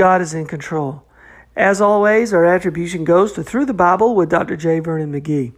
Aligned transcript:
God 0.00 0.22
is 0.22 0.32
in 0.32 0.46
control. 0.46 1.02
As 1.54 1.78
always, 1.78 2.32
our 2.32 2.46
attribution 2.46 3.04
goes 3.04 3.34
to 3.34 3.42
Through 3.42 3.66
the 3.66 3.74
Bible 3.74 4.14
with 4.14 4.30
Dr. 4.30 4.56
J. 4.56 4.78
Vernon 4.78 5.12
McGee. 5.12 5.52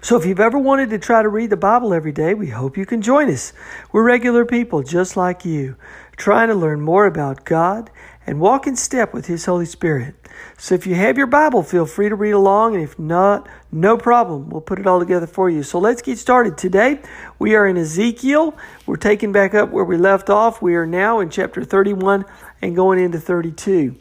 So 0.00 0.16
if 0.16 0.26
you've 0.26 0.40
ever 0.40 0.58
wanted 0.58 0.90
to 0.90 0.98
try 0.98 1.22
to 1.22 1.28
read 1.28 1.50
the 1.50 1.56
Bible 1.56 1.94
every 1.94 2.10
day, 2.10 2.34
we 2.34 2.48
hope 2.48 2.76
you 2.76 2.84
can 2.84 3.00
join 3.00 3.30
us. 3.30 3.52
We're 3.92 4.02
regular 4.02 4.44
people 4.44 4.82
just 4.82 5.16
like 5.16 5.44
you, 5.44 5.76
trying 6.16 6.48
to 6.48 6.56
learn 6.56 6.80
more 6.80 7.06
about 7.06 7.44
God 7.44 7.92
and 8.26 8.40
walk 8.40 8.66
in 8.66 8.74
step 8.74 9.14
with 9.14 9.26
His 9.26 9.44
Holy 9.44 9.64
Spirit. 9.64 10.16
So 10.58 10.74
if 10.74 10.86
you 10.86 10.94
have 10.94 11.16
your 11.16 11.26
Bible, 11.26 11.62
feel 11.62 11.86
free 11.86 12.08
to 12.08 12.14
read 12.14 12.32
along, 12.32 12.74
and 12.74 12.82
if 12.82 12.98
not, 12.98 13.48
no 13.72 13.96
problem. 13.96 14.50
We'll 14.50 14.60
put 14.60 14.78
it 14.78 14.86
all 14.86 14.98
together 14.98 15.26
for 15.26 15.48
you. 15.48 15.62
So 15.62 15.78
let's 15.78 16.02
get 16.02 16.18
started. 16.18 16.58
Today, 16.58 17.00
we 17.38 17.54
are 17.54 17.66
in 17.66 17.76
Ezekiel. 17.76 18.56
We're 18.86 18.96
taking 18.96 19.32
back 19.32 19.54
up 19.54 19.70
where 19.70 19.84
we 19.84 19.96
left 19.96 20.30
off. 20.30 20.60
We 20.60 20.74
are 20.74 20.86
now 20.86 21.20
in 21.20 21.30
chapter 21.30 21.64
31 21.64 22.24
and 22.62 22.76
going 22.76 22.98
into 22.98 23.18
32. 23.18 23.96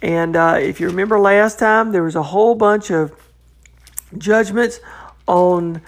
And 0.00 0.36
uh, 0.36 0.58
if 0.60 0.80
you 0.80 0.86
remember 0.88 1.18
last 1.18 1.58
time, 1.58 1.92
there 1.92 2.02
was 2.02 2.14
a 2.14 2.22
whole 2.22 2.54
bunch 2.54 2.90
of 2.90 3.12
judgments 4.16 4.80
on 5.26 5.82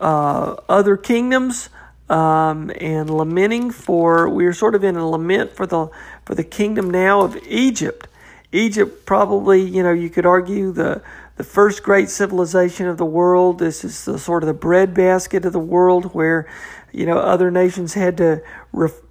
uh, 0.00 0.56
other 0.68 0.96
kingdoms 0.96 1.70
um, 2.08 2.70
and 2.80 3.08
lamenting 3.08 3.70
for. 3.70 4.28
We 4.28 4.46
are 4.46 4.52
sort 4.52 4.74
of 4.74 4.84
in 4.84 4.96
a 4.96 5.08
lament 5.08 5.52
for 5.52 5.66
the 5.66 5.88
for 6.24 6.34
the 6.34 6.44
kingdom 6.44 6.90
now 6.90 7.22
of 7.22 7.36
Egypt. 7.46 8.08
Egypt 8.52 9.06
probably, 9.06 9.62
you 9.62 9.82
know, 9.82 9.92
you 9.92 10.10
could 10.10 10.26
argue 10.26 10.72
the 10.72 11.02
the 11.36 11.44
first 11.44 11.82
great 11.82 12.10
civilization 12.10 12.86
of 12.86 12.98
the 12.98 13.06
world. 13.06 13.58
This 13.58 13.84
is 13.84 14.04
the 14.04 14.18
sort 14.18 14.42
of 14.42 14.46
the 14.46 14.54
breadbasket 14.54 15.44
of 15.44 15.52
the 15.52 15.58
world 15.58 16.14
where, 16.14 16.46
you 16.92 17.06
know, 17.06 17.18
other 17.18 17.50
nations 17.50 17.94
had 17.94 18.18
to, 18.18 18.42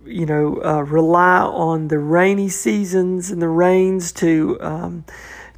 you 0.06 0.26
know, 0.26 0.62
uh, 0.64 0.82
rely 0.84 1.40
on 1.40 1.88
the 1.88 1.98
rainy 1.98 2.48
seasons 2.48 3.32
and 3.32 3.42
the 3.42 3.48
rains 3.48 4.12
to, 4.12 4.58
um, 4.62 5.04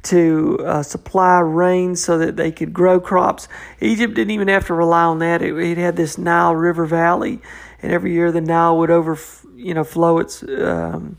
to 0.02 0.58
uh, 0.64 0.82
supply 0.82 1.40
rain 1.40 1.94
so 1.96 2.16
that 2.18 2.36
they 2.36 2.50
could 2.50 2.72
grow 2.72 2.98
crops. 2.98 3.46
Egypt 3.80 4.14
didn't 4.14 4.30
even 4.30 4.48
have 4.48 4.66
to 4.66 4.74
rely 4.74 5.04
on 5.04 5.18
that. 5.18 5.42
It, 5.42 5.56
it 5.58 5.76
had 5.76 5.96
this 5.96 6.16
Nile 6.16 6.54
River 6.54 6.86
Valley, 6.86 7.40
and 7.82 7.92
every 7.92 8.12
year 8.14 8.32
the 8.32 8.40
Nile 8.40 8.78
would 8.78 8.90
over, 8.90 9.18
you 9.54 9.74
know, 9.74 9.84
flow 9.84 10.18
its 10.18 10.42
um, 10.42 11.18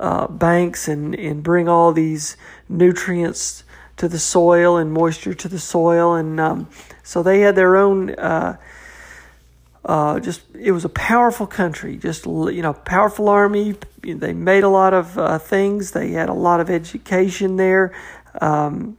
uh, 0.00 0.28
banks 0.28 0.88
and, 0.88 1.14
and 1.14 1.42
bring 1.42 1.68
all 1.68 1.92
these 1.92 2.38
nutrients 2.68 3.64
to 3.98 4.08
the 4.08 4.18
soil 4.18 4.78
and 4.78 4.92
moisture 4.92 5.34
to 5.34 5.48
the 5.48 5.58
soil, 5.58 6.14
and 6.14 6.40
um, 6.40 6.68
so 7.02 7.22
they 7.22 7.40
had 7.40 7.54
their 7.54 7.76
own. 7.76 8.14
Uh, 9.84 10.20
just 10.20 10.42
it 10.54 10.72
was 10.72 10.84
a 10.84 10.88
powerful 10.88 11.46
country, 11.46 11.96
just 11.96 12.26
you 12.26 12.62
know, 12.62 12.72
powerful 12.72 13.28
army. 13.28 13.74
They 14.02 14.32
made 14.32 14.64
a 14.64 14.68
lot 14.68 14.92
of 14.92 15.16
uh, 15.18 15.38
things. 15.38 15.92
They 15.92 16.10
had 16.10 16.28
a 16.28 16.34
lot 16.34 16.60
of 16.60 16.68
education 16.68 17.56
there, 17.56 17.94
um, 18.40 18.98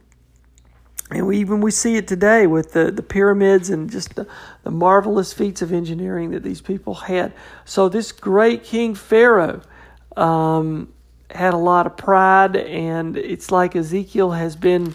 and 1.10 1.26
we 1.26 1.38
even 1.38 1.60
we 1.60 1.70
see 1.70 1.96
it 1.96 2.08
today 2.08 2.46
with 2.46 2.72
the, 2.72 2.90
the 2.90 3.02
pyramids 3.02 3.70
and 3.70 3.90
just 3.90 4.16
the, 4.16 4.26
the 4.64 4.70
marvelous 4.70 5.32
feats 5.32 5.62
of 5.62 5.72
engineering 5.72 6.30
that 6.30 6.42
these 6.42 6.60
people 6.60 6.94
had. 6.94 7.32
So 7.64 7.88
this 7.88 8.12
great 8.12 8.64
King 8.64 8.94
Pharaoh. 8.94 9.62
Um, 10.16 10.92
had 11.32 11.54
a 11.54 11.58
lot 11.58 11.86
of 11.86 11.96
pride, 11.96 12.56
and 12.56 13.16
it's 13.16 13.50
like 13.50 13.76
Ezekiel 13.76 14.32
has 14.32 14.56
been, 14.56 14.94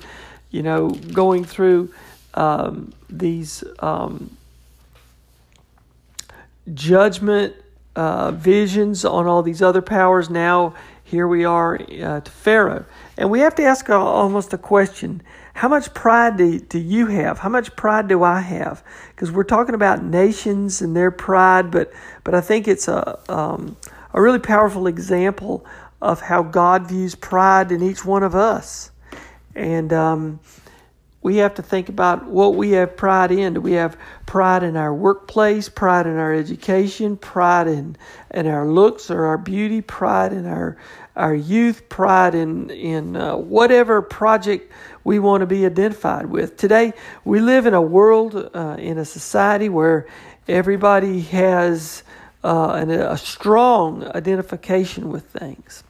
you 0.52 0.62
know, 0.62 0.90
going 0.90 1.46
through 1.46 1.94
um, 2.34 2.94
these 3.10 3.64
um, 3.80 4.36
judgment 6.74 7.56
uh, 7.96 8.32
visions 8.32 9.06
on 9.06 9.28
all 9.28 9.42
these 9.42 9.62
other 9.62 9.82
powers. 9.82 10.30
Now, 10.30 10.74
here 11.04 11.28
we 11.28 11.46
are 11.46 11.76
uh, 11.76 12.22
to 12.22 12.32
Pharaoh. 12.32 12.86
And 13.18 13.30
we 13.30 13.40
have 13.40 13.56
to 13.56 13.64
ask 13.64 13.90
almost 13.90 14.54
a 14.54 14.58
question 14.58 15.22
how 15.54 15.70
much 15.70 15.94
pride 15.94 16.36
do, 16.36 16.60
do 16.60 16.78
you 16.78 17.08
have? 17.08 17.40
How 17.40 17.48
much 17.48 17.78
pride 17.78 18.10
do 18.10 18.24
I 18.24 18.42
have? 18.42 18.84
Because 19.12 19.32
we're 19.32 19.46
talking 19.46 19.74
about 19.74 20.04
nations 20.04 20.82
and 20.82 20.94
their 20.94 21.12
pride, 21.12 21.72
but, 21.72 21.94
but 22.26 22.36
I 22.36 22.42
think 22.42 22.68
it's 22.68 22.90
a, 22.90 23.18
um, 23.32 23.78
a 24.14 24.22
really 24.22 24.40
powerful 24.40 24.86
example 24.86 25.66
of 26.02 26.20
how 26.20 26.44
God 26.44 26.90
views 26.90 27.16
pride 27.16 27.72
in 27.72 27.82
each 27.82 28.04
one 28.04 28.22
of 28.22 28.36
us. 28.36 28.92
And 29.56 29.94
um, 29.94 30.42
we 31.26 31.38
have 31.38 31.56
to 31.56 31.64
think 31.64 31.90
about 31.90 32.28
what 32.28 32.54
we 32.54 32.70
have 32.70 32.96
pride 32.96 33.32
in. 33.32 33.56
Do 33.56 33.62
we 33.62 33.72
have 33.72 33.98
pride 34.28 34.62
in 34.62 34.78
our 34.78 34.94
workplace, 34.94 35.68
pride 35.68 36.06
in 36.06 36.18
our 36.18 36.32
education, 36.32 37.18
pride 37.18 37.68
in, 37.68 37.98
in 38.30 38.46
our 38.46 38.68
looks 38.68 39.10
or 39.10 39.26
our 39.26 39.40
beauty, 39.40 39.82
pride 39.82 40.34
in 40.34 40.46
our 40.46 40.78
our 41.16 41.34
youth, 41.34 41.90
pride 41.90 42.36
in 42.36 42.70
in 42.70 43.16
uh, 43.16 43.36
whatever 43.36 44.04
project 44.04 44.72
we 45.04 45.18
want 45.18 45.42
to 45.42 45.48
be 45.48 45.66
identified 45.66 46.28
with. 46.28 46.58
Today, 46.58 46.94
we 47.24 47.40
live 47.40 47.66
in 47.66 47.74
a 47.74 47.82
world, 47.82 48.36
uh, 48.54 48.76
in 48.78 49.00
a 49.00 49.06
society 49.06 49.68
where 49.68 50.06
everybody 50.48 51.22
has 51.22 52.04
uh, 52.44 52.74
an, 52.74 52.92
a 52.92 53.18
strong 53.18 54.04
identification 54.10 55.10
with 55.10 55.26
things. 55.26 55.85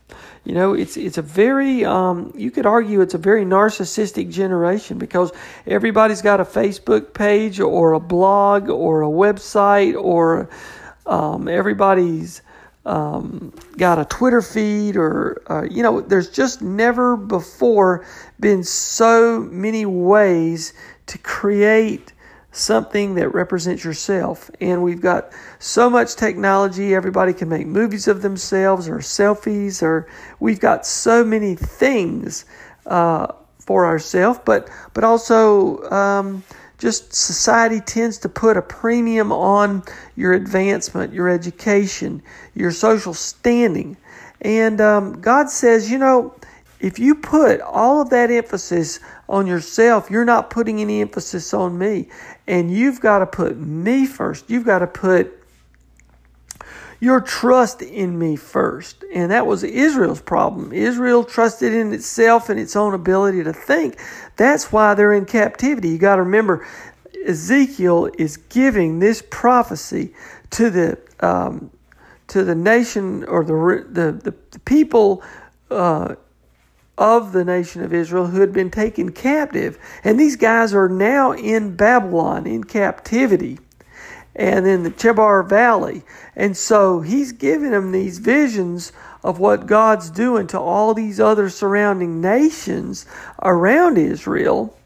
You 0.46 0.54
know, 0.54 0.74
it's 0.74 0.96
it's 0.96 1.18
a 1.18 1.24
very 1.24 1.84
um, 1.84 2.32
you 2.36 2.52
could 2.52 2.68
argue 2.68 3.02
it's 3.02 3.16
a 3.16 3.18
very 3.18 3.44
narcissistic 3.44 4.32
generation 4.32 5.00
because 5.00 5.32
everybody's 5.66 6.22
got 6.22 6.40
a 6.40 6.46
Facebook 6.46 7.16
page 7.16 7.60
or 7.60 7.94
a 7.94 8.00
blog 8.00 8.70
or 8.70 9.02
a 9.02 9.08
website 9.08 10.00
or 10.00 10.48
um, 11.08 11.48
everybody's 11.48 12.44
um, 12.86 13.54
got 13.78 13.98
a 13.98 14.06
Twitter 14.06 14.44
feed 14.44 14.96
or 14.96 15.42
uh, 15.50 15.64
you 15.64 15.82
know, 15.82 16.00
there's 16.02 16.30
just 16.30 16.62
never 16.62 17.18
before 17.18 18.06
been 18.40 18.64
so 18.64 19.40
many 19.40 19.88
ways 19.88 20.74
to 21.08 21.18
create 21.18 22.14
something 22.56 23.16
that 23.16 23.30
represents 23.34 23.84
yourself. 23.84 24.50
And 24.62 24.82
we've 24.82 25.02
got 25.02 25.32
so 25.60 25.90
much 25.90 26.16
technology. 26.16 26.96
Everybody 26.96 27.34
can 27.34 27.50
make 27.50 27.68
movies 27.68 28.08
of 28.08 28.22
themselves 28.22 28.88
or 28.88 29.00
selfies, 29.00 29.84
or 29.84 30.08
we've 30.40 30.60
got 30.60 30.86
so 30.86 31.24
many 31.24 31.56
things 31.56 32.46
uh, 32.86 33.28
for 33.60 33.86
ourselves. 33.86 34.40
But 34.46 34.70
but 34.94 35.04
also 35.04 35.84
um, 35.92 36.44
just 36.78 37.14
society 37.14 37.82
tends 37.82 38.18
to 38.20 38.30
put 38.30 38.58
a 38.58 38.62
premium 38.62 39.32
on 39.32 39.84
your 40.16 40.34
advancement, 40.34 41.14
your 41.14 41.30
education, 41.30 42.22
your 42.54 42.72
social 42.72 43.14
standing. 43.14 43.98
And 44.42 44.80
um, 44.80 45.22
God 45.22 45.50
says, 45.50 45.90
you 45.90 45.98
know, 45.98 46.36
if 46.80 47.00
you 47.00 47.16
put 47.16 47.62
all 47.62 48.02
of 48.02 48.10
that 48.10 48.30
emphasis 48.30 49.00
on 49.28 49.48
yourself, 49.48 50.10
you're 50.10 50.26
not 50.26 50.50
putting 50.50 50.82
any 50.82 51.02
emphasis 51.02 51.54
on 51.54 51.78
me. 51.78 52.10
And 52.48 52.72
you've 52.72 53.02
got 53.02 53.20
to 53.20 53.26
put 53.26 53.58
me 53.58 54.06
first. 54.06 54.50
You've 54.50 54.66
got 54.66 54.80
to 54.80 54.88
put 54.88 55.34
your 57.00 57.20
trust 57.22 57.82
in 57.82 58.18
me 58.18 58.36
first. 58.36 59.04
And 59.14 59.32
that 59.32 59.46
was 59.46 59.64
Israel's 59.64 60.22
problem. 60.22 60.72
Israel 60.72 61.24
trusted 61.24 61.74
in 61.74 61.94
itself 61.94 62.50
and 62.50 62.60
its 62.60 62.76
own 62.76 62.94
ability 62.94 63.44
to 63.44 63.54
think. 63.54 64.00
That's 64.38 64.72
why 64.72 64.94
they're 64.94 65.14
in 65.14 65.26
captivity. 65.26 65.90
You 65.90 65.98
got 65.98 66.16
to 66.16 66.24
remember, 66.24 66.66
Ezekiel 67.26 68.10
is 68.18 68.38
giving 68.38 69.00
this 69.00 69.24
prophecy 69.30 70.14
to 70.52 70.70
the 70.70 70.98
um, 71.20 71.72
to 72.28 72.44
the 72.44 72.56
nation 72.56 73.24
or 73.26 73.44
the 73.44 73.86
the, 73.90 74.32
the 74.52 74.60
people 74.60 75.24
uh, 75.72 76.16
of 76.98 77.34
the 77.34 77.46
nation 77.46 77.84
of 77.84 77.94
Israel 77.94 78.28
who 78.28 78.42
had 78.42 78.54
been 78.54 78.72
taken 78.72 79.12
captive. 79.12 79.78
And 80.04 80.20
these 80.20 80.36
guys 80.36 80.74
are 80.74 80.90
now 80.90 81.34
in 81.34 81.76
Babylon 81.76 82.48
in 82.48 82.64
captivity. 82.64 83.60
and 84.36 84.68
in 84.68 84.84
the 84.84 84.92
Chebar 84.92 85.48
Valley. 85.48 86.04
And 86.36 86.56
so 86.58 87.02
he's 87.02 87.32
giving 87.32 87.72
them 87.72 87.92
these 87.92 88.20
visions 88.20 88.92
of 89.24 89.40
what 89.40 89.66
God's 89.66 90.10
doing 90.10 90.48
to 90.48 90.60
all 90.60 90.94
these 90.94 91.20
other 91.20 91.50
surrounding 91.50 92.22
nations 92.22 93.06
around 93.42 93.98
Israel. 93.98 94.78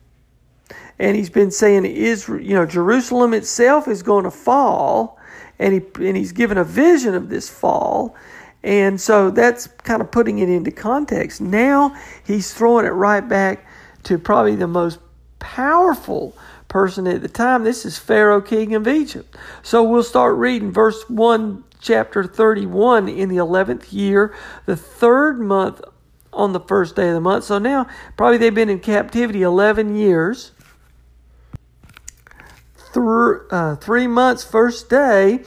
And 1.00 1.16
he's 1.16 1.30
been 1.30 1.52
saying 1.52 1.86
Israel, 1.86 2.42
you 2.44 2.54
know, 2.54 2.66
Jerusalem 2.66 3.34
itself 3.34 3.88
is 3.88 4.04
going 4.04 4.26
to 4.26 4.32
fall, 4.32 5.18
and 5.58 5.74
he 5.74 6.08
and 6.08 6.16
he's 6.18 6.32
given 6.34 6.58
a 6.58 6.64
vision 6.64 7.16
of 7.16 7.30
this 7.30 7.50
fall. 7.50 8.16
And 8.64 9.00
so 9.00 9.32
that's 9.32 9.68
kind 9.68 10.02
of 10.02 10.12
putting 10.12 10.40
it 10.40 10.50
into 10.50 10.72
context. 10.72 11.42
Now 11.42 11.96
he's 12.26 12.54
throwing 12.54 12.86
it 12.86 12.90
right 12.90 13.28
back 13.28 13.66
to 14.04 14.18
probably 14.18 14.56
the 14.56 14.68
most 14.68 15.00
powerful 15.40 16.36
person 16.68 17.08
at 17.08 17.22
the 17.22 17.28
time. 17.28 17.64
This 17.64 17.86
is 17.86 17.98
Pharaoh, 17.98 18.42
king 18.42 18.76
of 18.76 18.88
Egypt. 18.88 19.36
So 19.64 19.84
we'll 19.84 20.04
start 20.04 20.36
reading 20.36 20.72
verse 20.72 21.10
1, 21.10 21.64
chapter 21.80 22.24
31 22.24 23.10
in 23.10 23.30
the 23.30 23.38
11th 23.38 23.92
year, 23.92 24.36
the 24.66 24.76
third 24.76 25.40
month 25.40 25.82
on 26.32 26.54
the 26.54 26.60
first 26.60 26.96
day 26.96 27.08
of 27.10 27.16
the 27.16 27.22
month. 27.22 27.46
So 27.46 27.58
now, 27.58 27.88
probably 28.16 28.38
they've 28.38 28.54
been 28.54 28.70
in 28.70 28.80
captivity 28.80 29.42
11 29.42 29.96
years. 29.96 30.52
Three, 32.94 33.40
uh, 33.52 33.76
three 33.76 34.08
months, 34.08 34.44
first 34.44 34.90
day, 34.90 35.44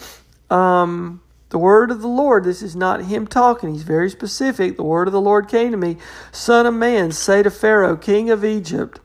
um, 0.50 1.21
the 1.52 1.58
word 1.58 1.90
of 1.90 2.00
the 2.00 2.08
Lord, 2.08 2.44
this 2.44 2.62
is 2.62 2.75
not 2.75 3.04
him 3.04 3.26
talking, 3.26 3.75
he's 3.75 3.82
very 3.82 4.08
specific. 4.08 4.78
The 4.78 4.82
word 4.82 5.06
of 5.06 5.12
the 5.12 5.20
Lord 5.20 5.49
came 5.49 5.70
to 5.72 5.76
me, 5.76 5.99
Son 6.32 6.64
of 6.64 6.72
man, 6.72 7.12
say 7.12 7.43
to 7.43 7.50
Pharaoh, 7.50 7.94
king 7.94 8.31
of 8.31 8.43
Egypt. 8.43 9.00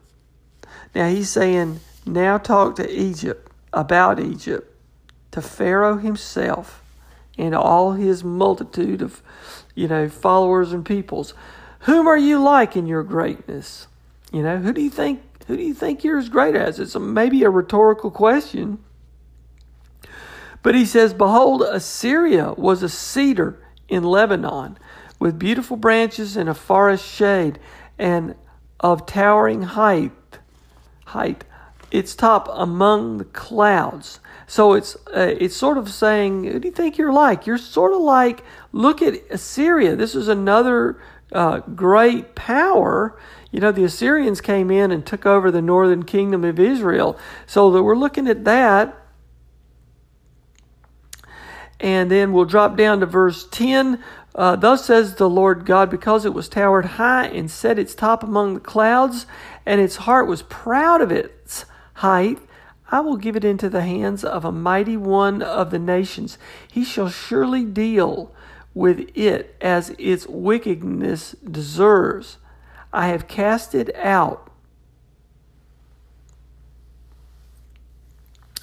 Now 0.96 1.10
he's 1.10 1.30
saying, 1.30 1.82
now 2.06 2.38
talk 2.38 2.78
to 2.78 2.90
Egypt, 2.90 3.52
about 3.74 4.18
Egypt, 4.18 4.74
to 5.32 5.42
Pharaoh 5.42 5.98
himself 5.98 6.82
and 7.38 7.54
all 7.54 7.92
his 7.92 8.24
multitude 8.24 9.02
of, 9.02 9.22
you 9.76 9.90
know, 9.90 10.08
followers 10.08 10.72
and 10.72 10.86
peoples. 10.86 11.34
Whom 11.80 12.08
are 12.08 12.18
you 12.18 12.42
like 12.42 12.78
in 12.78 12.88
your 12.88 13.04
greatness? 13.04 13.88
You 14.32 14.42
know, 14.42 14.58
who 14.60 14.72
do 14.72 14.82
you 14.82 14.90
think 14.90 15.22
who 15.48 15.58
do 15.58 15.64
you 15.64 15.74
think 15.74 16.06
you're 16.06 16.18
as 16.18 16.30
great 16.30 16.56
as? 16.56 16.80
It's 16.80 16.96
a, 16.96 17.00
maybe 17.00 17.44
a 17.44 17.50
rhetorical 17.50 18.10
question. 18.10 18.80
But 20.64 20.76
he 20.76 20.86
says, 20.86 21.14
Behold, 21.14 21.62
Assyria 21.62 22.54
was 22.54 22.84
a 22.84 22.90
cedar 22.90 23.60
in 23.88 24.04
Lebanon, 24.04 24.78
with 25.20 25.40
beautiful 25.40 25.78
branches 25.78 26.38
and 26.38 26.50
a 26.50 26.54
forest 26.54 27.06
shade, 27.06 27.60
and 27.98 28.36
of 28.80 29.06
towering 29.06 29.64
height, 29.64 30.12
height, 31.06 31.44
its 31.90 32.16
top 32.16 32.50
among 32.52 33.18
the 33.18 33.26
clouds. 33.26 34.20
So 34.46 34.74
it's 34.74 34.96
uh, 35.08 35.36
it's 35.40 35.56
sort 35.56 35.78
of 35.78 35.90
saying, 35.90 36.44
who 36.46 36.60
do 36.60 36.68
you 36.68 36.74
think 36.74 36.98
you're 36.98 37.14
like? 37.14 37.48
You're 37.48 37.58
sort 37.58 37.94
of 37.94 38.02
like, 38.02 38.44
look 38.72 39.02
at 39.02 39.16
Assyria. 39.30 39.96
This 39.96 40.16
is 40.16 40.28
another 40.28 41.02
uh, 41.32 41.60
great 41.60 42.36
power. 42.36 43.18
You 43.52 43.60
know, 43.60 43.72
the 43.72 43.84
Assyrians 43.84 44.42
came 44.42 44.70
in 44.70 44.92
and 44.92 45.06
took 45.06 45.26
over 45.26 45.52
the 45.52 45.62
northern 45.62 46.04
kingdom 46.04 46.44
of 46.44 46.60
Israel. 46.60 47.18
So 47.46 47.72
that 47.72 47.84
we're 47.84 47.98
looking 47.98 48.28
at 48.28 48.46
that. 48.46 48.96
And 51.80 52.10
then 52.10 52.34
we'll 52.34 52.46
drop 52.46 52.76
down 52.76 53.00
to 53.02 53.06
verse 53.06 53.48
10. 53.52 54.04
Uh, 54.34 54.56
Thus 54.56 54.86
says 54.86 55.16
the 55.16 55.30
Lord 55.30 55.66
God, 55.66 55.90
because 55.90 56.26
it 56.26 56.34
was 56.34 56.50
towered 56.50 56.86
high 56.86 57.28
and 57.28 57.50
set 57.50 57.80
its 57.80 57.96
top 57.96 58.24
among 58.24 58.54
the 58.54 58.60
clouds, 58.60 59.26
and 59.66 59.82
its 59.82 59.98
heart 59.98 60.28
was 60.28 60.44
proud 60.44 61.02
of 61.02 61.12
its 61.12 61.66
height, 61.96 62.40
I 62.90 63.02
will 63.02 63.18
give 63.18 63.36
it 63.36 63.44
into 63.44 63.70
the 63.70 63.82
hands 63.82 64.24
of 64.24 64.46
a 64.46 64.52
mighty 64.52 64.96
one 64.96 65.42
of 65.42 65.72
the 65.72 65.80
nations. 65.80 66.38
He 66.72 66.86
shall 66.86 67.10
surely 67.10 67.66
deal 67.66 68.34
with 68.74 69.10
it 69.16 69.56
as 69.60 69.94
its 69.98 70.26
wickedness 70.28 71.36
deserves. 71.50 72.38
I 72.94 73.08
have 73.08 73.28
cast 73.28 73.76
it 73.76 73.94
out. 73.96 74.47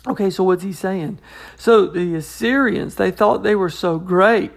Okay, 0.07 0.31
so 0.31 0.45
what's 0.45 0.63
he 0.63 0.73
saying? 0.73 1.19
So 1.57 1.87
the 1.87 2.15
Assyrians, 2.15 2.97
they 2.97 3.11
thought 3.11 3.43
they 3.43 3.55
were 3.55 3.71
so 3.71 3.99
great. 3.99 4.53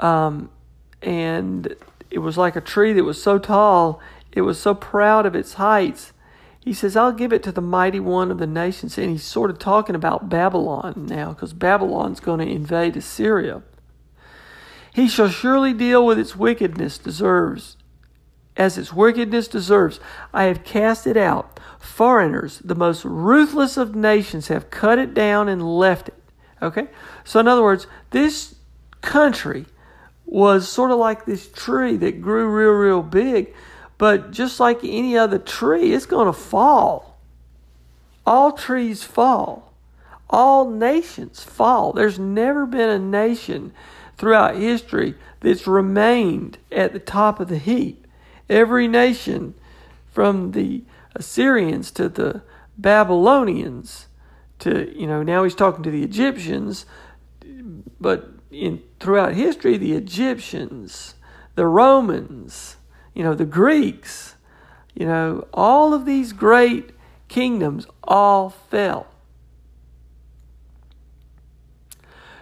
Um, 0.00 0.50
and 1.02 1.74
it 2.10 2.18
was 2.18 2.38
like 2.38 2.56
a 2.56 2.60
tree 2.60 2.92
that 2.94 3.04
was 3.04 3.22
so 3.22 3.38
tall, 3.38 4.00
it 4.32 4.42
was 4.42 4.58
so 4.58 4.74
proud 4.74 5.26
of 5.26 5.34
its 5.34 5.54
heights 5.54 6.12
he 6.66 6.72
says, 6.72 6.96
I'll 6.96 7.12
give 7.12 7.32
it 7.32 7.44
to 7.44 7.52
the 7.52 7.60
mighty 7.60 8.00
one 8.00 8.32
of 8.32 8.38
the 8.38 8.46
nations. 8.46 8.98
And 8.98 9.10
he's 9.10 9.22
sort 9.22 9.50
of 9.50 9.58
talking 9.60 9.94
about 9.94 10.28
Babylon 10.28 11.06
now, 11.08 11.28
because 11.28 11.52
Babylon's 11.52 12.18
going 12.18 12.40
to 12.40 12.52
invade 12.52 12.96
Assyria. 12.96 13.62
He 14.92 15.06
shall 15.06 15.28
surely 15.28 15.72
deal 15.72 16.04
with 16.04 16.18
its 16.18 16.34
wickedness 16.34 16.98
deserves. 16.98 17.76
As 18.56 18.78
its 18.78 18.92
wickedness 18.92 19.48
deserves, 19.48 20.00
I 20.32 20.44
have 20.44 20.64
cast 20.64 21.06
it 21.06 21.16
out. 21.16 21.60
Foreigners, 21.78 22.58
the 22.64 22.74
most 22.74 23.04
ruthless 23.04 23.76
of 23.76 23.94
nations, 23.94 24.48
have 24.48 24.70
cut 24.70 24.98
it 24.98 25.14
down 25.14 25.48
and 25.48 25.78
left 25.78 26.08
it. 26.08 26.14
Okay? 26.62 26.88
So, 27.24 27.40
in 27.40 27.48
other 27.48 27.62
words, 27.62 27.86
this 28.10 28.54
country 29.02 29.66
was 30.24 30.68
sort 30.68 30.90
of 30.90 30.98
like 30.98 31.26
this 31.26 31.48
tree 31.48 31.96
that 31.98 32.20
grew 32.20 32.48
real, 32.48 32.70
real 32.70 33.02
big 33.02 33.54
but 33.98 34.30
just 34.30 34.60
like 34.60 34.80
any 34.82 35.16
other 35.16 35.38
tree, 35.38 35.92
it's 35.92 36.06
going 36.06 36.26
to 36.26 36.32
fall. 36.32 37.18
All 38.26 38.52
trees 38.52 39.02
fall. 39.02 39.72
All 40.28 40.68
nations 40.68 41.42
fall. 41.42 41.92
There's 41.92 42.18
never 42.18 42.66
been 42.66 42.90
a 42.90 42.98
nation 42.98 43.72
throughout 44.18 44.56
history 44.56 45.14
that's 45.40 45.66
remained 45.66 46.58
at 46.72 46.92
the 46.92 46.98
top 46.98 47.40
of 47.40 47.48
the 47.48 47.58
heap. 47.58 48.05
Every 48.48 48.88
nation, 48.88 49.54
from 50.12 50.52
the 50.52 50.82
Assyrians 51.14 51.90
to 51.92 52.08
the 52.08 52.42
Babylonians 52.78 54.06
to, 54.60 54.90
you 54.98 55.06
know, 55.06 55.22
now 55.22 55.44
he's 55.44 55.54
talking 55.54 55.82
to 55.82 55.90
the 55.90 56.02
Egyptians, 56.02 56.86
but 58.00 58.30
in 58.50 58.82
throughout 59.00 59.34
history, 59.34 59.76
the 59.76 59.92
Egyptians, 59.92 61.14
the 61.54 61.66
Romans, 61.66 62.76
you 63.14 63.22
know, 63.22 63.34
the 63.34 63.44
Greeks, 63.44 64.36
you 64.94 65.06
know, 65.06 65.46
all 65.52 65.92
of 65.92 66.06
these 66.06 66.32
great 66.32 66.90
kingdoms 67.28 67.86
all 68.04 68.50
fell. 68.50 69.06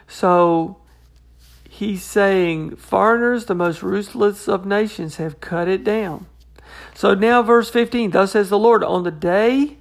So 0.06 0.76
he's 1.74 2.04
saying, 2.04 2.76
foreigners, 2.76 3.46
the 3.46 3.54
most 3.54 3.82
ruthless 3.82 4.46
of 4.46 4.64
nations, 4.64 5.16
have 5.16 5.40
cut 5.40 5.66
it 5.66 5.82
down. 5.82 6.26
So 6.94 7.14
now, 7.14 7.42
verse 7.42 7.68
15, 7.68 8.12
thus 8.12 8.32
says 8.32 8.48
the 8.48 8.58
Lord, 8.58 8.84
on 8.84 9.02
the 9.02 9.10
day, 9.10 9.78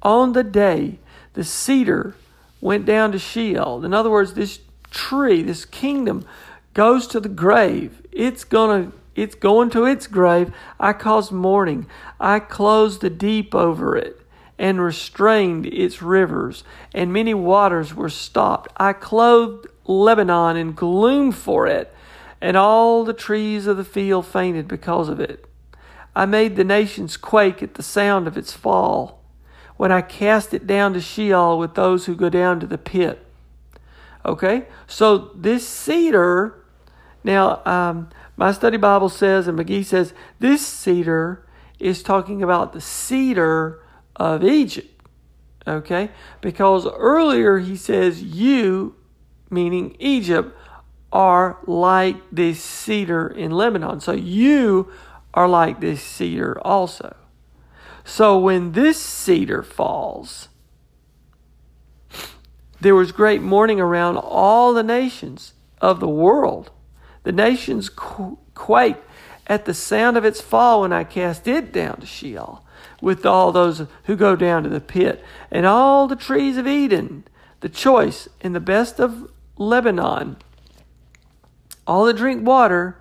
on 0.00 0.32
the 0.32 0.44
day, 0.44 0.98
the 1.32 1.42
cedar 1.42 2.14
went 2.60 2.86
down 2.86 3.10
to 3.12 3.18
Sheol. 3.18 3.84
In 3.84 3.92
other 3.92 4.10
words, 4.10 4.34
this 4.34 4.60
tree, 4.90 5.42
this 5.42 5.64
kingdom, 5.64 6.24
goes 6.72 7.08
to 7.08 7.18
the 7.18 7.28
grave. 7.28 8.02
It's 8.12 8.44
to 8.44 8.92
it's 9.16 9.34
going 9.34 9.70
to 9.70 9.84
its 9.84 10.06
grave. 10.06 10.52
I 10.78 10.92
caused 10.92 11.32
mourning. 11.32 11.86
I 12.20 12.38
closed 12.38 13.00
the 13.00 13.10
deep 13.10 13.52
over 13.52 13.96
it 13.96 14.20
and 14.56 14.80
restrained 14.80 15.66
its 15.66 16.00
rivers, 16.00 16.62
and 16.94 17.12
many 17.12 17.34
waters 17.34 17.94
were 17.94 18.08
stopped. 18.08 18.70
I 18.76 18.92
clothed 18.92 19.66
Lebanon 19.88 20.56
in 20.56 20.72
gloom 20.72 21.32
for 21.32 21.66
it, 21.66 21.92
and 22.40 22.56
all 22.56 23.02
the 23.02 23.12
trees 23.12 23.66
of 23.66 23.76
the 23.76 23.84
field 23.84 24.26
fainted 24.26 24.68
because 24.68 25.08
of 25.08 25.18
it. 25.18 25.44
I 26.14 26.26
made 26.26 26.54
the 26.54 26.64
nations 26.64 27.16
quake 27.16 27.62
at 27.62 27.74
the 27.74 27.82
sound 27.82 28.28
of 28.28 28.36
its 28.36 28.52
fall, 28.52 29.24
when 29.76 29.90
I 29.90 30.02
cast 30.02 30.54
it 30.54 30.66
down 30.66 30.92
to 30.92 31.00
Sheol 31.00 31.58
with 31.58 31.74
those 31.74 32.06
who 32.06 32.14
go 32.14 32.28
down 32.28 32.60
to 32.60 32.66
the 32.66 32.78
pit. 32.78 33.24
Okay, 34.24 34.66
so 34.86 35.30
this 35.34 35.66
cedar, 35.66 36.64
now 37.24 37.62
um, 37.64 38.10
my 38.36 38.52
study 38.52 38.76
Bible 38.76 39.08
says, 39.08 39.48
and 39.48 39.58
McGee 39.58 39.84
says, 39.84 40.12
this 40.38 40.66
cedar 40.66 41.44
is 41.78 42.02
talking 42.02 42.42
about 42.42 42.72
the 42.72 42.80
cedar 42.80 43.80
of 44.16 44.44
Egypt. 44.44 45.02
Okay? 45.66 46.10
Because 46.40 46.86
earlier 46.86 47.58
he 47.58 47.76
says, 47.76 48.22
you, 48.22 48.96
meaning 49.50 49.96
Egypt, 49.98 50.56
are 51.12 51.58
like 51.66 52.16
this 52.30 52.62
cedar 52.62 53.28
in 53.28 53.50
Lebanon. 53.50 54.00
So 54.00 54.12
you 54.12 54.92
are 55.32 55.48
like 55.48 55.80
this 55.80 56.02
cedar 56.02 56.60
also. 56.60 57.16
So 58.04 58.38
when 58.38 58.72
this 58.72 59.00
cedar 59.00 59.62
falls, 59.62 60.48
there 62.80 62.94
was 62.94 63.10
great 63.12 63.42
mourning 63.42 63.80
around 63.80 64.16
all 64.16 64.72
the 64.72 64.82
nations 64.82 65.54
of 65.80 66.00
the 66.00 66.08
world. 66.08 66.70
The 67.22 67.32
nations 67.32 67.90
quaked 67.90 69.04
at 69.46 69.64
the 69.64 69.74
sound 69.74 70.16
of 70.16 70.24
its 70.24 70.40
fall 70.40 70.82
when 70.82 70.92
I 70.92 71.04
cast 71.04 71.48
it 71.48 71.72
down 71.72 72.00
to 72.00 72.06
Sheol. 72.06 72.64
with 73.00 73.24
all 73.24 73.52
those 73.52 73.86
who 74.04 74.16
go 74.16 74.36
down 74.36 74.62
to 74.62 74.68
the 74.68 74.80
pit. 74.80 75.22
And 75.50 75.66
all 75.66 76.06
the 76.06 76.16
trees 76.16 76.56
of 76.56 76.66
Eden, 76.66 77.24
the 77.60 77.68
choice 77.68 78.28
and 78.40 78.54
the 78.54 78.60
best 78.60 79.00
of 79.00 79.30
Lebanon, 79.58 80.36
all 81.86 82.04
that 82.06 82.16
drink 82.16 82.46
water, 82.46 82.96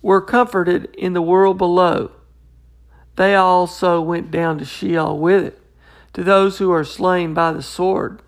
were 0.00 0.20
comforted 0.20 0.94
in 0.94 1.12
the 1.12 1.22
world 1.22 1.58
below. 1.58 2.12
They 3.16 3.34
also 3.34 4.00
went 4.00 4.30
down 4.30 4.58
to 4.58 4.64
Sheol 4.64 5.18
with 5.18 5.44
it, 5.44 5.62
to 6.14 6.24
those 6.24 6.58
who 6.58 6.70
are 6.70 6.84
slain 6.84 7.34
by 7.34 7.52
the 7.52 7.62
sword. 7.62 8.22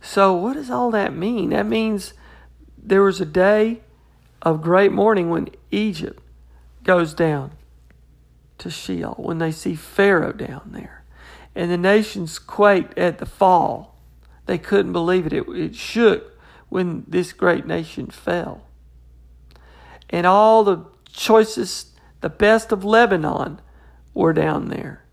So, 0.00 0.34
what 0.34 0.54
does 0.54 0.70
all 0.70 0.90
that 0.90 1.14
mean? 1.14 1.50
That 1.50 1.66
means 1.66 2.12
there 2.76 3.02
was 3.02 3.20
a 3.20 3.26
day 3.26 3.80
of 4.42 4.62
great 4.62 4.92
mourning 4.92 5.30
when 5.30 5.48
Egypt 5.70 6.22
goes 6.84 7.14
down 7.14 7.52
to 8.58 8.70
Sheol, 8.70 9.14
when 9.18 9.38
they 9.38 9.52
see 9.52 9.74
Pharaoh 9.74 10.32
down 10.32 10.70
there. 10.72 11.04
And 11.54 11.70
the 11.70 11.78
nations 11.78 12.38
quaked 12.38 12.96
at 12.98 13.18
the 13.18 13.26
fall. 13.26 13.97
They 14.48 14.56
couldn't 14.56 14.94
believe 14.94 15.26
it. 15.26 15.34
It, 15.34 15.46
it 15.50 15.76
shook 15.76 16.32
when 16.70 17.04
this 17.06 17.34
great 17.34 17.66
nation 17.66 18.06
fell. 18.06 18.62
And 20.08 20.26
all 20.26 20.64
the 20.64 20.86
choicest, 21.12 21.90
the 22.22 22.30
best 22.30 22.72
of 22.72 22.82
Lebanon 22.82 23.60
were 24.14 24.32
down 24.32 24.68
there. 24.68 25.04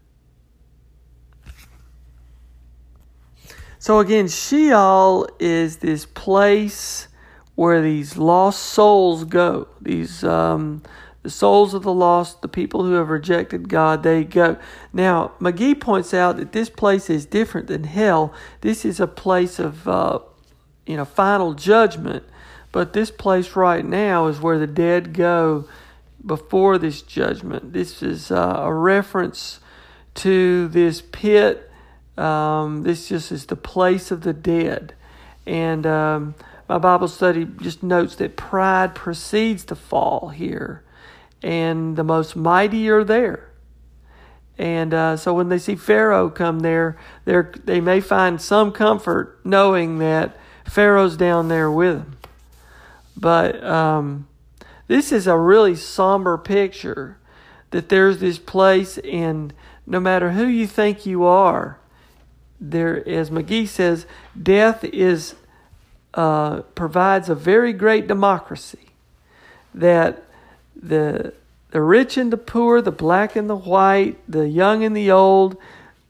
So 3.78 4.00
again, 4.00 4.30
Sheol 4.30 5.28
is 5.38 5.78
this 5.78 6.06
place 6.06 7.10
where 7.56 7.82
these 7.82 8.16
lost 8.16 8.64
souls 8.64 9.26
go. 9.26 9.68
These 9.82 10.24
um, 10.24 10.82
the 11.26 11.32
souls 11.32 11.74
of 11.74 11.82
the 11.82 11.92
lost, 11.92 12.44
the 12.44 12.48
people 12.48 12.84
who 12.84 12.94
have 12.94 13.10
rejected 13.10 13.68
God, 13.68 14.04
they 14.04 14.24
go. 14.24 14.58
Now, 14.94 15.32
McGee 15.42 15.82
points 15.82 16.14
out 16.14 16.38
that 16.38 16.52
this 16.52 16.70
place 16.70 17.10
is 17.10 17.26
different 17.26 17.66
than 17.66 17.86
hell. 17.86 18.32
This 18.62 18.86
is 18.86 19.00
a 19.00 19.08
place 19.08 19.58
of 19.58 19.88
uh, 19.88 20.20
you 20.86 20.98
know 20.98 21.04
final 21.04 21.56
judgment, 21.56 22.24
but 22.72 22.94
this 22.94 23.10
place 23.10 23.56
right 23.56 23.84
now 23.84 24.28
is 24.28 24.40
where 24.40 24.60
the 24.60 24.68
dead 24.68 25.14
go 25.14 25.68
before 26.24 26.78
this 26.78 27.02
judgment. 27.02 27.74
This 27.74 28.04
is 28.04 28.30
uh, 28.30 28.58
a 28.60 28.72
reference 28.72 29.60
to 30.16 30.68
this 30.68 31.02
pit. 31.02 31.72
Um, 32.20 32.84
this 32.84 33.10
just 33.10 33.32
is 33.32 33.48
the 33.48 33.56
place 33.56 34.12
of 34.12 34.22
the 34.22 34.32
dead, 34.32 34.94
and 35.48 35.88
um, 35.88 36.36
my 36.70 36.78
Bible 36.78 37.08
study 37.08 37.48
just 37.62 37.82
notes 37.82 38.16
that 38.18 38.38
pride 38.38 38.94
precedes 38.94 39.66
the 39.66 39.76
fall 39.76 40.30
here, 40.30 40.84
and 41.42 41.96
the 41.96 42.04
most 42.04 42.36
mighty 42.36 42.90
are 42.90 43.04
there. 43.04 43.50
And 44.58 44.94
uh, 44.94 45.18
so 45.18 45.34
when 45.34 45.50
they 45.50 45.58
see 45.58 45.76
Pharaoh 45.76 46.30
come 46.30 46.60
there, 46.62 46.98
they 47.26 47.82
may 47.82 48.00
find 48.00 48.42
some 48.42 48.72
comfort 48.72 49.40
knowing 49.44 49.98
that 50.00 50.38
Pharaoh's 50.66 51.18
down 51.18 51.50
there 51.50 51.70
with 51.70 51.98
them. 51.98 52.18
But 53.18 53.64
um, 53.64 54.28
this 54.88 55.12
is 55.12 55.28
a 55.28 55.38
really 55.38 55.76
somber 55.76 56.38
picture 56.38 57.18
that 57.72 57.90
there's 57.90 58.20
this 58.20 58.40
place, 58.40 58.98
and 59.00 59.54
no 59.86 60.00
matter 60.00 60.32
who 60.32 60.46
you 60.46 60.68
think 60.68 61.06
you 61.06 61.24
are, 61.26 61.78
there, 62.60 63.08
as 63.08 63.30
McGee 63.30 63.68
says, 63.68 64.06
death 64.42 64.84
is 64.84 65.36
uh, 66.14 66.62
provides 66.76 67.28
a 67.28 67.36
very 67.36 67.74
great 67.74 68.08
democracy 68.08 68.92
that 69.74 70.24
the 70.76 71.34
the 71.72 71.82
rich 71.82 72.16
and 72.16 72.32
the 72.32 72.38
poor, 72.38 72.82
the 72.82 72.92
black 72.92 73.36
and 73.36 73.50
the 73.50 73.56
white, 73.56 74.18
the 74.30 74.48
young 74.48 74.84
and 74.84 74.96
the 74.96 75.12
old, 75.12 75.58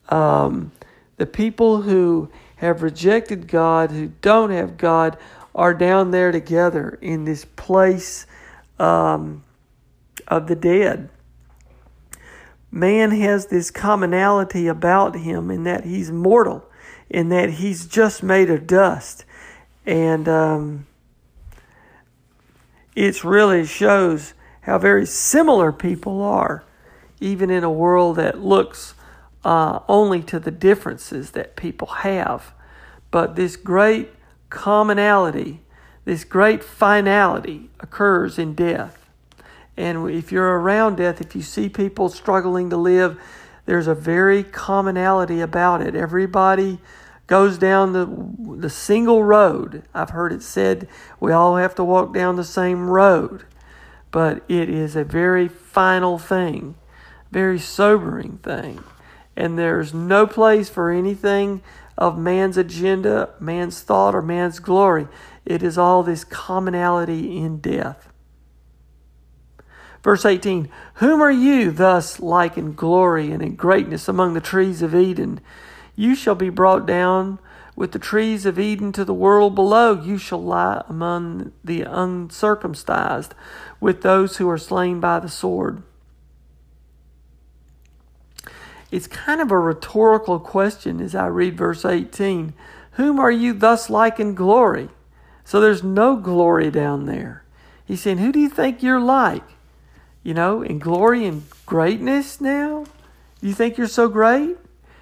um, 0.10 0.72
the 1.18 1.26
people 1.26 1.82
who 1.82 2.30
have 2.58 2.84
rejected 2.84 3.48
God, 3.48 3.90
who 3.90 4.12
don't 4.22 4.52
have 4.52 4.78
God, 4.78 5.18
are 5.56 5.74
down 5.74 6.12
there 6.12 6.32
together 6.32 7.00
in 7.02 7.26
this 7.26 7.46
place 7.46 8.28
um, 8.78 9.44
of 10.28 10.48
the 10.48 10.56
dead. 10.56 11.10
Man 12.70 13.10
has 13.12 13.48
this 13.48 13.72
commonality 13.72 14.68
about 14.68 15.16
him 15.16 15.50
in 15.50 15.64
that 15.64 15.84
he's 15.84 16.12
mortal, 16.12 16.64
in 17.10 17.30
that 17.30 17.52
he's 17.52 17.88
just 17.88 18.22
made 18.22 18.52
of 18.52 18.68
dust 18.68 19.26
and 19.86 20.28
um, 20.28 20.88
it 22.96 23.24
really 23.24 23.66
shows 23.66 24.34
how 24.66 24.78
very 24.78 25.06
similar 25.06 25.72
people 25.72 26.22
are, 26.22 26.64
even 27.20 27.50
in 27.50 27.64
a 27.64 27.72
world 27.72 28.18
that 28.18 28.40
looks 28.40 28.96
uh, 29.44 29.80
only 29.88 30.24
to 30.24 30.40
the 30.40 30.52
differences 30.52 31.32
that 31.32 31.56
people 31.56 31.88
have. 31.88 32.52
But 33.12 33.36
this 33.36 33.56
great 33.56 34.10
commonality, 34.50 35.62
this 36.04 36.24
great 36.24 36.64
finality 36.64 37.70
occurs 37.80 38.40
in 38.40 38.56
death. 38.56 39.08
And 39.78 40.10
if 40.10 40.32
you're 40.32 40.60
around 40.60 40.96
death, 40.96 41.22
if 41.22 41.36
you 41.36 41.42
see 41.42 41.70
people 41.70 42.10
struggling 42.10 42.70
to 42.72 42.78
live, 42.78 43.20
there's 43.66 43.88
a 43.88 43.96
very 43.96 44.44
commonality 44.44 45.42
about 45.42 45.82
it. 45.82 45.96
Everybody 45.96 46.80
goes 47.28 47.58
down 47.58 47.94
the 47.94 48.06
the 48.62 48.70
single 48.70 49.24
road. 49.24 49.84
I've 49.94 50.12
heard 50.12 50.32
it 50.32 50.44
said 50.44 50.88
we 51.20 51.32
all 51.32 51.58
have 51.58 51.76
to 51.76 51.84
walk 51.84 52.14
down 52.14 52.36
the 52.36 52.44
same 52.44 52.90
road, 52.90 53.46
but 54.12 54.44
it 54.48 54.70
is 54.70 54.96
a 54.96 55.04
very 55.04 55.48
final 55.48 56.18
thing, 56.18 56.76
very 57.32 57.60
sobering 57.60 58.38
thing. 58.38 58.84
And 59.36 59.60
there's 59.60 59.94
no 59.94 60.26
place 60.26 60.70
for 60.70 60.92
anything 60.92 61.62
of 61.98 62.18
man's 62.18 62.58
agenda, 62.58 63.30
man's 63.40 63.82
thought, 63.82 64.16
or 64.16 64.22
man's 64.22 64.60
glory. 64.60 65.08
It 65.46 65.62
is 65.64 65.78
all 65.78 66.04
this 66.04 66.24
commonality 66.24 67.38
in 67.38 67.60
death. 67.60 68.12
Verse 70.04 70.24
18 70.24 70.70
Whom 70.96 71.22
are 71.22 71.32
you 71.32 71.72
thus 71.72 72.20
like 72.20 72.58
in 72.58 72.74
glory 72.74 73.32
and 73.32 73.42
in 73.42 73.56
greatness 73.56 74.08
among 74.08 74.34
the 74.34 74.42
trees 74.42 74.82
of 74.82 74.94
Eden? 74.94 75.42
You 75.96 76.16
shall 76.16 76.36
be 76.36 76.50
brought 76.50 76.86
down 76.86 77.40
with 77.76 77.92
the 77.92 78.00
trees 78.00 78.46
of 78.46 78.58
Eden 78.58 78.92
to 78.94 79.04
the 79.04 79.14
world 79.14 79.56
below. 79.56 79.94
You 79.94 80.18
shall 80.18 80.44
lie 80.44 80.84
among 80.88 81.52
the 81.64 81.82
uncircumcised 81.82 83.34
with 83.80 84.02
those 84.02 84.38
who 84.38 84.50
are 84.50 84.58
slain 84.58 85.00
by 85.00 85.20
the 85.20 85.30
sword. 85.30 85.84
It's 88.92 89.08
kind 89.08 89.42
of 89.42 89.52
a 89.52 89.60
rhetorical 89.60 90.40
question 90.40 91.02
as 91.02 91.16
I 91.16 91.28
read 91.28 91.58
verse 91.58 91.84
18. 91.84 92.54
Whom 92.92 93.20
are 93.20 93.32
you 93.32 93.54
thus 93.54 93.90
like 93.90 94.20
in 94.20 94.36
glory? 94.36 94.90
So 95.44 95.60
there's 95.60 95.84
no 95.84 96.16
glory 96.16 96.72
down 96.72 97.06
there. 97.06 97.44
He's 97.86 98.02
saying, 98.02 98.20
Who 98.20 98.32
do 98.32 98.40
you 98.40 98.50
think 98.50 98.82
you're 98.82 99.02
like? 99.02 99.44
You 100.24 100.34
know, 100.34 100.62
in 100.62 100.80
glory 100.80 101.26
and 101.26 101.44
greatness 101.66 102.40
now? 102.40 102.86
Do 103.42 103.48
you 103.48 103.54
think 103.54 103.78
you're 103.78 103.88
so 103.88 104.08
great? 104.08 104.56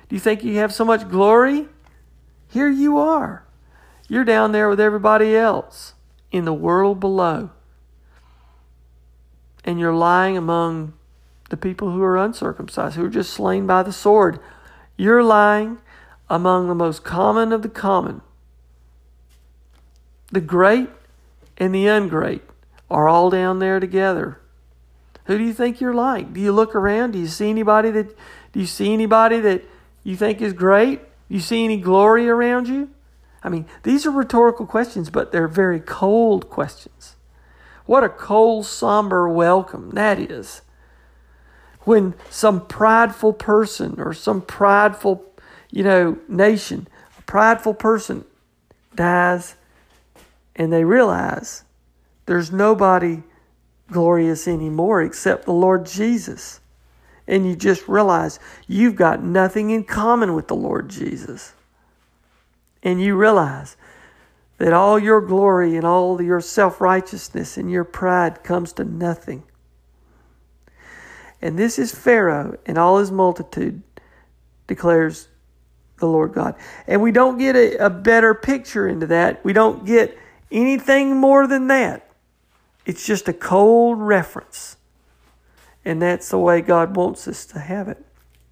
Do 0.09 0.15
you 0.15 0.19
think 0.19 0.43
you 0.43 0.57
have 0.57 0.73
so 0.73 0.83
much 0.83 1.07
glory? 1.09 1.67
Here 2.53 2.69
you 2.69 2.99
are. 2.99 3.43
You're 4.07 4.23
down 4.23 4.51
there 4.51 4.69
with 4.69 4.79
everybody 4.79 5.35
else 5.35 5.95
in 6.31 6.45
the 6.45 6.53
world 6.53 6.99
below. 6.99 7.49
And 9.65 9.79
you're 9.79 9.91
lying 9.91 10.37
among 10.37 10.93
the 11.49 11.57
people 11.57 11.89
who 11.89 12.03
are 12.03 12.15
uncircumcised, 12.15 12.95
who 12.95 13.05
are 13.05 13.09
just 13.09 13.33
slain 13.33 13.65
by 13.65 13.81
the 13.81 13.91
sword. 13.91 14.39
You're 14.97 15.23
lying 15.23 15.79
among 16.29 16.67
the 16.67 16.75
most 16.75 17.03
common 17.03 17.51
of 17.51 17.63
the 17.63 17.69
common. 17.69 18.21
The 20.31 20.41
great 20.41 20.89
and 21.57 21.73
the 21.73 21.87
ungreat 21.87 22.41
are 22.87 23.09
all 23.09 23.31
down 23.31 23.57
there 23.57 23.79
together. 23.79 24.39
Who 25.25 25.39
do 25.39 25.43
you 25.43 25.53
think 25.53 25.81
you're 25.81 25.95
like? 25.95 26.33
Do 26.33 26.39
you 26.39 26.51
look 26.51 26.75
around? 26.75 27.13
Do 27.13 27.19
you 27.19 27.25
see 27.25 27.49
anybody 27.49 27.89
that 27.89 28.15
do 28.51 28.59
you 28.59 28.67
see 28.67 28.93
anybody 28.93 29.39
that 29.39 29.63
you 30.03 30.15
think 30.15 30.39
is 30.39 30.53
great? 30.53 31.01
You 31.33 31.39
see 31.39 31.63
any 31.63 31.77
glory 31.77 32.29
around 32.29 32.67
you? 32.67 32.91
I 33.41 33.49
mean, 33.49 33.65
these 33.81 34.05
are 34.05 34.11
rhetorical 34.11 34.67
questions, 34.67 35.09
but 35.09 35.31
they're 35.31 35.47
very 35.47 35.79
cold 35.79 36.47
questions. 36.47 37.15
What 37.87 38.03
a 38.03 38.09
cold, 38.09 38.67
somber 38.67 39.27
welcome 39.27 39.89
that 39.95 40.19
is. 40.19 40.61
When 41.85 42.13
some 42.29 42.67
prideful 42.67 43.33
person 43.33 43.99
or 43.99 44.13
some 44.13 44.43
prideful, 44.43 45.25
you 45.71 45.83
know, 45.83 46.19
nation, 46.27 46.87
a 47.17 47.23
prideful 47.23 47.73
person 47.73 48.25
dies 48.93 49.55
and 50.55 50.71
they 50.71 50.83
realize 50.83 51.63
there's 52.27 52.51
nobody 52.51 53.23
glorious 53.89 54.47
anymore 54.47 55.01
except 55.01 55.45
the 55.45 55.51
Lord 55.51 55.87
Jesus 55.87 56.59
and 57.27 57.45
you 57.45 57.55
just 57.55 57.87
realize 57.87 58.39
you've 58.67 58.95
got 58.95 59.23
nothing 59.23 59.69
in 59.69 59.83
common 59.83 60.33
with 60.33 60.47
the 60.47 60.55
Lord 60.55 60.89
Jesus. 60.89 61.53
And 62.81 63.01
you 63.01 63.15
realize 63.15 63.77
that 64.57 64.73
all 64.73 64.99
your 64.99 65.21
glory 65.21 65.75
and 65.75 65.85
all 65.85 66.21
your 66.21 66.41
self 66.41 66.81
righteousness 66.81 67.57
and 67.57 67.71
your 67.71 67.83
pride 67.83 68.43
comes 68.43 68.73
to 68.73 68.83
nothing. 68.83 69.43
And 71.41 71.57
this 71.57 71.77
is 71.77 71.93
Pharaoh 71.93 72.57
and 72.65 72.77
all 72.77 72.99
his 72.99 73.11
multitude, 73.11 73.81
declares 74.67 75.27
the 75.99 76.07
Lord 76.07 76.33
God. 76.33 76.55
And 76.87 77.01
we 77.01 77.11
don't 77.11 77.37
get 77.37 77.55
a, 77.55 77.85
a 77.85 77.89
better 77.89 78.33
picture 78.33 78.87
into 78.87 79.07
that. 79.07 79.43
We 79.43 79.53
don't 79.53 79.85
get 79.85 80.17
anything 80.51 81.17
more 81.17 81.47
than 81.47 81.67
that. 81.67 82.09
It's 82.85 83.05
just 83.05 83.27
a 83.27 83.33
cold 83.33 83.99
reference. 83.99 84.77
And 85.85 86.01
that's 86.01 86.29
the 86.29 86.37
way 86.37 86.61
God 86.61 86.95
wants 86.95 87.27
us 87.27 87.45
to 87.47 87.59
have 87.59 87.87
it. 87.87 88.03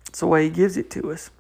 It's 0.08 0.20
the 0.20 0.28
way 0.28 0.46
He 0.46 0.50
gives 0.50 0.78
it 0.78 0.90
to 0.92 1.12
us. 1.12 1.32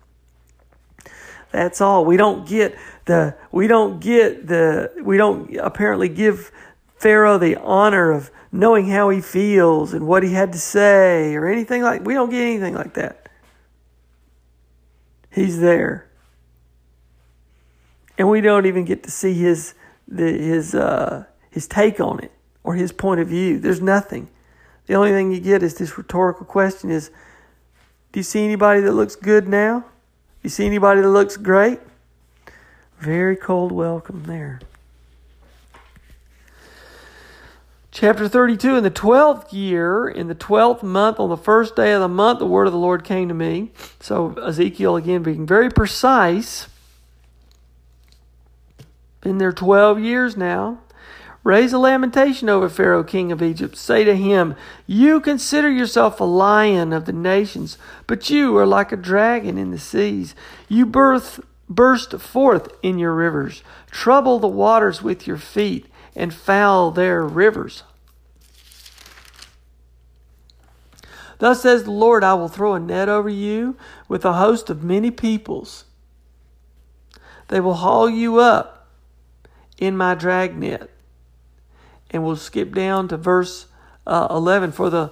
That's 1.51 1.81
all. 1.81 2.05
We 2.05 2.17
don't 2.17 2.47
get 2.47 2.77
the 3.05 3.35
we 3.51 3.67
don't 3.67 3.99
get 3.99 4.47
the 4.47 4.91
we 5.03 5.17
don't 5.17 5.55
apparently 5.57 6.07
give 6.07 6.51
Pharaoh 6.97 7.37
the 7.37 7.57
honor 7.57 8.11
of 8.11 8.31
knowing 8.51 8.87
how 8.87 9.09
he 9.09 9.21
feels 9.21 9.93
and 9.93 10.07
what 10.07 10.23
he 10.23 10.33
had 10.33 10.51
to 10.53 10.59
say 10.59 11.35
or 11.35 11.47
anything 11.47 11.81
like 11.81 12.05
we 12.05 12.13
don't 12.13 12.29
get 12.29 12.41
anything 12.41 12.73
like 12.73 12.93
that. 12.93 13.29
He's 15.29 15.59
there. 15.59 16.09
And 18.17 18.29
we 18.29 18.41
don't 18.41 18.65
even 18.65 18.85
get 18.85 19.03
to 19.03 19.11
see 19.11 19.33
his 19.33 19.73
the, 20.07 20.31
his 20.31 20.73
uh, 20.73 21.25
his 21.49 21.67
take 21.67 21.99
on 21.99 22.19
it 22.19 22.31
or 22.63 22.75
his 22.75 22.91
point 22.91 23.19
of 23.19 23.27
view. 23.27 23.59
There's 23.59 23.81
nothing. 23.81 24.29
The 24.87 24.95
only 24.95 25.11
thing 25.11 25.31
you 25.31 25.39
get 25.39 25.63
is 25.63 25.75
this 25.75 25.97
rhetorical 25.97 26.45
question 26.45 26.89
is 26.89 27.11
do 28.11 28.19
you 28.19 28.23
see 28.23 28.43
anybody 28.43 28.81
that 28.81 28.91
looks 28.91 29.15
good 29.15 29.47
now? 29.47 29.79
Do 29.79 29.85
you 30.43 30.49
see 30.49 30.65
anybody 30.65 31.01
that 31.01 31.09
looks 31.09 31.37
great? 31.37 31.79
Very 32.99 33.35
cold 33.35 33.71
welcome 33.71 34.23
there. 34.23 34.59
Chapter 37.91 38.27
32 38.27 38.77
In 38.77 38.83
the 38.83 38.89
twelfth 38.89 39.53
year, 39.53 40.07
in 40.07 40.27
the 40.27 40.35
twelfth 40.35 40.81
month, 40.81 41.19
on 41.19 41.29
the 41.29 41.37
first 41.37 41.75
day 41.75 41.93
of 41.93 42.01
the 42.01 42.07
month, 42.07 42.39
the 42.39 42.45
word 42.45 42.67
of 42.67 42.73
the 42.73 42.79
Lord 42.79 43.03
came 43.03 43.27
to 43.27 43.33
me. 43.33 43.71
So 43.99 44.33
Ezekiel, 44.35 44.95
again, 44.95 45.23
being 45.23 45.45
very 45.45 45.69
precise. 45.69 46.67
Been 49.21 49.37
there 49.37 49.51
12 49.51 49.99
years 49.99 50.35
now. 50.35 50.79
Raise 51.43 51.73
a 51.73 51.79
lamentation 51.79 52.49
over 52.49 52.69
Pharaoh, 52.69 53.03
king 53.03 53.31
of 53.31 53.41
Egypt. 53.41 53.75
Say 53.75 54.03
to 54.03 54.15
him, 54.15 54.55
You 54.85 55.19
consider 55.19 55.71
yourself 55.71 56.19
a 56.19 56.23
lion 56.23 56.93
of 56.93 57.05
the 57.05 57.13
nations, 57.13 57.79
but 58.05 58.29
you 58.29 58.55
are 58.57 58.65
like 58.65 58.91
a 58.91 58.97
dragon 58.97 59.57
in 59.57 59.71
the 59.71 59.79
seas. 59.79 60.35
You 60.69 60.85
birth, 60.85 61.39
burst 61.67 62.13
forth 62.19 62.71
in 62.83 62.99
your 62.99 63.15
rivers, 63.15 63.63
trouble 63.89 64.37
the 64.37 64.47
waters 64.47 65.01
with 65.01 65.25
your 65.25 65.37
feet, 65.37 65.87
and 66.15 66.31
foul 66.31 66.91
their 66.91 67.25
rivers. 67.25 67.83
Thus 71.39 71.63
says 71.63 71.85
the 71.85 71.91
Lord, 71.91 72.23
I 72.23 72.35
will 72.35 72.49
throw 72.49 72.75
a 72.75 72.79
net 72.79 73.09
over 73.09 73.29
you 73.29 73.75
with 74.07 74.23
a 74.25 74.33
host 74.33 74.69
of 74.69 74.83
many 74.83 75.09
peoples. 75.09 75.85
They 77.47 77.59
will 77.59 77.73
haul 77.73 78.07
you 78.07 78.37
up 78.37 78.89
in 79.79 79.97
my 79.97 80.13
dragnet 80.13 80.90
and 82.11 82.23
we'll 82.23 82.35
skip 82.35 82.73
down 82.73 83.07
to 83.07 83.17
verse 83.17 83.65
uh, 84.05 84.27
11 84.29 84.71
for 84.71 84.89
the 84.89 85.11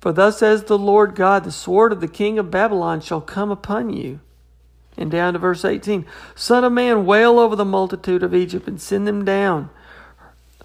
for 0.00 0.12
thus 0.12 0.38
says 0.38 0.64
the 0.64 0.78
Lord 0.78 1.14
God 1.14 1.44
the 1.44 1.52
sword 1.52 1.92
of 1.92 2.00
the 2.00 2.08
king 2.08 2.38
of 2.38 2.50
Babylon 2.50 3.00
shall 3.00 3.20
come 3.20 3.50
upon 3.50 3.90
you. 3.90 4.20
And 4.98 5.10
down 5.10 5.32
to 5.32 5.38
verse 5.38 5.64
18 5.64 6.04
son 6.34 6.64
of 6.64 6.72
man 6.72 7.06
wail 7.06 7.38
over 7.38 7.56
the 7.56 7.64
multitude 7.64 8.22
of 8.22 8.34
Egypt 8.34 8.68
and 8.68 8.80
send 8.80 9.06
them 9.06 9.24
down 9.24 9.70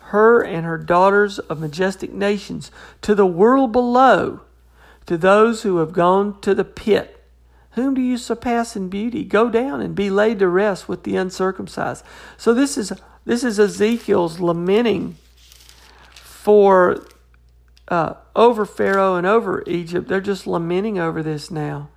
her 0.08 0.42
and 0.42 0.66
her 0.66 0.78
daughters 0.78 1.38
of 1.38 1.60
majestic 1.60 2.14
nations 2.14 2.72
to 3.02 3.14
the 3.14 3.26
world 3.26 3.72
below 3.72 4.42
to 5.06 5.18
those 5.18 5.64
who 5.64 5.78
have 5.78 5.92
gone 5.92 6.40
to 6.42 6.54
the 6.54 6.64
pit. 6.64 7.14
Whom 7.72 7.94
do 7.94 8.02
you 8.02 8.18
surpass 8.18 8.76
in 8.76 8.90
beauty? 8.90 9.24
Go 9.24 9.50
down 9.50 9.82
and 9.82 9.94
be 9.94 10.10
laid 10.10 10.40
to 10.40 10.48
rest 10.48 10.88
with 10.88 11.04
the 11.04 11.16
uncircumcised. 11.16 12.04
So 12.38 12.54
this 12.54 12.78
is 12.78 12.94
this 13.26 13.44
is 13.44 13.60
Ezekiel's 13.60 14.40
lamenting 14.40 15.18
for 16.48 17.06
uh, 17.90 18.14
over 18.34 18.66
Pharaoh 18.66 19.16
and 19.16 19.28
over 19.28 19.66
Egypt. 19.68 20.08
They're 20.08 20.22
just 20.22 20.48
lamenting 20.48 20.98
over 20.98 21.22
this 21.22 21.52
now. 21.52 21.90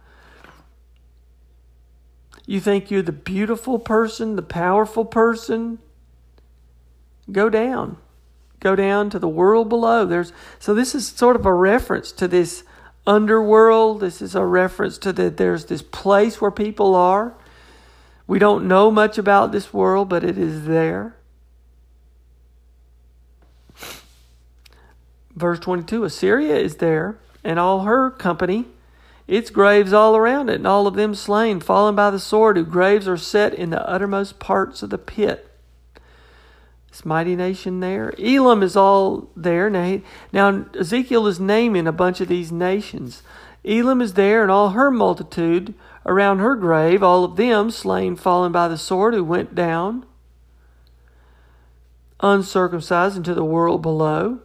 You 2.46 2.58
think 2.58 2.90
you're 2.90 3.00
the 3.00 3.12
beautiful 3.12 3.78
person, 3.78 4.34
the 4.34 4.42
powerful 4.42 5.04
person? 5.04 5.78
Go 7.30 7.48
down. 7.48 7.98
Go 8.58 8.74
down 8.74 9.08
to 9.10 9.20
the 9.20 9.28
world 9.28 9.68
below. 9.68 10.04
There's 10.04 10.32
so 10.58 10.74
this 10.74 10.96
is 10.96 11.06
sort 11.06 11.36
of 11.36 11.46
a 11.46 11.54
reference 11.54 12.10
to 12.10 12.26
this 12.26 12.64
underworld. 13.06 14.00
This 14.00 14.20
is 14.20 14.34
a 14.34 14.44
reference 14.44 14.98
to 14.98 15.12
that 15.12 15.36
there's 15.36 15.66
this 15.66 15.82
place 15.82 16.40
where 16.40 16.50
people 16.50 16.96
are. 16.96 17.34
We 18.26 18.40
don't 18.40 18.66
know 18.66 18.90
much 18.90 19.16
about 19.16 19.52
this 19.52 19.72
world, 19.72 20.08
but 20.08 20.24
it 20.24 20.36
is 20.36 20.64
there. 20.64 21.14
Verse 25.34 25.58
22 25.60 26.04
Assyria 26.04 26.56
is 26.56 26.76
there, 26.76 27.18
and 27.42 27.58
all 27.58 27.80
her 27.80 28.10
company, 28.10 28.66
its 29.26 29.50
graves 29.50 29.92
all 29.92 30.16
around 30.16 30.48
it, 30.48 30.56
and 30.56 30.66
all 30.66 30.86
of 30.86 30.94
them 30.94 31.14
slain, 31.14 31.60
fallen 31.60 31.94
by 31.94 32.10
the 32.10 32.18
sword, 32.18 32.56
whose 32.56 32.66
graves 32.66 33.06
are 33.06 33.16
set 33.16 33.54
in 33.54 33.70
the 33.70 33.88
uttermost 33.88 34.38
parts 34.38 34.82
of 34.82 34.90
the 34.90 34.98
pit. 34.98 35.46
This 36.90 37.04
mighty 37.04 37.36
nation 37.36 37.78
there. 37.80 38.12
Elam 38.18 38.62
is 38.62 38.76
all 38.76 39.30
there. 39.36 39.70
Now, 39.70 40.00
now 40.32 40.64
Ezekiel 40.78 41.28
is 41.28 41.38
naming 41.38 41.86
a 41.86 41.92
bunch 41.92 42.20
of 42.20 42.26
these 42.26 42.50
nations. 42.50 43.22
Elam 43.64 44.00
is 44.00 44.14
there, 44.14 44.42
and 44.42 44.50
all 44.50 44.70
her 44.70 44.90
multitude 44.90 45.74
around 46.04 46.40
her 46.40 46.56
grave, 46.56 47.02
all 47.02 47.24
of 47.24 47.36
them 47.36 47.70
slain, 47.70 48.16
fallen 48.16 48.50
by 48.50 48.66
the 48.66 48.78
sword, 48.78 49.14
who 49.14 49.22
went 49.22 49.54
down 49.54 50.04
uncircumcised 52.22 53.16
into 53.16 53.34
the 53.34 53.44
world 53.44 53.82
below. 53.82 54.40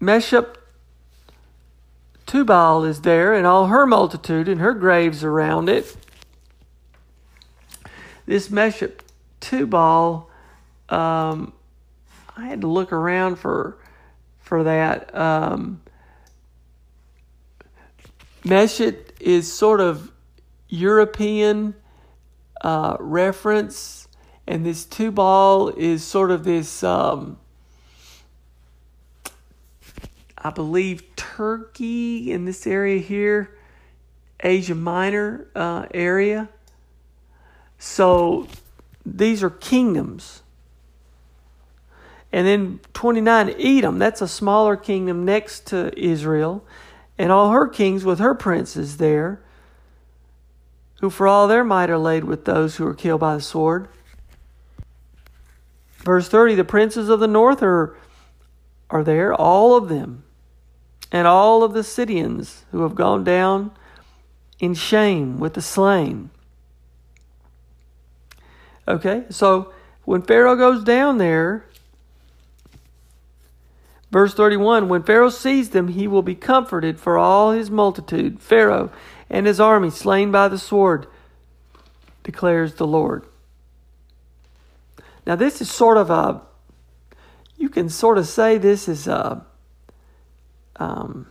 Meshech 0.00 0.46
Tubal 2.24 2.84
is 2.84 3.02
there, 3.02 3.34
and 3.34 3.46
all 3.46 3.66
her 3.66 3.84
multitude, 3.84 4.48
and 4.48 4.60
her 4.60 4.72
graves 4.72 5.22
around 5.22 5.68
it. 5.68 5.96
This 8.24 8.50
Meshech 8.50 9.04
Tubal, 9.40 10.30
um, 10.88 11.52
I 12.36 12.46
had 12.46 12.60
to 12.60 12.66
look 12.66 12.92
around 12.92 13.36
for 13.36 13.76
for 14.38 14.62
that. 14.62 15.14
Um, 15.14 15.82
is 18.44 19.52
sort 19.52 19.80
of 19.80 20.12
European 20.68 21.74
uh, 22.60 22.96
reference, 23.00 24.06
and 24.46 24.64
this 24.64 24.84
Tubal 24.84 25.70
is 25.76 26.04
sort 26.04 26.30
of 26.30 26.44
this 26.44 26.84
um, 26.84 27.39
I 30.42 30.50
believe 30.50 31.14
Turkey 31.16 32.32
in 32.32 32.46
this 32.46 32.66
area 32.66 32.98
here, 32.98 33.54
Asia 34.40 34.74
Minor 34.74 35.46
uh, 35.54 35.86
area. 35.92 36.48
So 37.78 38.48
these 39.04 39.42
are 39.42 39.50
kingdoms. 39.50 40.42
And 42.32 42.46
then 42.46 42.80
29, 42.94 43.54
Edom, 43.58 43.98
that's 43.98 44.22
a 44.22 44.28
smaller 44.28 44.76
kingdom 44.76 45.24
next 45.24 45.66
to 45.68 45.92
Israel, 45.98 46.64
and 47.18 47.30
all 47.32 47.50
her 47.50 47.66
kings 47.66 48.04
with 48.04 48.18
her 48.18 48.34
princes 48.34 48.96
there, 48.96 49.40
who 51.00 51.10
for 51.10 51.26
all 51.26 51.48
their 51.48 51.64
might 51.64 51.90
are 51.90 51.98
laid 51.98 52.24
with 52.24 52.44
those 52.44 52.76
who 52.76 52.86
are 52.86 52.94
killed 52.94 53.20
by 53.20 53.34
the 53.34 53.42
sword. 53.42 53.88
Verse 55.98 56.28
30, 56.28 56.54
the 56.54 56.64
princes 56.64 57.08
of 57.08 57.20
the 57.20 57.26
north 57.26 57.62
are, 57.62 57.96
are 58.88 59.04
there, 59.04 59.34
all 59.34 59.76
of 59.76 59.88
them 59.88 60.22
and 61.12 61.26
all 61.26 61.62
of 61.62 61.72
the 61.72 61.82
Sidonians 61.82 62.64
who 62.70 62.82
have 62.82 62.94
gone 62.94 63.24
down 63.24 63.72
in 64.58 64.74
shame 64.74 65.38
with 65.38 65.54
the 65.54 65.62
slain. 65.62 66.30
Okay, 68.86 69.24
so 69.30 69.72
when 70.04 70.22
Pharaoh 70.22 70.56
goes 70.56 70.84
down 70.84 71.18
there, 71.18 71.64
verse 74.10 74.34
31 74.34 74.88
when 74.88 75.02
Pharaoh 75.02 75.30
sees 75.30 75.70
them, 75.70 75.88
he 75.88 76.06
will 76.06 76.22
be 76.22 76.34
comforted 76.34 77.00
for 77.00 77.16
all 77.16 77.52
his 77.52 77.70
multitude, 77.70 78.40
Pharaoh 78.40 78.90
and 79.30 79.46
his 79.46 79.60
army 79.60 79.90
slain 79.90 80.32
by 80.32 80.48
the 80.48 80.58
sword, 80.58 81.06
declares 82.24 82.74
the 82.74 82.86
Lord. 82.86 83.24
Now, 85.26 85.36
this 85.36 85.60
is 85.60 85.70
sort 85.70 85.96
of 85.96 86.10
a, 86.10 86.42
you 87.56 87.68
can 87.68 87.88
sort 87.88 88.18
of 88.18 88.26
say 88.26 88.58
this 88.58 88.88
is 88.88 89.06
a, 89.06 89.46
um, 90.80 91.28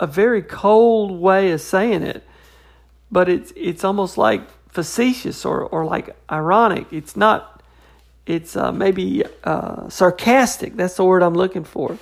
a 0.00 0.06
very 0.06 0.42
cold 0.42 1.20
way 1.20 1.52
of 1.52 1.60
saying 1.62 2.02
it, 2.04 2.24
but 3.12 3.28
it's 3.28 3.52
it's 3.56 3.84
almost 3.84 4.18
like 4.18 4.42
facetious 4.68 5.44
or, 5.46 5.62
or 5.62 5.84
like 5.86 6.16
ironic. 6.30 6.86
It's 6.92 7.16
not. 7.16 7.62
It's 8.26 8.56
uh, 8.56 8.72
maybe 8.72 9.24
uh, 9.44 9.88
sarcastic. 9.90 10.76
That's 10.76 10.96
the 10.96 11.04
word 11.04 11.22
I'm 11.22 11.34
looking 11.34 11.64
for. 11.64 11.98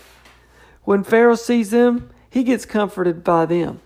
when 0.84 1.04
Pharaoh 1.04 1.36
sees 1.36 1.70
them, 1.70 2.10
he 2.30 2.44
gets 2.44 2.66
comforted 2.66 3.24
by 3.24 3.46
them. 3.46 3.80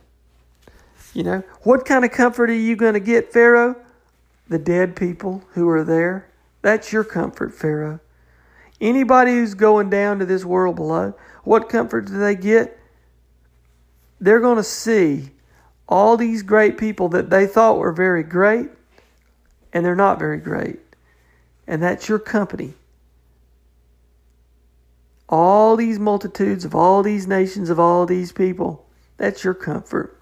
You 1.14 1.24
know, 1.24 1.44
what 1.62 1.84
kind 1.86 2.04
of 2.04 2.12
comfort 2.12 2.50
are 2.50 2.54
you 2.54 2.76
going 2.76 2.94
to 2.94 3.00
get, 3.00 3.32
Pharaoh? 3.32 3.76
The 4.48 4.58
dead 4.58 4.96
people 4.96 5.44
who 5.54 5.68
are 5.68 5.84
there. 5.84 6.28
That's 6.62 6.92
your 6.92 7.04
comfort, 7.04 7.54
Pharaoh. 7.54 8.00
Anybody 8.80 9.32
who's 9.32 9.54
going 9.54 9.90
down 9.90 10.20
to 10.20 10.26
this 10.26 10.44
world 10.44 10.76
below, 10.76 11.14
what 11.44 11.68
comfort 11.68 12.06
do 12.06 12.18
they 12.18 12.34
get? 12.34 12.78
They're 14.20 14.40
going 14.40 14.56
to 14.56 14.62
see 14.62 15.30
all 15.88 16.16
these 16.16 16.42
great 16.42 16.78
people 16.78 17.08
that 17.10 17.30
they 17.30 17.46
thought 17.46 17.78
were 17.78 17.92
very 17.92 18.22
great, 18.22 18.70
and 19.72 19.84
they're 19.84 19.94
not 19.94 20.18
very 20.18 20.38
great. 20.38 20.78
And 21.66 21.82
that's 21.82 22.08
your 22.08 22.18
company. 22.18 22.74
All 25.28 25.76
these 25.76 25.98
multitudes 25.98 26.64
of 26.64 26.74
all 26.74 27.02
these 27.02 27.26
nations 27.26 27.70
of 27.70 27.80
all 27.80 28.06
these 28.06 28.32
people, 28.32 28.86
that's 29.16 29.44
your 29.44 29.54
comfort. 29.54 30.18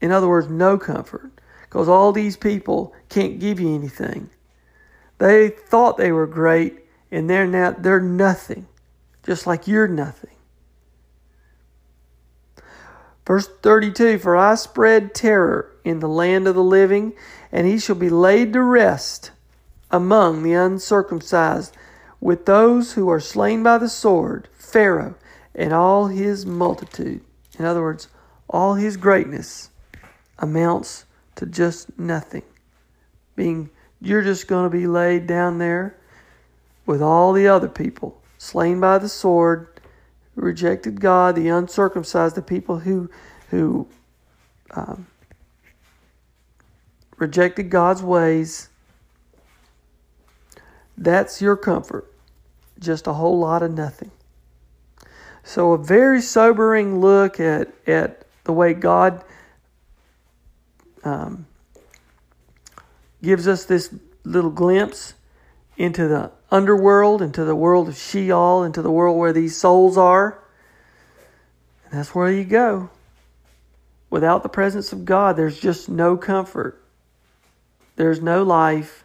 In 0.00 0.10
other 0.10 0.28
words, 0.28 0.48
no 0.48 0.76
comfort. 0.76 1.30
Because 1.62 1.88
all 1.88 2.12
these 2.12 2.36
people 2.36 2.94
can't 3.08 3.40
give 3.40 3.58
you 3.58 3.74
anything. 3.74 4.30
They 5.18 5.48
thought 5.48 5.96
they 5.96 6.12
were 6.12 6.26
great, 6.26 6.78
and 7.10 7.28
they're 7.28 7.46
now 7.46 7.72
they're 7.72 8.00
nothing. 8.00 8.68
Just 9.26 9.46
like 9.46 9.66
you're 9.66 9.88
nothing. 9.88 10.30
Verse 13.26 13.48
32 13.62 14.18
For 14.18 14.36
I 14.36 14.54
spread 14.54 15.14
terror 15.14 15.72
in 15.84 16.00
the 16.00 16.08
land 16.08 16.46
of 16.46 16.54
the 16.54 16.62
living, 16.62 17.14
and 17.50 17.66
he 17.66 17.78
shall 17.78 17.96
be 17.96 18.10
laid 18.10 18.52
to 18.52 18.62
rest 18.62 19.30
among 19.90 20.42
the 20.42 20.52
uncircumcised, 20.52 21.74
with 22.20 22.46
those 22.46 22.92
who 22.92 23.08
are 23.08 23.20
slain 23.20 23.62
by 23.62 23.78
the 23.78 23.88
sword, 23.88 24.48
Pharaoh 24.54 25.14
and 25.54 25.72
all 25.72 26.08
his 26.08 26.44
multitude. 26.44 27.20
In 27.58 27.64
other 27.64 27.80
words, 27.80 28.08
all 28.48 28.74
his 28.74 28.96
greatness 28.96 29.70
amounts 30.38 31.04
to 31.36 31.46
just 31.46 31.96
nothing. 31.98 32.42
Being 33.36 33.70
you're 34.00 34.22
just 34.22 34.48
going 34.48 34.70
to 34.70 34.76
be 34.76 34.86
laid 34.86 35.26
down 35.26 35.58
there 35.58 35.96
with 36.86 37.00
all 37.00 37.32
the 37.32 37.48
other 37.48 37.68
people 37.68 38.20
slain 38.44 38.78
by 38.78 38.98
the 38.98 39.08
sword, 39.08 39.68
rejected 40.34 41.00
God, 41.00 41.34
the 41.34 41.48
uncircumcised, 41.48 42.36
the 42.36 42.42
people 42.42 42.80
who 42.80 43.10
who 43.50 43.88
um, 44.72 45.06
rejected 47.16 47.70
God's 47.70 48.02
ways. 48.02 48.68
That's 50.96 51.40
your 51.40 51.56
comfort. 51.56 52.12
Just 52.78 53.06
a 53.06 53.14
whole 53.14 53.38
lot 53.38 53.62
of 53.62 53.72
nothing. 53.72 54.10
So, 55.42 55.72
a 55.72 55.78
very 55.78 56.20
sobering 56.20 57.00
look 57.00 57.38
at, 57.38 57.72
at 57.86 58.24
the 58.44 58.52
way 58.52 58.74
God 58.74 59.24
um, 61.02 61.46
gives 63.22 63.46
us 63.46 63.64
this 63.64 63.94
little 64.24 64.50
glimpse 64.50 65.14
into 65.76 66.08
the 66.08 66.30
underworld, 66.50 67.22
into 67.22 67.44
the 67.44 67.54
world 67.54 67.88
of 67.88 67.96
Sheol, 67.96 68.62
into 68.62 68.82
the 68.82 68.90
world 68.90 69.18
where 69.18 69.32
these 69.32 69.56
souls 69.56 69.98
are. 69.98 70.42
And 71.84 71.98
that's 71.98 72.14
where 72.14 72.30
you 72.30 72.44
go. 72.44 72.90
Without 74.10 74.42
the 74.42 74.48
presence 74.48 74.92
of 74.92 75.04
God, 75.04 75.36
there's 75.36 75.58
just 75.58 75.88
no 75.88 76.16
comfort. 76.16 76.80
There's 77.96 78.20
no 78.20 78.42
life. 78.42 79.04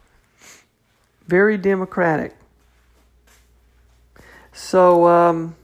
Very 1.26 1.56
democratic. 1.58 2.36
So, 4.52 5.06
um, 5.06 5.56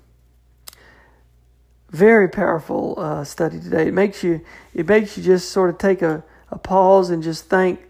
very 1.90 2.28
powerful 2.28 2.94
uh, 2.98 3.24
study 3.24 3.60
today. 3.60 3.88
It 3.88 3.94
makes 3.94 4.22
you 4.22 4.40
it 4.74 4.86
makes 4.86 5.16
you 5.16 5.22
just 5.22 5.50
sort 5.50 5.70
of 5.70 5.78
take 5.78 6.02
a, 6.02 6.22
a 6.50 6.58
pause 6.58 7.10
and 7.10 7.22
just 7.22 7.46
thank, 7.46 7.80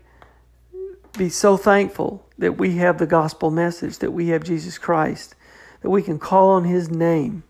be 1.17 1.29
so 1.29 1.57
thankful 1.57 2.27
that 2.39 2.59
we 2.59 2.77
have 2.77 2.99
the 2.99 3.07
gospel 3.07 3.51
message, 3.51 3.99
that 3.99 4.13
we 4.13 4.29
have 4.29 4.45
Jesus 4.45 4.79
Christ, 4.79 5.35
that 5.81 5.91
we 5.91 6.03
can 6.03 6.19
call 6.19 6.51
on 6.51 6.65
His 6.65 6.91
name 6.91 7.43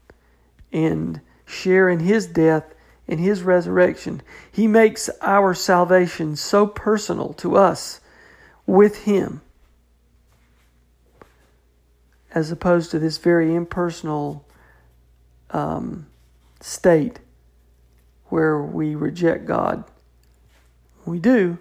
and 0.72 1.20
share 1.44 1.88
in 1.88 2.00
His 2.00 2.26
death 2.26 2.74
and 3.09 3.20
His 3.20 3.42
resurrection. 3.42 4.22
He 4.50 4.66
makes 4.66 5.09
our 5.20 5.55
salvation 5.55 6.37
so 6.37 6.66
personal 6.66 7.33
to 7.35 7.57
us 7.57 8.00
with 8.66 9.05
Him, 9.05 9.40
as 12.33 12.50
opposed 12.50 12.90
to 12.90 12.98
this 12.98 13.18
very 13.18 13.55
impersonal 13.55 14.44
um, 15.50 16.07
state 16.61 17.20
where 18.26 18.61
we 18.61 18.94
reject 18.94 19.46
God. 19.46 19.85
We 21.05 21.20
do. 21.20 21.59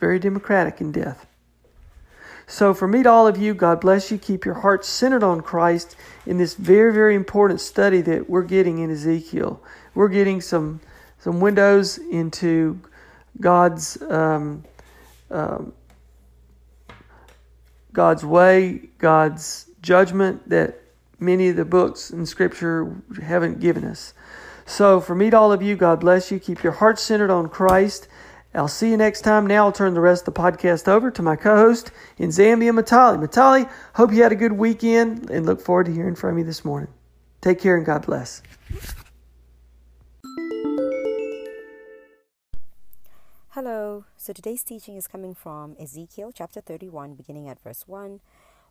Very 0.00 0.18
democratic 0.18 0.80
in 0.80 0.90
death. 0.92 1.26
So, 2.46 2.74
for 2.74 2.88
me 2.88 3.04
to 3.04 3.08
all 3.08 3.28
of 3.28 3.36
you, 3.36 3.54
God 3.54 3.80
bless 3.80 4.10
you. 4.10 4.18
Keep 4.18 4.44
your 4.44 4.54
hearts 4.54 4.88
centered 4.88 5.22
on 5.22 5.40
Christ 5.40 5.94
in 6.26 6.36
this 6.36 6.54
very, 6.54 6.92
very 6.92 7.14
important 7.14 7.60
study 7.60 8.00
that 8.00 8.28
we're 8.28 8.42
getting 8.42 8.78
in 8.78 8.90
Ezekiel. 8.90 9.62
We're 9.94 10.08
getting 10.08 10.40
some 10.40 10.80
some 11.20 11.38
windows 11.38 11.98
into 11.98 12.80
God's 13.40 14.02
um, 14.02 14.64
um, 15.30 15.72
God's 17.92 18.24
way, 18.24 18.88
God's 18.98 19.66
judgment 19.82 20.48
that 20.48 20.80
many 21.20 21.48
of 21.48 21.56
the 21.56 21.64
books 21.64 22.10
in 22.10 22.26
Scripture 22.26 22.96
haven't 23.22 23.60
given 23.60 23.84
us. 23.84 24.14
So, 24.66 25.00
for 25.00 25.14
me 25.14 25.30
to 25.30 25.38
all 25.38 25.52
of 25.52 25.62
you, 25.62 25.76
God 25.76 26.00
bless 26.00 26.30
you. 26.30 26.38
Keep 26.38 26.62
your 26.62 26.72
hearts 26.72 27.02
centered 27.02 27.30
on 27.30 27.48
Christ. 27.48 28.08
I'll 28.52 28.68
see 28.68 28.90
you 28.90 28.96
next 28.96 29.20
time. 29.20 29.46
Now 29.46 29.66
I'll 29.66 29.72
turn 29.72 29.94
the 29.94 30.00
rest 30.00 30.26
of 30.26 30.34
the 30.34 30.40
podcast 30.40 30.88
over 30.88 31.10
to 31.12 31.22
my 31.22 31.36
co-host 31.36 31.92
in 32.18 32.30
Zambia, 32.30 32.72
Matali. 32.72 33.16
Matali, 33.16 33.70
hope 33.94 34.12
you 34.12 34.22
had 34.22 34.32
a 34.32 34.36
good 34.36 34.52
weekend 34.52 35.30
and 35.30 35.46
look 35.46 35.60
forward 35.60 35.86
to 35.86 35.92
hearing 35.92 36.16
from 36.16 36.36
you 36.36 36.44
this 36.44 36.64
morning. 36.64 36.90
Take 37.40 37.60
care 37.60 37.76
and 37.76 37.86
God 37.86 38.04
bless. 38.04 38.42
Hello. 43.50 44.04
So 44.16 44.32
today's 44.32 44.64
teaching 44.64 44.96
is 44.96 45.06
coming 45.06 45.34
from 45.34 45.76
Ezekiel 45.80 46.32
chapter 46.34 46.60
31, 46.60 47.14
beginning 47.14 47.48
at 47.48 47.62
verse 47.62 47.84
1, 47.86 48.20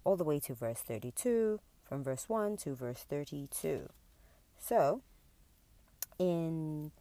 all 0.04 0.18
the 0.18 0.24
way 0.26 0.40
to 0.42 0.54
verse 0.54 0.80
32, 0.80 1.62
from 1.88 2.04
verse 2.04 2.28
1 2.28 2.58
to 2.58 2.76
verse 2.76 3.06
32. 3.08 3.90
So, 4.58 5.02
in 6.18 6.92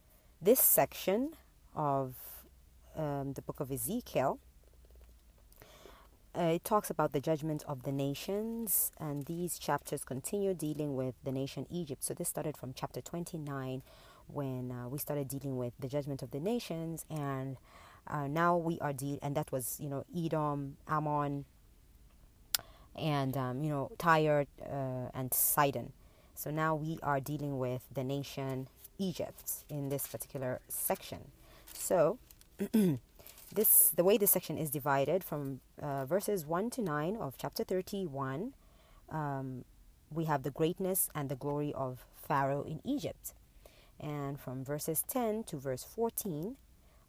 this 0.41 0.61
section 0.61 1.31
of 1.75 2.15
um, 2.99 3.33
the 3.33 3.41
book 3.41 3.59
of 3.59 3.71
Ezekiel, 3.71 4.39
uh, 6.37 6.43
it 6.43 6.63
talks 6.63 6.89
about 6.89 7.11
the 7.11 7.19
judgment 7.19 7.63
of 7.67 7.83
the 7.83 7.91
nations, 7.91 8.91
and 8.99 9.25
these 9.25 9.57
chapters 9.57 10.03
continue 10.03 10.53
dealing 10.53 10.95
with 10.95 11.15
the 11.23 11.31
nation 11.31 11.65
Egypt. 11.71 12.03
So, 12.03 12.13
this 12.13 12.29
started 12.29 12.55
from 12.55 12.73
chapter 12.73 13.01
29 13.01 13.81
when 14.27 14.71
uh, 14.71 14.87
we 14.87 14.99
started 14.99 15.27
dealing 15.27 15.57
with 15.57 15.73
the 15.79 15.87
judgment 15.87 16.21
of 16.21 16.31
the 16.31 16.39
nations, 16.39 17.05
and 17.09 17.57
uh, 18.07 18.27
now 18.27 18.55
we 18.55 18.79
are 18.79 18.93
dealing, 18.93 19.19
and 19.23 19.35
that 19.35 19.51
was, 19.51 19.79
you 19.79 19.89
know, 19.89 20.05
Edom, 20.15 20.77
Ammon, 20.87 21.45
and, 22.95 23.35
um, 23.35 23.63
you 23.63 23.69
know, 23.69 23.91
Tyre 23.97 24.45
uh, 24.61 25.09
and 25.13 25.33
Sidon. 25.33 25.93
So, 26.35 26.51
now 26.51 26.75
we 26.75 26.99
are 27.01 27.19
dealing 27.19 27.57
with 27.57 27.81
the 27.91 28.03
nation 28.03 28.67
Egypt 28.99 29.63
in 29.67 29.89
this 29.89 30.05
particular 30.05 30.59
section. 30.67 31.31
So, 31.73 32.19
this 33.53 33.89
the 33.95 34.03
way 34.03 34.17
this 34.17 34.31
section 34.31 34.57
is 34.57 34.69
divided 34.69 35.23
from 35.23 35.61
uh, 35.81 36.05
verses 36.05 36.45
1 36.45 36.69
to 36.71 36.81
9 36.81 37.15
of 37.15 37.35
chapter 37.37 37.63
31 37.63 38.53
um, 39.09 39.63
we 40.11 40.25
have 40.25 40.43
the 40.43 40.51
greatness 40.51 41.09
and 41.15 41.29
the 41.29 41.35
glory 41.35 41.73
of 41.73 42.05
pharaoh 42.15 42.63
in 42.63 42.81
egypt. 42.83 43.33
And 43.99 44.39
from 44.39 44.63
verses 44.63 45.03
10 45.07 45.43
to 45.45 45.57
verse 45.57 45.83
14 45.83 46.57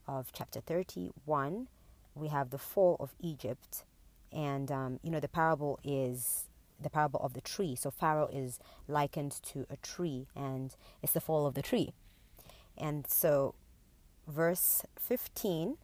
of 0.07 0.33
chapter 0.33 0.61
31 0.61 1.69
we 2.15 2.29
have 2.29 2.51
the 2.51 2.59
fall 2.59 2.97
of 3.01 3.15
egypt. 3.21 3.85
And 4.33 4.71
um, 4.71 5.01
you 5.03 5.11
know 5.11 5.21
the 5.21 5.29
parable 5.29 5.81
is 5.83 6.45
the 6.81 6.91
parable 6.91 7.21
of 7.21 7.35
the 7.35 7.41
tree. 7.41 7.75
So 7.75 7.91
pharaoh 7.91 8.31
is 8.33 8.61
likened 8.87 9.33
to 9.53 9.67
a 9.69 9.77
tree 9.79 10.27
and 10.37 10.75
it's 11.03 11.13
the 11.13 11.21
fall 11.21 11.45
of 11.47 11.55
the 11.55 11.63
tree. 11.63 11.93
And 12.79 13.07
so 13.09 13.55
verse 14.27 14.83
15, 14.97 15.77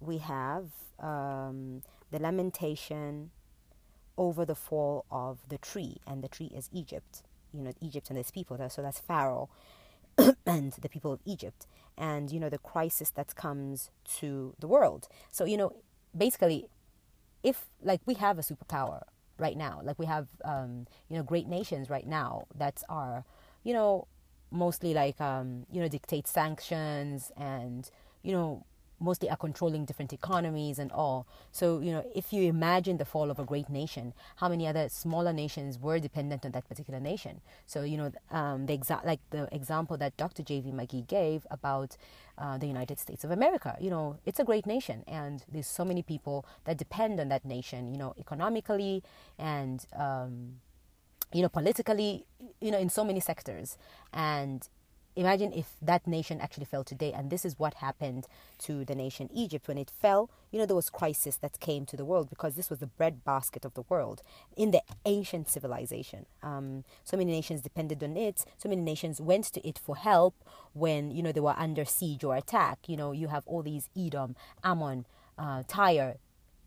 we 0.00 0.18
have 0.18 0.70
um, 0.98 1.82
the 2.10 2.18
lamentation 2.18 3.30
over 4.16 4.44
the 4.44 4.54
fall 4.54 5.04
of 5.10 5.38
the 5.48 5.58
tree, 5.58 5.96
and 6.06 6.22
the 6.22 6.28
tree 6.28 6.50
is 6.54 6.68
Egypt. 6.72 7.22
You 7.52 7.62
know, 7.62 7.72
Egypt 7.80 8.10
and 8.10 8.18
its 8.18 8.30
people. 8.30 8.56
So 8.68 8.80
that's 8.80 9.00
Pharaoh 9.00 9.48
and 10.46 10.72
the 10.72 10.88
people 10.88 11.12
of 11.12 11.20
Egypt, 11.24 11.66
and 11.98 12.30
you 12.30 12.38
know 12.38 12.48
the 12.48 12.58
crisis 12.58 13.10
that 13.10 13.34
comes 13.34 13.90
to 14.18 14.54
the 14.60 14.68
world. 14.68 15.08
So 15.32 15.44
you 15.44 15.56
know, 15.56 15.72
basically, 16.16 16.66
if 17.42 17.66
like 17.82 18.00
we 18.06 18.14
have 18.14 18.38
a 18.38 18.42
superpower, 18.42 19.02
right 19.40 19.56
now. 19.56 19.80
Like 19.82 19.98
we 19.98 20.06
have, 20.06 20.28
um, 20.44 20.86
you 21.08 21.16
know, 21.16 21.22
great 21.22 21.48
nations 21.48 21.90
right 21.90 22.06
now 22.06 22.46
that 22.54 22.82
are, 22.88 23.24
you 23.64 23.72
know, 23.72 24.06
mostly 24.50 24.94
like, 24.94 25.20
um, 25.20 25.66
you 25.70 25.80
know, 25.80 25.88
dictate 25.88 26.26
sanctions 26.26 27.32
and, 27.36 27.90
you 28.22 28.32
know, 28.32 28.64
mostly 29.00 29.30
are 29.30 29.36
controlling 29.36 29.84
different 29.84 30.12
economies 30.12 30.78
and 30.78 30.92
all. 30.92 31.26
So, 31.50 31.80
you 31.80 31.90
know, 31.90 32.04
if 32.14 32.32
you 32.32 32.44
imagine 32.44 32.98
the 32.98 33.04
fall 33.04 33.30
of 33.30 33.38
a 33.38 33.44
great 33.44 33.70
nation, 33.70 34.12
how 34.36 34.48
many 34.48 34.66
other 34.66 34.88
smaller 34.88 35.32
nations 35.32 35.78
were 35.78 35.98
dependent 35.98 36.44
on 36.44 36.52
that 36.52 36.68
particular 36.68 37.00
nation? 37.00 37.40
So, 37.66 37.82
you 37.82 37.96
know, 37.96 38.12
um, 38.30 38.66
the 38.66 38.76
exa- 38.76 39.04
like 39.04 39.20
the 39.30 39.52
example 39.54 39.96
that 39.96 40.16
Dr. 40.16 40.42
J.V. 40.42 40.70
McGee 40.70 41.06
gave 41.06 41.46
about 41.50 41.96
uh, 42.36 42.58
the 42.58 42.66
United 42.66 42.98
States 42.98 43.24
of 43.24 43.30
America, 43.30 43.76
you 43.80 43.90
know, 43.90 44.18
it's 44.24 44.38
a 44.38 44.44
great 44.44 44.66
nation, 44.66 45.04
and 45.06 45.44
there's 45.50 45.66
so 45.66 45.84
many 45.84 46.02
people 46.02 46.46
that 46.64 46.76
depend 46.76 47.20
on 47.20 47.28
that 47.28 47.44
nation, 47.44 47.92
you 47.92 47.98
know, 47.98 48.14
economically 48.18 49.02
and 49.38 49.86
um, 49.98 50.60
you 51.32 51.42
know, 51.42 51.48
politically, 51.48 52.26
you 52.60 52.70
know, 52.70 52.78
in 52.78 52.90
so 52.90 53.04
many 53.04 53.20
sectors, 53.20 53.76
and 54.12 54.68
imagine 55.16 55.52
if 55.52 55.72
that 55.82 56.06
nation 56.06 56.40
actually 56.40 56.64
fell 56.64 56.84
today 56.84 57.12
and 57.12 57.30
this 57.30 57.44
is 57.44 57.58
what 57.58 57.74
happened 57.74 58.26
to 58.58 58.84
the 58.84 58.94
nation 58.94 59.28
egypt. 59.34 59.66
When 59.66 59.76
it 59.76 59.90
fell 59.90 60.30
you 60.50 60.58
know 60.58 60.66
there 60.66 60.76
was 60.76 60.88
crisis 60.88 61.36
that 61.36 61.58
came 61.60 61.84
to 61.86 61.96
the 61.96 62.04
world 62.04 62.30
because 62.30 62.54
this 62.54 62.70
was 62.70 62.78
the 62.78 62.86
breadbasket 62.86 63.64
of 63.64 63.74
the 63.74 63.82
world 63.88 64.22
in 64.56 64.70
the 64.70 64.82
ancient 65.04 65.48
civilization. 65.48 66.26
Um, 66.42 66.84
so 67.04 67.16
many 67.16 67.32
nations 67.32 67.60
depended 67.60 68.02
on 68.02 68.16
it. 68.16 68.44
So 68.56 68.68
many 68.68 68.82
nations 68.82 69.20
went 69.20 69.46
to 69.46 69.66
it 69.66 69.78
for 69.78 69.96
help 69.96 70.34
when 70.72 71.10
you 71.10 71.22
know 71.22 71.32
they 71.32 71.40
were 71.40 71.56
under 71.58 71.84
siege 71.84 72.24
or 72.24 72.36
attack. 72.36 72.78
You 72.86 72.96
know 72.96 73.12
you 73.12 73.28
have 73.28 73.42
all 73.46 73.62
these 73.62 73.88
edom 73.96 74.36
ammon 74.62 75.06
uh, 75.38 75.64
tyre 75.66 76.18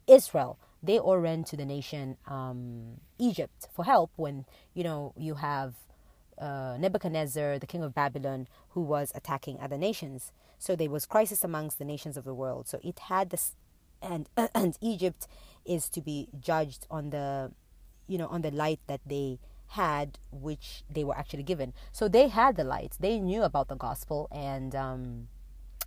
israel 0.08 0.60
they 0.84 1.00
all 1.00 1.18
ran 1.18 1.44
to 1.46 1.56
the 1.56 1.66
nation 1.66 2.18
um, 2.28 3.00
egypt 3.18 3.68
for 3.74 3.86
help 3.86 4.12
when 4.18 4.46
you 4.74 4.84
know 4.84 5.14
you 5.18 5.36
have 5.36 5.74
uh, 6.38 6.78
Nebuchadnezzar, 6.80 7.60
the 7.60 7.68
king 7.68 7.84
of 7.84 7.94
Babylon, 7.94 8.48
who 8.70 8.82
was 8.82 9.12
attacking 9.16 9.60
other 9.60 9.78
nations. 9.78 10.32
So 10.58 10.76
there 10.76 10.90
was 10.90 11.06
crisis 11.06 11.44
amongst 11.44 11.80
the 11.80 11.86
nations 11.86 12.18
of 12.18 12.24
the 12.24 12.34
world. 12.34 12.68
So 12.68 12.80
it 12.84 13.00
had 13.00 13.30
this, 13.30 13.56
and 14.02 14.28
and 14.56 14.78
Egypt 14.82 15.28
is 15.66 15.90
to 15.90 16.02
be 16.02 16.30
judged 16.40 16.88
on 16.90 17.12
the, 17.12 17.52
you 18.08 18.18
know, 18.18 18.28
on 18.28 18.42
the 18.42 18.52
light 18.52 18.80
that 18.88 19.02
they 19.06 19.40
had, 19.68 20.20
which 20.32 20.84
they 20.90 21.04
were 21.04 21.18
actually 21.18 21.44
given. 21.44 21.74
So 21.92 22.08
they 22.08 22.28
had 22.28 22.56
the 22.56 22.64
light. 22.64 22.96
They 23.00 23.20
knew 23.20 23.44
about 23.44 23.68
the 23.68 23.76
gospel, 23.76 24.28
and 24.32 24.76
um, 24.76 25.28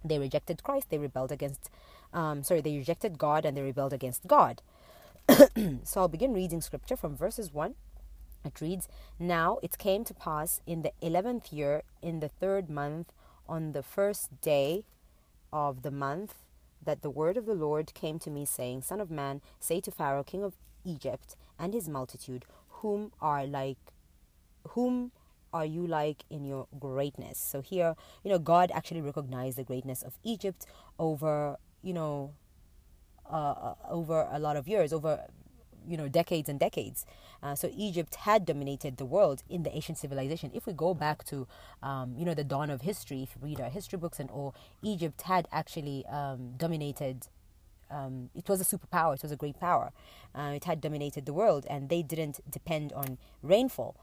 they 0.05 0.19
rejected 0.19 0.63
Christ. 0.63 0.91
They 0.91 0.99
rebelled 0.99 1.33
against, 1.33 1.71
um, 2.13 2.43
sorry, 2.43 2.61
they 2.61 2.77
rejected 2.77 3.19
God 3.19 3.45
and 3.45 3.57
they 3.57 3.63
rebelled 3.63 3.93
against 3.93 4.27
God. 4.27 4.63
so 5.85 6.01
I'll 6.01 6.09
begin 6.09 6.33
reading 6.33 6.61
scripture 6.61 6.97
from 6.97 7.17
verses 7.17 7.53
one 7.53 7.75
it 8.47 8.61
reads, 8.61 8.89
Now 9.19 9.59
it 9.63 9.77
came 9.77 10.05
to 10.05 10.15
pass 10.15 10.61
in 10.67 10.83
the 10.83 10.93
eleventh 11.03 11.53
year, 11.53 11.83
in 12.01 12.21
the 12.21 12.29
third 12.29 12.71
month, 12.71 13.13
on 13.49 13.73
the 13.73 13.83
first 13.83 14.41
day 14.41 14.85
of 15.53 15.83
the 15.83 15.91
month, 15.91 16.35
that 16.83 17.03
the 17.03 17.11
word 17.11 17.37
of 17.37 17.47
the 17.47 17.55
Lord 17.55 17.93
came 17.93 18.19
to 18.21 18.31
me, 18.31 18.45
saying, 18.45 18.83
Son 18.83 19.01
of 19.01 19.11
man, 19.11 19.41
say 19.59 19.81
to 19.81 19.91
Pharaoh, 19.91 20.23
king 20.23 20.45
of 20.45 20.55
Egypt, 20.85 21.37
and 21.59 21.75
his 21.75 21.89
multitude, 21.89 22.45
whom 22.69 23.11
are 23.21 23.47
like, 23.47 23.79
whom 24.71 25.11
are 25.53 25.67
you 25.67 25.87
like 25.87 26.25
in 26.31 26.45
your 26.45 26.69
greatness? 26.79 27.39
So 27.39 27.61
here, 27.61 27.97
you 28.23 28.31
know, 28.31 28.39
God 28.39 28.71
actually 28.73 29.01
recognized 29.01 29.59
the 29.59 29.65
greatness 29.65 30.03
of 30.03 30.19
Egypt 30.23 30.67
over, 30.99 31.57
you 31.83 31.93
know, 31.93 32.33
uh 33.31 33.75
over 33.91 34.29
a 34.31 34.39
lot 34.39 34.57
of 34.57 34.69
years, 34.69 34.93
over 34.93 35.27
you 35.89 35.97
know 35.97 36.09
decades 36.09 36.49
and 36.49 36.59
decades. 36.59 37.07
Uh, 37.43 37.55
so 37.55 37.71
Egypt 37.77 38.15
had 38.17 38.45
dominated 38.45 38.97
the 38.97 39.05
world 39.05 39.43
in 39.49 39.63
the 39.63 39.75
ancient 39.75 39.99
civilization. 39.99 40.51
If 40.55 40.67
we 40.67 40.73
go 40.73 40.95
back 40.95 41.25
to 41.27 41.47
um, 41.83 42.15
you 42.17 42.25
know 42.25 42.35
the 42.35 42.45
dawn 42.45 42.71
of 42.71 42.83
history, 42.83 43.23
if 43.23 43.37
you 43.37 43.49
read 43.49 43.61
our 43.61 43.71
history 43.71 43.99
books 43.99 44.19
and 44.19 44.31
all, 44.31 44.55
Egypt 44.83 45.23
had 45.23 45.49
actually 45.53 46.05
um, 46.07 46.55
dominated. 46.57 47.29
Um, 47.89 48.31
it 48.35 48.49
was 48.49 48.61
a 48.61 48.65
superpower. 48.65 49.15
It 49.15 49.23
was 49.23 49.31
a 49.31 49.37
great 49.37 49.61
power. 49.61 49.93
Uh, 50.35 50.53
it 50.57 50.65
had 50.65 50.81
dominated 50.81 51.25
the 51.25 51.33
world, 51.33 51.65
and 51.71 51.89
they 51.89 52.03
didn't 52.03 52.41
depend 52.51 52.93
on 52.93 53.17
rainfall 53.43 53.97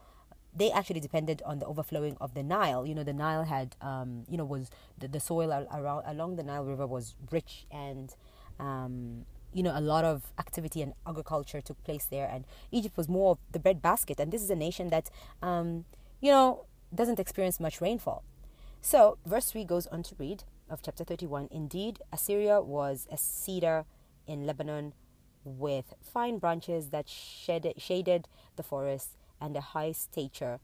they 0.56 0.70
actually 0.70 1.00
depended 1.00 1.42
on 1.44 1.58
the 1.58 1.66
overflowing 1.66 2.16
of 2.20 2.34
the 2.34 2.42
Nile. 2.42 2.86
You 2.86 2.94
know, 2.94 3.02
the 3.02 3.12
Nile 3.12 3.44
had, 3.44 3.74
um, 3.80 4.24
you 4.28 4.36
know, 4.36 4.44
was 4.44 4.70
the, 4.96 5.08
the 5.08 5.18
soil 5.18 5.50
around 5.50 6.04
along 6.06 6.36
the 6.36 6.44
Nile 6.44 6.64
River 6.64 6.86
was 6.86 7.16
rich 7.30 7.66
and 7.70 8.14
um, 8.58 9.24
you 9.52 9.62
know, 9.62 9.72
a 9.74 9.80
lot 9.80 10.04
of 10.04 10.32
activity 10.38 10.82
and 10.82 10.92
agriculture 11.06 11.60
took 11.60 11.82
place 11.84 12.06
there, 12.10 12.28
and 12.30 12.44
Egypt 12.72 12.96
was 12.96 13.08
more 13.08 13.32
of 13.32 13.38
the 13.52 13.58
breadbasket. 13.58 14.18
And 14.18 14.32
this 14.32 14.42
is 14.42 14.50
a 14.50 14.56
nation 14.56 14.90
that, 14.90 15.10
um, 15.42 15.84
you 16.20 16.30
know, 16.30 16.66
doesn't 16.94 17.20
experience 17.20 17.60
much 17.60 17.80
rainfall. 17.80 18.24
So, 18.80 19.18
verse 19.24 19.50
3 19.50 19.64
goes 19.64 19.86
on 19.86 20.02
to 20.04 20.14
read 20.18 20.44
of 20.68 20.82
chapter 20.82 21.04
31 21.04 21.48
Indeed, 21.50 22.00
Assyria 22.12 22.60
was 22.60 23.06
a 23.10 23.16
cedar 23.16 23.84
in 24.26 24.46
Lebanon 24.46 24.92
with 25.44 25.94
fine 26.02 26.38
branches 26.38 26.88
that 26.88 27.08
shaded, 27.08 27.80
shaded 27.80 28.28
the 28.56 28.62
forest 28.62 29.16
and 29.40 29.56
a 29.56 29.60
high 29.60 29.92
stature, 29.92 30.58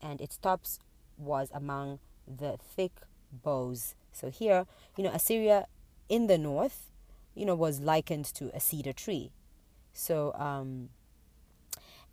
and 0.00 0.20
its 0.20 0.36
tops 0.36 0.78
was 1.18 1.50
among 1.52 1.98
the 2.26 2.56
thick 2.58 2.92
boughs. 3.32 3.94
So, 4.12 4.30
here, 4.30 4.66
you 4.96 5.04
know, 5.04 5.10
Assyria 5.10 5.66
in 6.08 6.26
the 6.26 6.38
north 6.38 6.89
you 7.40 7.46
know, 7.46 7.54
was 7.54 7.80
likened 7.80 8.26
to 8.26 8.54
a 8.54 8.60
cedar 8.60 8.92
tree. 8.92 9.32
So, 9.94 10.34
um, 10.34 10.90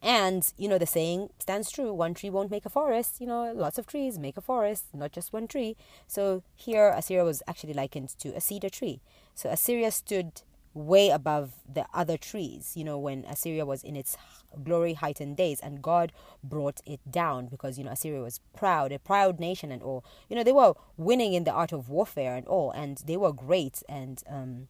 and, 0.02 0.54
you 0.58 0.70
know, 0.70 0.78
the 0.78 0.86
saying 0.86 1.30
stands 1.40 1.70
true 1.70 1.92
one 1.94 2.14
tree 2.14 2.30
won't 2.30 2.52
make 2.52 2.66
a 2.66 2.70
forest. 2.70 3.20
You 3.20 3.28
know, 3.28 3.52
lots 3.54 3.78
of 3.78 3.88
trees 3.88 4.18
make 4.18 4.38
a 4.38 4.42
forest, 4.42 4.86
not 4.94 5.12
just 5.12 5.34
one 5.34 5.48
tree. 5.48 5.76
So 6.08 6.44
here, 6.56 6.94
Assyria 6.96 7.26
was 7.26 7.44
actually 7.48 7.74
likened 7.74 8.10
to 8.20 8.30
a 8.30 8.40
cedar 8.40 8.70
tree. 8.70 9.02
So 9.36 9.50
Assyria 9.50 9.92
stood 9.92 10.44
way 10.74 11.10
above 11.10 11.54
the 11.68 11.86
other 11.94 12.18
trees, 12.18 12.74
you 12.76 12.84
know, 12.84 12.98
when 12.98 13.26
Assyria 13.26 13.66
was 13.66 13.84
in 13.84 13.96
its 13.96 14.16
glory 14.64 14.94
heightened 14.94 15.36
days 15.36 15.60
and 15.60 15.82
God 15.82 16.12
brought 16.44 16.82
it 16.86 17.00
down 17.10 17.48
because, 17.48 17.78
you 17.78 17.84
know, 17.84 17.92
Assyria 17.92 18.22
was 18.22 18.40
proud, 18.56 18.92
a 18.92 19.00
proud 19.00 19.40
nation 19.40 19.72
and 19.72 19.82
all. 19.82 20.06
You 20.30 20.36
know, 20.36 20.44
they 20.44 20.52
were 20.52 20.74
winning 20.96 21.34
in 21.34 21.44
the 21.44 21.52
art 21.52 21.72
of 21.72 21.90
warfare 21.90 22.36
and 22.36 22.48
all, 22.48 22.72
and 22.72 23.02
they 23.06 23.18
were 23.18 23.34
great 23.34 23.82
and, 23.90 24.24
um, 24.30 24.68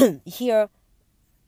here 0.24 0.68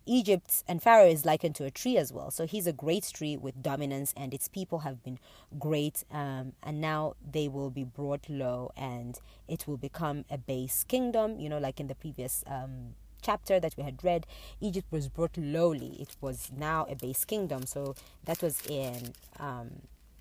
Egypt 0.06 0.62
and 0.68 0.82
Pharaoh 0.82 1.08
is 1.08 1.24
likened 1.24 1.54
to 1.56 1.64
a 1.64 1.70
tree 1.70 1.96
as 1.96 2.12
well. 2.12 2.30
So 2.30 2.46
he's 2.46 2.66
a 2.66 2.72
great 2.72 3.10
tree 3.14 3.36
with 3.36 3.62
dominance, 3.62 4.12
and 4.16 4.34
its 4.34 4.48
people 4.48 4.80
have 4.80 5.02
been 5.02 5.18
great. 5.58 6.04
Um, 6.10 6.52
and 6.62 6.80
now 6.80 7.14
they 7.30 7.48
will 7.48 7.70
be 7.70 7.84
brought 7.84 8.28
low, 8.28 8.70
and 8.76 9.18
it 9.48 9.66
will 9.66 9.76
become 9.76 10.24
a 10.30 10.38
base 10.38 10.84
kingdom. 10.84 11.40
You 11.40 11.48
know, 11.48 11.58
like 11.58 11.80
in 11.80 11.86
the 11.88 11.94
previous 11.94 12.44
um, 12.46 12.94
chapter 13.22 13.58
that 13.60 13.76
we 13.76 13.82
had 13.82 14.04
read, 14.04 14.26
Egypt 14.60 14.88
was 14.90 15.08
brought 15.08 15.36
lowly. 15.38 15.96
It 15.98 16.16
was 16.20 16.50
now 16.54 16.86
a 16.88 16.94
base 16.94 17.24
kingdom. 17.24 17.64
So 17.66 17.94
that 18.24 18.42
was 18.42 18.60
in 18.66 19.14
um, 19.38 19.70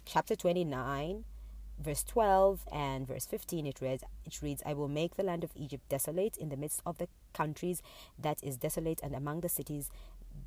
chapter 0.05 0.35
29, 0.35 1.25
verse 1.79 2.03
12 2.03 2.65
and 2.71 3.07
verse 3.07 3.25
15 3.25 3.65
it 3.65 3.81
reads 3.81 4.03
it 4.25 4.41
reads 4.41 4.63
i 4.65 4.73
will 4.73 4.87
make 4.87 5.15
the 5.15 5.23
land 5.23 5.43
of 5.43 5.51
egypt 5.55 5.87
desolate 5.89 6.37
in 6.37 6.49
the 6.49 6.57
midst 6.57 6.81
of 6.85 6.97
the 6.97 7.07
countries 7.33 7.81
that 8.17 8.37
is 8.43 8.57
desolate 8.57 8.99
and 9.03 9.15
among 9.15 9.41
the 9.41 9.49
cities 9.49 9.89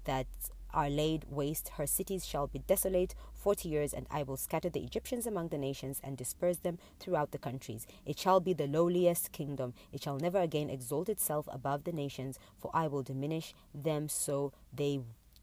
that 0.04 0.26
are 0.72 0.90
laid 0.90 1.24
waste 1.28 1.70
her 1.76 1.86
cities 1.86 2.26
shall 2.26 2.46
be 2.46 2.58
desolate 2.60 3.14
40 3.34 3.68
years 3.68 3.92
and 3.92 4.06
i 4.10 4.22
will 4.22 4.36
scatter 4.36 4.68
the 4.68 4.82
egyptians 4.82 5.26
among 5.26 5.48
the 5.48 5.58
nations 5.58 6.00
and 6.02 6.16
disperse 6.16 6.58
them 6.58 6.78
throughout 7.00 7.32
the 7.32 7.38
countries 7.38 7.86
it 8.04 8.18
shall 8.18 8.40
be 8.40 8.52
the 8.52 8.66
lowliest 8.66 9.32
kingdom 9.32 9.74
it 9.92 10.02
shall 10.02 10.18
never 10.18 10.38
again 10.38 10.70
exalt 10.70 11.08
itself 11.08 11.48
above 11.50 11.84
the 11.84 11.92
nations 11.92 12.38
for 12.58 12.70
i 12.74 12.86
will 12.86 13.02
diminish 13.02 13.54
them 13.74 14.08
so 14.08 14.52
they 14.72 15.00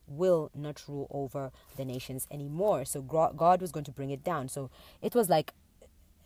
will 0.08 0.52
not 0.54 0.84
rule 0.88 1.08
over 1.12 1.52
the 1.78 1.86
nations 1.86 2.28
anymore. 2.32 2.86
So 2.86 3.02
God 3.02 3.62
was 3.62 3.72
going 3.72 3.86
to 3.86 3.92
bring 3.92 4.10
it 4.10 4.24
down. 4.24 4.50
So 4.50 4.70
it 5.02 5.16
was 5.16 5.30
like 5.30 5.54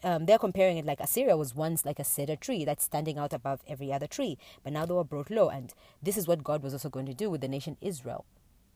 um, 0.04 0.26
they're 0.26 0.38
comparing 0.38 0.78
it 0.78 0.86
like 0.86 1.00
Assyria 1.00 1.36
was 1.36 1.56
once 1.56 1.86
like 1.86 2.00
a 2.00 2.04
cedar 2.04 2.36
tree 2.36 2.66
that's 2.66 2.84
standing 2.84 3.18
out 3.18 3.34
above 3.34 3.62
every 3.68 3.92
other 3.92 4.08
tree, 4.08 4.38
but 4.64 4.74
now 4.74 4.86
they 4.86 4.94
were 4.94 5.04
brought 5.04 5.30
low. 5.30 5.50
And 5.50 5.74
this 6.02 6.18
is 6.18 6.28
what 6.28 6.44
God 6.44 6.64
was 6.64 6.74
also 6.74 6.90
going 6.90 7.08
to 7.08 7.14
do 7.14 7.30
with 7.30 7.42
the 7.42 7.48
nation 7.48 7.78
Israel. 7.82 8.26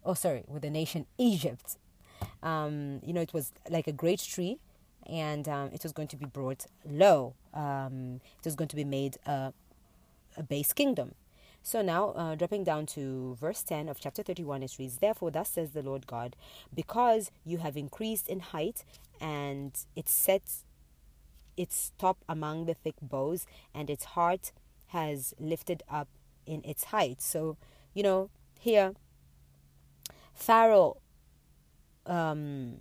Oh, 0.03 0.13
sorry, 0.15 0.43
with 0.47 0.63
the 0.63 0.69
nation 0.69 1.05
Egypt. 1.17 1.77
Um, 2.41 2.99
you 3.03 3.13
know, 3.13 3.21
it 3.21 3.33
was 3.33 3.51
like 3.69 3.87
a 3.87 3.91
great 3.91 4.19
tree, 4.19 4.57
and 5.07 5.47
um, 5.47 5.69
it 5.73 5.83
was 5.83 5.91
going 5.91 6.07
to 6.09 6.17
be 6.17 6.25
brought 6.25 6.65
low. 6.85 7.35
Um, 7.53 8.21
it 8.39 8.45
was 8.45 8.55
going 8.55 8.67
to 8.69 8.75
be 8.75 8.83
made 8.83 9.17
a, 9.25 9.53
a 10.37 10.43
base 10.43 10.73
kingdom. 10.73 11.13
So 11.63 11.83
now, 11.83 12.09
uh, 12.11 12.33
dropping 12.33 12.63
down 12.63 12.87
to 12.87 13.37
verse 13.39 13.61
10 13.61 13.87
of 13.87 13.99
chapter 13.99 14.23
31, 14.23 14.63
it 14.63 14.75
reads, 14.79 14.97
Therefore, 14.97 15.29
thus 15.29 15.49
says 15.49 15.71
the 15.71 15.83
Lord 15.83 16.07
God, 16.07 16.35
because 16.73 17.29
you 17.45 17.59
have 17.59 17.77
increased 17.77 18.27
in 18.27 18.39
height, 18.39 18.83
and 19.19 19.71
it 19.95 20.09
sets 20.09 20.65
its 21.57 21.91
top 21.97 22.23
among 22.27 22.65
the 22.65 22.73
thick 22.73 22.95
boughs, 23.01 23.45
and 23.73 23.89
its 23.89 24.05
heart 24.05 24.51
has 24.87 25.33
lifted 25.39 25.83
up 25.89 26.07
in 26.45 26.61
its 26.65 26.85
height. 26.85 27.21
So, 27.21 27.57
you 27.93 28.03
know, 28.03 28.29
here, 28.59 28.93
Pharaoh 30.33 30.97
um, 32.05 32.77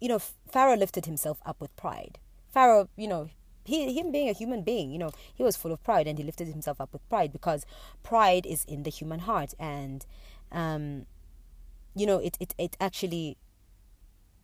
you 0.00 0.08
know, 0.08 0.18
Pharaoh 0.18 0.76
lifted 0.76 1.06
himself 1.06 1.38
up 1.44 1.60
with 1.60 1.74
pride. 1.76 2.18
Pharaoh, 2.52 2.88
you 2.96 3.08
know, 3.08 3.30
he, 3.64 3.92
him 3.92 4.12
being 4.12 4.28
a 4.28 4.32
human 4.32 4.62
being, 4.62 4.90
you 4.90 4.98
know, 4.98 5.10
he 5.34 5.42
was 5.42 5.56
full 5.56 5.72
of 5.72 5.82
pride 5.82 6.06
and 6.06 6.18
he 6.18 6.24
lifted 6.24 6.48
himself 6.48 6.80
up 6.80 6.92
with 6.92 7.06
pride 7.08 7.32
because 7.32 7.66
pride 8.02 8.46
is 8.46 8.64
in 8.64 8.84
the 8.84 8.90
human 8.90 9.20
heart. 9.20 9.54
And, 9.58 10.06
um, 10.52 11.06
you 11.94 12.06
know, 12.06 12.18
it, 12.18 12.36
it, 12.40 12.54
it 12.58 12.76
actually, 12.80 13.36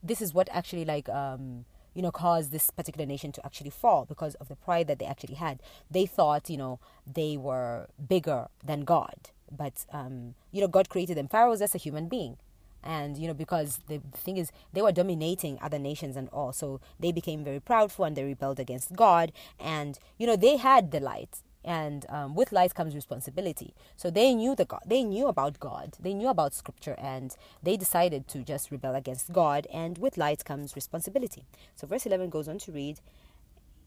this 0.03 0.21
is 0.21 0.35
what 0.35 0.49
actually 0.53 0.85
like, 0.85 1.09
um, 1.09 1.65
you 1.95 2.03
know, 2.03 2.11
caused 2.11 2.53
this 2.53 2.71
particular 2.71 3.07
nation 3.07 3.33
to 3.33 3.45
actually 3.47 3.71
fall 3.71 4.05
because 4.05 4.35
of 4.37 4.49
the 4.49 4.57
pride 4.57 4.87
that 4.89 4.99
they 4.99 5.07
actually 5.07 5.35
had. 5.35 5.61
They 5.91 6.07
thought, 6.07 6.51
you 6.51 6.57
know, 6.57 6.81
they 7.07 7.37
were 7.37 7.89
bigger 8.09 8.49
than 8.65 8.85
God. 8.85 9.31
But, 9.51 9.87
um, 9.93 10.35
you 10.51 10.61
know, 10.61 10.69
God 10.69 10.89
created 10.89 11.17
them. 11.17 11.29
Pharaoh 11.29 11.51
was 11.51 11.61
just 11.61 11.75
a 11.75 11.79
human 11.79 12.09
being 12.09 12.37
and 12.85 13.17
you 13.17 13.27
know 13.27 13.35
because 13.35 13.81
the 13.89 14.01
thing 14.13 14.37
is 14.37 14.53
they 14.73 14.83
were 14.83 14.93
dominating 14.93 15.59
other 15.63 15.79
nations 15.79 16.17
and 16.17 16.29
all 16.29 16.53
so 16.53 16.81
they 17.01 17.11
became 17.11 17.43
very 17.43 17.59
proudful 17.59 18.07
and 18.07 18.15
they 18.15 18.23
rebelled 18.23 18.61
against 18.61 18.95
god 18.95 19.33
and 19.59 19.99
you 20.19 20.27
know 20.27 20.37
they 20.37 20.59
had 20.59 20.91
the 20.91 21.01
light 21.01 21.39
and 21.65 22.07
um, 22.09 22.35
with 22.35 22.53
light 22.53 22.75
comes 22.75 22.95
responsibility 22.95 23.75
so 23.97 24.11
they 24.11 24.35
knew 24.35 24.55
the 24.55 24.65
god 24.65 24.83
they 24.87 25.03
knew 25.03 25.27
about 25.27 25.59
god 25.61 25.97
they 26.01 26.15
knew 26.15 26.29
about 26.29 26.55
scripture 26.55 26.95
and 26.99 27.37
they 27.63 27.77
decided 27.77 28.29
to 28.29 28.43
just 28.43 28.71
rebel 28.71 28.95
against 28.95 29.33
god 29.33 29.67
and 29.73 29.99
with 29.99 30.17
light 30.17 30.45
comes 30.45 30.75
responsibility 30.75 31.45
so 31.75 31.87
verse 31.87 32.07
11 32.07 32.31
goes 32.31 32.49
on 32.49 32.59
to 32.59 32.73
read 32.73 33.01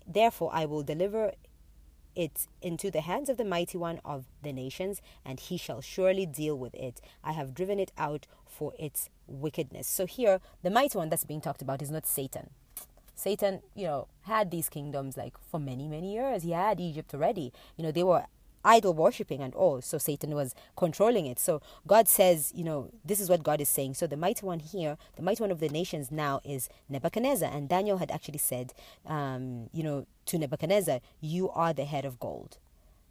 therefore 0.08 0.50
i 0.54 0.66
will 0.66 0.84
deliver 0.84 1.32
it 2.18 2.48
into 2.64 2.90
the 2.90 3.02
hands 3.02 3.30
of 3.30 3.38
the 3.38 3.46
mighty 3.46 3.78
one 3.78 4.02
of 4.04 4.26
the 4.42 4.52
nations, 4.52 5.02
and 5.24 5.40
he 5.40 5.56
shall 5.56 5.82
surely 5.82 6.26
deal 6.26 6.58
with 6.58 6.74
it. 6.74 7.00
I 7.24 7.34
have 7.34 7.54
driven 7.54 7.80
it 7.80 7.92
out 7.98 8.26
for 8.46 8.74
its 8.80 9.10
wickedness. 9.28 9.88
So 9.88 10.08
here, 10.08 10.42
the 10.64 10.72
mighty 10.72 10.98
one 10.98 11.10
that's 11.10 11.26
being 11.26 11.42
talked 11.42 11.62
about 11.62 11.82
is 11.82 11.92
not 11.92 12.08
Satan. 12.08 12.50
Satan, 13.18 13.62
you 13.76 13.88
know, 13.88 14.08
had 14.22 14.52
these 14.52 14.70
kingdoms 14.70 15.18
like 15.18 15.34
for 15.52 15.60
many, 15.60 15.88
many 15.88 16.14
years. 16.14 16.44
He 16.44 16.52
had 16.52 16.80
Egypt 16.80 17.14
already. 17.16 17.52
You 17.76 17.84
know, 17.84 17.92
they 17.92 18.04
were 18.04 18.26
idol 18.64 18.94
worshipping 18.94 19.42
and 19.42 19.56
all. 19.56 19.82
So 19.82 19.98
Satan 19.98 20.36
was 20.36 20.54
controlling 20.76 21.26
it. 21.26 21.40
So 21.40 21.62
God 21.88 22.08
says, 22.08 22.52
you 22.54 22.64
know, 22.64 22.92
this 23.04 23.20
is 23.20 23.28
what 23.28 23.42
God 23.42 23.60
is 23.60 23.70
saying. 23.70 23.96
So 23.96 24.06
the 24.06 24.18
mighty 24.18 24.46
one 24.46 24.60
here, 24.60 24.98
the 25.16 25.24
mighty 25.24 25.42
one 25.42 25.50
of 25.50 25.60
the 25.60 25.68
nations 25.70 26.12
now 26.12 26.42
is 26.44 26.70
Nebuchadnezzar. 26.90 27.50
And 27.52 27.68
Daniel 27.68 27.98
had 27.98 28.12
actually 28.12 28.38
said, 28.38 28.74
um, 29.08 29.70
you 29.74 29.82
know, 29.82 30.06
to 30.28 30.38
Nebuchadnezzar, 30.38 31.00
you 31.20 31.50
are 31.50 31.74
the 31.74 31.86
head 31.86 32.06
of 32.06 32.20
gold. 32.20 32.58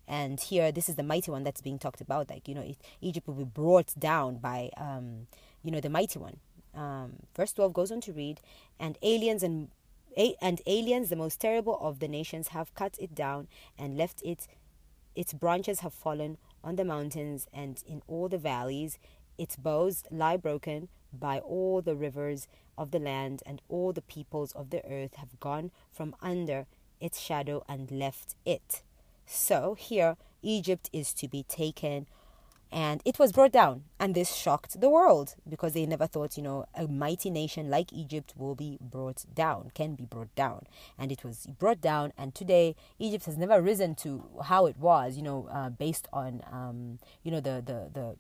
And 0.07 0.39
here, 0.39 0.71
this 0.71 0.89
is 0.89 0.95
the 0.95 1.03
mighty 1.03 1.33
one 1.33 1.43
that's 1.43 1.61
being 1.61 1.81
talked 1.81 2.01
about. 2.01 2.31
Like, 2.31 2.47
you 2.47 2.55
know, 2.55 2.75
Egypt 3.01 3.27
will 3.27 3.35
be 3.35 3.45
brought 3.45 3.93
down 3.99 4.37
by, 4.37 4.71
um, 4.77 5.27
you 5.65 5.73
know, 5.73 5.81
the 5.81 5.91
mighty 5.91 6.21
one. 6.21 6.37
Um, 6.77 7.15
verse 7.35 7.53
12 7.55 7.73
goes 7.73 7.91
on 7.91 8.01
to 8.03 8.13
read, 8.13 8.41
and 8.79 8.99
aliens 9.03 9.43
and 9.43 9.69
and 10.17 10.63
aliens, 10.67 11.09
the 11.09 11.17
most 11.17 11.41
terrible 11.41 11.79
of 11.81 11.99
the 11.99 12.09
nations, 12.09 12.49
have 12.49 12.75
cut 12.75 12.97
it 12.99 13.15
down 13.15 13.49
and 13.79 13.97
left 13.97 14.23
it 14.25 14.49
its 15.17 15.33
branches 15.33 15.81
have 15.81 15.95
fallen 15.95 16.37
on 16.63 16.77
the 16.77 16.85
mountains 16.85 17.49
and 17.53 17.83
in 17.87 18.03
all 18.07 18.29
the 18.29 18.39
valleys. 18.39 18.99
Its 19.39 19.57
boughs 19.57 20.05
lie 20.11 20.37
broken 20.37 20.89
by 21.13 21.39
all 21.39 21.81
the 21.81 21.97
rivers 21.97 22.47
of 22.77 22.91
the 22.91 22.99
land, 22.99 23.43
and 23.47 23.63
all 23.71 23.95
the 23.95 24.03
peoples 24.03 24.53
of 24.53 24.69
the 24.69 24.85
earth 24.85 25.15
have 25.15 25.41
gone 25.41 25.71
from 25.91 26.15
under 26.21 26.67
its 27.01 27.19
shadow 27.19 27.65
and 27.67 27.91
left 27.91 28.35
it. 28.45 28.83
So 29.25 29.75
here, 29.75 30.19
Egypt 30.43 30.91
is 30.93 31.15
to 31.15 31.29
be 31.29 31.43
taken 31.43 32.07
and 32.73 33.01
it 33.05 33.19
was 33.19 33.33
brought 33.33 33.53
down 33.53 33.85
and 33.99 34.15
this 34.15 34.35
shocked 34.35 34.81
the 34.81 34.89
world 34.89 35.35
because 35.49 35.73
they 35.73 35.87
never 35.87 36.07
thought 36.07 36.37
you 36.37 36.43
know 36.43 36.67
a 36.75 36.87
mighty 36.87 37.31
nation 37.31 37.71
like 37.71 37.93
egypt 37.93 38.35
will 38.37 38.55
be 38.55 38.79
brought 38.81 39.25
down 39.35 39.71
can 39.75 39.95
be 39.95 40.05
brought 40.05 40.35
down. 40.35 40.67
And 40.99 41.13
it 41.13 41.25
was 41.25 41.47
brought 41.47 41.81
down 41.81 42.13
and 42.19 42.35
today 42.35 42.75
egypt 42.99 43.27
has 43.27 43.37
never 43.37 43.61
risen 43.63 43.95
to 43.97 44.25
how 44.45 44.67
it 44.67 44.79
was 44.79 45.17
you 45.17 45.23
know 45.23 45.49
uh, 45.51 45.71
based 45.71 46.09
on 46.13 46.43
um, 46.51 46.99
you 47.23 47.31
know 47.31 47.41
the 47.41 47.63
the 47.65 47.91
the 47.93 48.17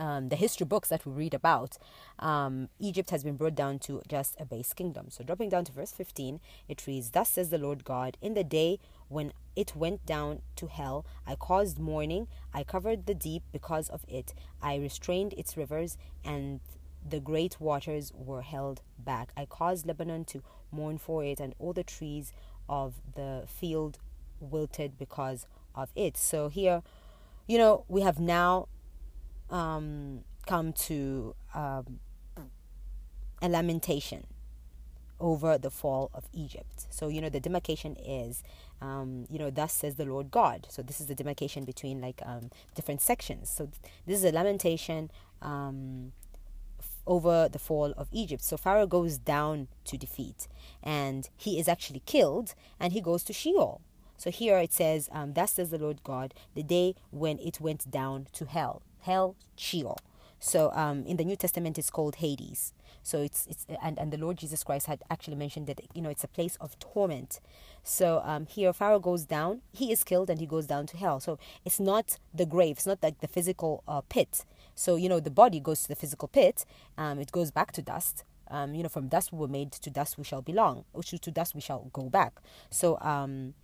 um, 0.00 0.30
the 0.30 0.36
history 0.36 0.64
books 0.64 0.88
that 0.88 1.04
we 1.04 1.12
read 1.12 1.34
about, 1.34 1.76
um, 2.18 2.70
Egypt 2.80 3.10
has 3.10 3.22
been 3.22 3.36
brought 3.36 3.54
down 3.54 3.78
to 3.80 4.02
just 4.08 4.34
a 4.40 4.46
base 4.46 4.72
kingdom. 4.72 5.08
So, 5.10 5.22
dropping 5.22 5.50
down 5.50 5.66
to 5.66 5.72
verse 5.72 5.92
15, 5.92 6.40
it 6.68 6.86
reads, 6.86 7.10
Thus 7.10 7.28
says 7.28 7.50
the 7.50 7.58
Lord 7.58 7.84
God, 7.84 8.16
in 8.22 8.32
the 8.34 8.42
day 8.42 8.80
when 9.08 9.32
it 9.54 9.76
went 9.76 10.06
down 10.06 10.40
to 10.56 10.68
hell, 10.68 11.04
I 11.26 11.34
caused 11.34 11.78
mourning, 11.78 12.28
I 12.54 12.64
covered 12.64 13.04
the 13.04 13.14
deep 13.14 13.42
because 13.52 13.90
of 13.90 14.04
it, 14.08 14.32
I 14.62 14.76
restrained 14.76 15.34
its 15.34 15.56
rivers, 15.56 15.98
and 16.24 16.60
the 17.06 17.20
great 17.20 17.60
waters 17.60 18.10
were 18.14 18.42
held 18.42 18.80
back. 18.98 19.32
I 19.36 19.44
caused 19.44 19.86
Lebanon 19.86 20.24
to 20.26 20.42
mourn 20.72 20.96
for 20.96 21.22
it, 21.22 21.40
and 21.40 21.54
all 21.58 21.74
the 21.74 21.84
trees 21.84 22.32
of 22.70 22.94
the 23.14 23.44
field 23.46 23.98
wilted 24.40 24.96
because 24.96 25.46
of 25.74 25.90
it. 25.94 26.16
So, 26.16 26.48
here, 26.48 26.82
you 27.46 27.58
know, 27.58 27.84
we 27.88 28.00
have 28.00 28.18
now 28.18 28.68
um, 29.50 30.20
come 30.46 30.72
to 30.72 31.34
um, 31.54 32.00
a 33.42 33.48
lamentation 33.48 34.26
over 35.18 35.58
the 35.58 35.70
fall 35.70 36.10
of 36.14 36.24
Egypt. 36.32 36.86
So, 36.90 37.08
you 37.08 37.20
know, 37.20 37.28
the 37.28 37.40
demarcation 37.40 37.96
is, 37.96 38.42
um, 38.80 39.26
you 39.30 39.38
know, 39.38 39.50
thus 39.50 39.72
says 39.72 39.96
the 39.96 40.06
Lord 40.06 40.30
God. 40.30 40.66
So, 40.70 40.82
this 40.82 41.00
is 41.00 41.06
the 41.06 41.14
demarcation 41.14 41.64
between 41.64 42.00
like 42.00 42.22
um, 42.24 42.50
different 42.74 43.02
sections. 43.02 43.50
So, 43.50 43.68
this 44.06 44.18
is 44.18 44.24
a 44.24 44.32
lamentation 44.32 45.10
um, 45.42 46.12
f- 46.78 47.02
over 47.06 47.48
the 47.48 47.58
fall 47.58 47.92
of 47.98 48.08
Egypt. 48.12 48.42
So, 48.42 48.56
Pharaoh 48.56 48.86
goes 48.86 49.18
down 49.18 49.68
to 49.84 49.98
defeat 49.98 50.48
and 50.82 51.28
he 51.36 51.58
is 51.58 51.68
actually 51.68 52.02
killed 52.06 52.54
and 52.78 52.92
he 52.92 53.00
goes 53.00 53.22
to 53.24 53.32
Sheol. 53.34 53.82
So, 54.16 54.30
here 54.30 54.58
it 54.58 54.72
says, 54.72 55.10
um, 55.12 55.34
thus 55.34 55.52
says 55.52 55.68
the 55.70 55.78
Lord 55.78 56.02
God, 56.02 56.32
the 56.54 56.62
day 56.62 56.94
when 57.10 57.38
it 57.38 57.60
went 57.60 57.90
down 57.90 58.26
to 58.32 58.46
hell 58.46 58.82
hell, 59.02 59.36
Sheol. 59.56 59.98
So 60.38 60.72
um, 60.72 61.04
in 61.04 61.16
the 61.16 61.24
New 61.24 61.36
Testament, 61.36 61.78
it's 61.78 61.90
called 61.90 62.16
Hades. 62.16 62.72
So 63.02 63.22
it's 63.22 63.46
it's 63.48 63.66
and, 63.82 63.98
and 63.98 64.12
the 64.12 64.18
Lord 64.18 64.36
Jesus 64.36 64.62
Christ 64.62 64.86
had 64.86 65.02
actually 65.10 65.36
mentioned 65.36 65.66
that 65.68 65.80
you 65.94 66.02
know 66.02 66.10
it's 66.10 66.24
a 66.24 66.28
place 66.28 66.56
of 66.60 66.78
torment. 66.78 67.40
So 67.82 68.20
um, 68.24 68.46
here 68.46 68.72
Pharaoh 68.72 68.98
goes 68.98 69.24
down, 69.24 69.62
he 69.72 69.90
is 69.90 70.04
killed, 70.04 70.28
and 70.28 70.38
he 70.38 70.46
goes 70.46 70.66
down 70.66 70.86
to 70.88 70.96
hell. 70.96 71.20
So 71.20 71.38
it's 71.64 71.80
not 71.80 72.18
the 72.34 72.46
grave, 72.46 72.76
it's 72.76 72.86
not 72.86 73.02
like 73.02 73.20
the 73.20 73.28
physical 73.28 73.82
uh, 73.88 74.02
pit. 74.02 74.44
So 74.74 74.96
you 74.96 75.08
know 75.08 75.20
the 75.20 75.30
body 75.30 75.60
goes 75.60 75.82
to 75.82 75.88
the 75.88 75.96
physical 75.96 76.28
pit, 76.28 76.64
um, 76.98 77.18
it 77.18 77.32
goes 77.32 77.50
back 77.50 77.72
to 77.72 77.82
dust. 77.82 78.24
Um, 78.48 78.74
you 78.74 78.82
know 78.82 78.88
from 78.88 79.08
dust 79.08 79.32
we 79.32 79.38
were 79.38 79.48
made, 79.48 79.72
to 79.72 79.90
dust 79.90 80.18
we 80.18 80.24
shall 80.24 80.42
belong, 80.42 80.84
to, 81.00 81.18
to 81.18 81.30
dust 81.30 81.54
we 81.54 81.60
shall 81.60 81.88
go 81.92 82.08
back. 82.10 82.40
So 82.68 82.98
um, 83.00 83.54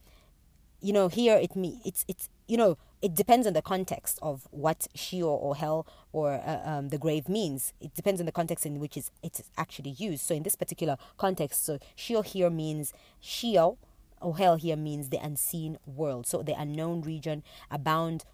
you 0.81 0.93
know 0.93 1.09
here 1.09 1.37
it 1.37 1.57
me 1.57 1.81
it's 1.85 2.05
it's 2.09 2.29
you 2.47 2.57
know 2.57 2.79
it 3.03 3.15
depends 3.15 3.47
on 3.47 3.53
the 3.53 3.63
context 3.63 4.19
of 4.23 4.49
what 4.51 4.87
Sheol 4.95 5.39
or 5.43 5.57
hell 5.57 5.87
or 6.13 6.33
uh, 6.33 6.61
um, 6.65 6.89
the 6.89 6.99
grave 6.99 7.29
means. 7.29 7.73
It 7.81 7.95
depends 7.95 8.21
on 8.21 8.27
the 8.27 8.33
context 8.33 8.65
in 8.65 8.81
which 8.81 8.97
it's, 8.97 9.11
it's 9.23 9.43
actually 9.57 9.91
used. 9.91 10.23
So 10.23 10.35
in 10.35 10.43
this 10.43 10.57
particular 10.57 10.97
context, 11.19 11.65
so 11.65 11.79
Sheol 11.95 12.23
here 12.23 12.51
means 12.51 12.93
Sheol 13.21 13.79
or 14.21 14.39
hell 14.39 14.57
here 14.57 14.77
means 14.77 15.11
the 15.11 15.19
unseen 15.19 15.79
world. 15.87 16.27
So 16.27 16.43
the 16.43 16.59
unknown 16.59 17.03
region 17.03 17.43
abound. 17.71 18.25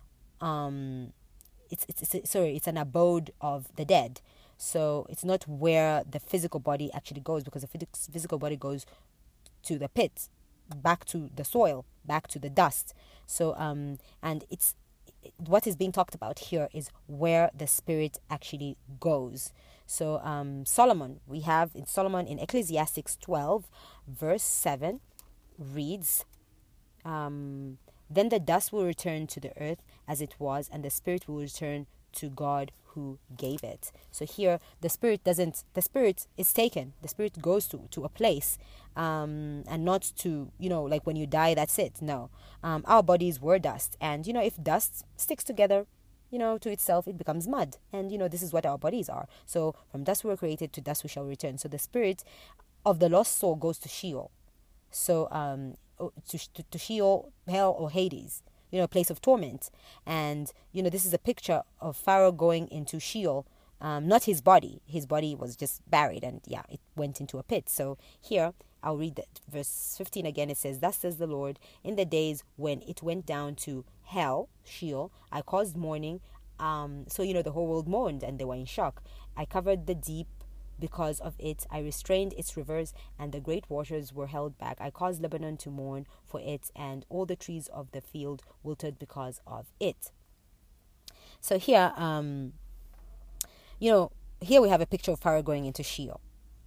Um, 0.40 1.12
it's, 1.70 1.86
it's, 1.88 2.14
it's 2.14 2.30
sorry, 2.30 2.56
it's 2.56 2.66
an 2.66 2.76
abode 2.76 3.32
of 3.40 3.74
the 3.76 3.84
dead. 3.84 4.20
So 4.58 5.06
it's 5.08 5.24
not 5.24 5.48
where 5.48 6.04
the 6.08 6.20
physical 6.20 6.60
body 6.60 6.92
actually 6.94 7.20
goes 7.20 7.42
because 7.42 7.62
the 7.62 7.86
physical 8.12 8.38
body 8.38 8.56
goes 8.56 8.86
to 9.64 9.78
the 9.78 9.88
pit, 9.88 10.28
back 10.74 11.04
to 11.06 11.30
the 11.34 11.44
soil, 11.44 11.84
back 12.04 12.28
to 12.28 12.38
the 12.38 12.50
dust. 12.50 12.94
So, 13.26 13.54
um, 13.56 13.98
and 14.22 14.44
it's 14.50 14.74
what 15.36 15.66
is 15.66 15.76
being 15.76 15.92
talked 15.92 16.14
about 16.14 16.38
here 16.38 16.68
is 16.72 16.90
where 17.06 17.50
the 17.56 17.66
spirit 17.66 18.18
actually 18.30 18.76
goes. 19.00 19.52
So, 19.86 20.18
um, 20.18 20.64
Solomon, 20.64 21.20
we 21.26 21.40
have 21.40 21.70
in 21.74 21.86
Solomon 21.86 22.26
in 22.26 22.38
Ecclesiastes 22.38 23.18
12, 23.20 23.68
verse 24.08 24.42
7, 24.42 25.00
reads, 25.58 26.24
um, 27.04 27.78
Then 28.08 28.30
the 28.30 28.40
dust 28.40 28.72
will 28.72 28.84
return 28.84 29.26
to 29.28 29.40
the 29.40 29.52
earth 29.60 29.82
as 30.08 30.20
it 30.20 30.34
was, 30.38 30.68
and 30.72 30.84
the 30.84 30.90
spirit 30.90 31.28
will 31.28 31.38
return 31.38 31.86
to 32.14 32.28
God 32.28 32.72
who 32.94 33.18
gave 33.36 33.62
it. 33.62 33.90
So 34.10 34.24
here, 34.24 34.60
the 34.80 34.88
spirit 34.88 35.24
doesn't, 35.24 35.64
the 35.74 35.82
spirit 35.82 36.26
is 36.36 36.52
taken. 36.52 36.92
The 37.00 37.08
spirit 37.08 37.40
goes 37.40 37.66
to, 37.68 37.88
to 37.90 38.04
a 38.04 38.08
place 38.08 38.58
um, 38.96 39.64
and 39.68 39.84
not 39.84 40.12
to, 40.18 40.50
you 40.58 40.68
know, 40.68 40.82
like 40.82 41.06
when 41.06 41.16
you 41.16 41.26
die, 41.26 41.54
that's 41.54 41.78
it. 41.78 42.02
No. 42.02 42.30
Um, 42.62 42.84
our 42.86 43.02
bodies 43.02 43.40
were 43.40 43.58
dust. 43.58 43.96
And, 44.00 44.26
you 44.26 44.32
know, 44.32 44.42
if 44.42 44.62
dust 44.62 45.04
sticks 45.16 45.44
together, 45.44 45.86
you 46.30 46.38
know, 46.38 46.58
to 46.58 46.70
itself, 46.70 47.08
it 47.08 47.16
becomes 47.16 47.48
mud. 47.48 47.76
And, 47.92 48.12
you 48.12 48.18
know, 48.18 48.28
this 48.28 48.42
is 48.42 48.52
what 48.52 48.66
our 48.66 48.78
bodies 48.78 49.08
are. 49.08 49.26
So 49.46 49.74
from 49.90 50.04
dust 50.04 50.24
we 50.24 50.30
were 50.30 50.36
created, 50.36 50.72
to 50.74 50.80
dust 50.80 51.02
we 51.02 51.08
shall 51.08 51.24
return. 51.24 51.58
So 51.58 51.68
the 51.68 51.78
spirit 51.78 52.24
of 52.84 52.98
the 52.98 53.08
lost 53.08 53.38
soul 53.38 53.56
goes 53.56 53.78
to 53.78 53.88
Sheol. 53.88 54.30
So 54.90 55.28
um, 55.30 55.76
to, 56.28 56.52
to, 56.52 56.62
to 56.62 56.78
Sheol, 56.78 57.32
hell, 57.48 57.74
or 57.78 57.90
Hades 57.90 58.42
you 58.72 58.78
know, 58.78 58.84
a 58.84 58.88
place 58.88 59.10
of 59.10 59.20
torment. 59.20 59.70
And, 60.04 60.50
you 60.72 60.82
know, 60.82 60.90
this 60.90 61.06
is 61.06 61.14
a 61.14 61.18
picture 61.18 61.62
of 61.80 61.96
Pharaoh 61.96 62.32
going 62.32 62.66
into 62.68 62.98
Sheol 62.98 63.46
Um, 63.80 64.06
not 64.06 64.24
his 64.24 64.40
body. 64.40 64.80
His 64.86 65.06
body 65.06 65.34
was 65.34 65.56
just 65.56 65.82
buried, 65.90 66.22
and 66.22 66.40
yeah, 66.46 66.62
it 66.70 66.78
went 66.94 67.20
into 67.20 67.38
a 67.38 67.42
pit. 67.42 67.68
So 67.68 67.98
here, 68.20 68.54
I'll 68.80 68.96
read 68.96 69.16
that 69.16 69.40
verse 69.50 69.94
15 69.98 70.24
again. 70.24 70.50
It 70.50 70.56
says, 70.56 70.78
Thus 70.78 70.98
says 70.98 71.16
the 71.16 71.26
Lord, 71.26 71.58
in 71.82 71.96
the 71.96 72.04
days 72.04 72.44
when 72.56 72.82
it 72.82 73.02
went 73.02 73.26
down 73.26 73.56
to 73.66 73.84
hell, 74.04 74.48
Sheol, 74.64 75.10
I 75.32 75.42
caused 75.42 75.76
mourning. 75.76 76.20
Um, 76.60 77.06
so, 77.08 77.24
you 77.24 77.34
know, 77.34 77.42
the 77.42 77.50
whole 77.52 77.66
world 77.66 77.88
mourned 77.88 78.22
and 78.22 78.38
they 78.38 78.44
were 78.44 78.54
in 78.54 78.66
shock. 78.66 79.02
I 79.36 79.44
covered 79.46 79.86
the 79.86 79.96
deep 79.96 80.28
because 80.82 81.20
of 81.20 81.34
it. 81.38 81.64
I 81.70 81.78
restrained 81.78 82.34
its 82.34 82.56
rivers, 82.56 82.92
and 83.18 83.32
the 83.32 83.40
great 83.40 83.70
waters 83.70 84.12
were 84.12 84.26
held 84.26 84.58
back. 84.58 84.76
I 84.80 84.90
caused 84.90 85.22
Lebanon 85.22 85.56
to 85.58 85.70
mourn 85.70 86.06
for 86.26 86.40
it, 86.40 86.70
and 86.76 87.06
all 87.08 87.24
the 87.24 87.36
trees 87.36 87.68
of 87.68 87.92
the 87.92 88.00
field 88.00 88.42
wilted 88.62 88.98
because 88.98 89.40
of 89.46 89.66
it. 89.78 90.10
So 91.40 91.58
here, 91.58 91.92
um, 91.96 92.54
you 93.78 93.90
know, 93.90 94.10
here 94.40 94.60
we 94.60 94.68
have 94.68 94.80
a 94.80 94.86
picture 94.86 95.12
of 95.12 95.20
Pharaoh 95.20 95.42
going 95.42 95.64
into 95.64 95.84
Sheol. 95.84 96.20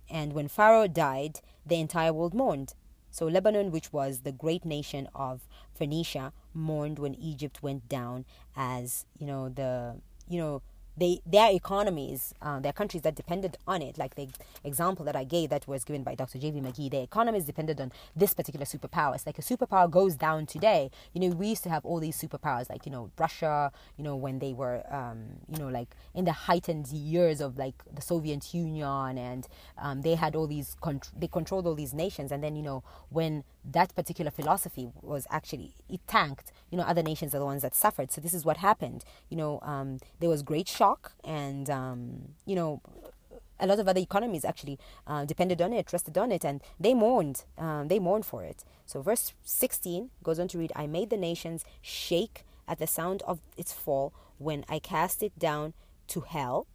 And 0.10 0.34
when 0.34 0.48
Pharaoh 0.48 0.88
died, 0.88 1.42
the 1.66 1.80
entire 1.80 2.14
world 2.14 2.34
mourned. 2.34 2.74
So 3.12 3.26
Lebanon, 3.26 3.72
which 3.72 3.92
was 3.92 4.22
the 4.22 4.32
great 4.32 4.66
nation 4.66 5.08
of 5.14 5.48
Phoenicia, 5.74 6.34
mourned 6.54 7.00
when 7.00 7.16
Egypt 7.16 7.62
went 7.62 7.90
down 7.90 8.26
as, 8.56 9.06
you 9.18 9.26
know, 9.26 9.50
the, 9.50 9.98
you 10.30 10.40
know, 10.40 10.62
they 10.98 11.20
their 11.26 11.52
economies, 11.52 12.34
uh, 12.42 12.60
their 12.60 12.74
countries 12.74 13.04
that 13.04 13.16
depended 13.16 13.58
on 13.68 13.82
it, 13.82 13.98
like 13.98 14.16
the 14.16 14.28
example 14.64 15.06
that 15.06 15.16
I 15.16 15.24
gave 15.24 15.50
that 15.50 15.68
was 15.68 15.84
given 15.84 16.04
by 16.04 16.16
Dr. 16.16 16.40
J.V. 16.40 16.62
McGee, 16.62 16.90
their 16.92 17.04
economies 17.04 17.46
depended 17.46 17.82
on 17.82 17.92
this 18.16 18.34
particular 18.34 18.66
superpower. 18.66 19.16
It's 19.16 19.26
like 19.26 19.38
a 19.38 19.42
superpower 19.42 19.90
goes 19.90 20.16
down 20.16 20.46
today. 20.46 20.92
You 21.14 21.22
know, 21.22 21.36
we 21.36 21.48
used 21.48 21.64
to 21.64 21.70
have 21.70 21.86
all 21.86 22.00
these 22.00 22.20
superpowers, 22.20 22.70
like 22.70 22.86
you 22.86 22.92
know 22.92 23.12
Russia. 23.18 23.72
You 23.98 24.04
know 24.04 24.16
when 24.16 24.40
they 24.40 24.54
were, 24.54 24.84
um, 24.94 25.26
you 25.50 25.58
know, 25.60 25.68
like 25.68 25.96
in 26.14 26.26
the 26.26 26.32
heightened 26.32 26.88
years 26.88 27.42
of 27.42 27.58
like 27.58 27.76
the 27.94 28.02
Soviet 28.02 28.54
Union, 28.54 29.18
and 29.18 29.48
um, 29.78 30.02
they 30.02 30.16
had 30.16 30.36
all 30.36 30.48
these, 30.48 30.76
contr- 30.82 31.12
they 31.18 31.28
controlled 31.28 31.68
all 31.68 31.76
these 31.76 31.94
nations, 31.94 32.32
and 32.32 32.44
then 32.44 32.56
you 32.56 32.64
know 32.64 32.84
when 33.10 33.44
that 33.72 33.96
particular 33.96 34.32
philosophy 34.32 34.90
was 35.02 35.26
actually 35.30 35.74
it 35.90 36.00
tanked 36.08 36.52
you 36.70 36.78
know 36.78 36.84
other 36.84 37.02
nations 37.02 37.34
are 37.34 37.40
the 37.40 37.46
ones 37.46 37.62
that 37.62 37.74
suffered 37.74 38.12
so 38.12 38.22
this 38.22 38.34
is 38.34 38.46
what 38.46 38.58
happened 38.58 39.04
you 39.30 39.38
know 39.38 39.60
um, 39.64 40.00
there 40.20 40.30
was 40.30 40.44
great 40.44 40.68
shock 40.68 41.14
and 41.24 41.70
um, 41.70 42.30
you 42.46 42.56
know 42.56 42.82
a 43.60 43.68
lot 43.68 43.80
of 43.80 43.88
other 43.88 44.00
economies 44.00 44.46
actually 44.46 44.78
uh, 45.08 45.26
depended 45.26 45.62
on 45.62 45.74
it, 45.74 45.92
rested 45.94 46.18
on 46.18 46.32
it, 46.32 46.44
and 46.44 46.62
they 46.80 46.94
mourned. 46.94 47.46
Um, 47.58 47.88
they 47.88 48.00
mourned 48.00 48.26
for 48.26 48.44
it. 48.44 48.64
So 48.86 49.02
verse 49.02 49.34
16 49.44 50.10
goes 50.24 50.40
on 50.40 50.48
to 50.50 50.58
read, 50.58 50.74
"I 50.76 50.88
made 50.88 51.10
the 51.10 51.18
nations 51.18 51.64
shake 51.82 52.46
at 52.68 52.80
the 52.80 52.88
sound 52.88 53.22
of 53.24 53.40
its 53.56 53.72
fall 53.72 54.14
when 54.38 54.66
I 54.68 54.80
cast 54.80 55.24
it 55.24 55.38
down 55.40 55.74
to 56.08 56.22
hell, 56.22 56.68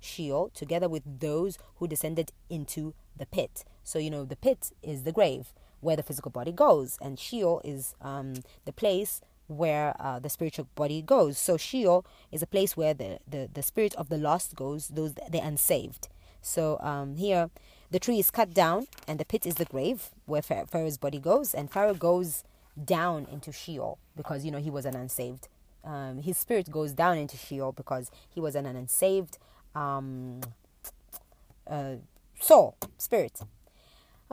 Sheol, 0.00 0.50
together 0.54 0.88
with 0.88 1.02
those 1.20 1.58
who 1.76 1.88
descended 1.88 2.32
into 2.48 2.94
the 3.16 3.26
pit." 3.26 3.64
So 3.82 3.98
you 3.98 4.10
know 4.10 4.24
the 4.24 4.36
pit 4.36 4.72
is 4.82 5.02
the 5.02 5.12
grave 5.12 5.52
where 5.84 5.96
the 5.96 6.02
physical 6.02 6.30
body 6.30 6.52
goes, 6.52 6.98
and 7.00 7.18
Sheol 7.18 7.60
is 7.64 7.94
um, 8.00 8.34
the 8.64 8.72
place 8.72 9.20
where 9.46 9.94
uh, 10.00 10.18
the 10.18 10.30
spiritual 10.30 10.66
body 10.74 11.02
goes. 11.02 11.38
So 11.38 11.56
Sheol 11.56 12.04
is 12.32 12.42
a 12.42 12.46
place 12.46 12.76
where 12.76 12.94
the, 12.94 13.18
the, 13.28 13.48
the 13.52 13.62
spirit 13.62 13.94
of 13.96 14.08
the 14.08 14.16
lost 14.16 14.56
goes, 14.56 14.88
those 14.88 15.14
the 15.14 15.38
unsaved. 15.38 16.08
So 16.40 16.78
um, 16.80 17.16
here, 17.16 17.50
the 17.90 17.98
tree 17.98 18.18
is 18.18 18.30
cut 18.30 18.52
down, 18.54 18.86
and 19.06 19.18
the 19.20 19.24
pit 19.24 19.46
is 19.46 19.56
the 19.56 19.64
grave 19.66 20.10
where 20.26 20.42
Pharaoh's 20.42 20.98
body 20.98 21.18
goes, 21.18 21.54
and 21.54 21.70
Pharaoh 21.70 21.94
goes 21.94 22.44
down 22.82 23.26
into 23.30 23.52
Sheol 23.52 23.98
because 24.16 24.44
you 24.44 24.50
know 24.50 24.58
he 24.58 24.70
was 24.70 24.84
an 24.84 24.96
unsaved. 24.96 25.48
Um, 25.84 26.22
his 26.22 26.38
spirit 26.38 26.70
goes 26.70 26.92
down 26.92 27.18
into 27.18 27.36
Sheol 27.36 27.72
because 27.72 28.10
he 28.28 28.40
was 28.40 28.54
an 28.54 28.64
unsaved 28.64 29.38
um, 29.74 30.40
uh, 31.68 31.96
soul 32.40 32.76
spirit. 32.96 33.40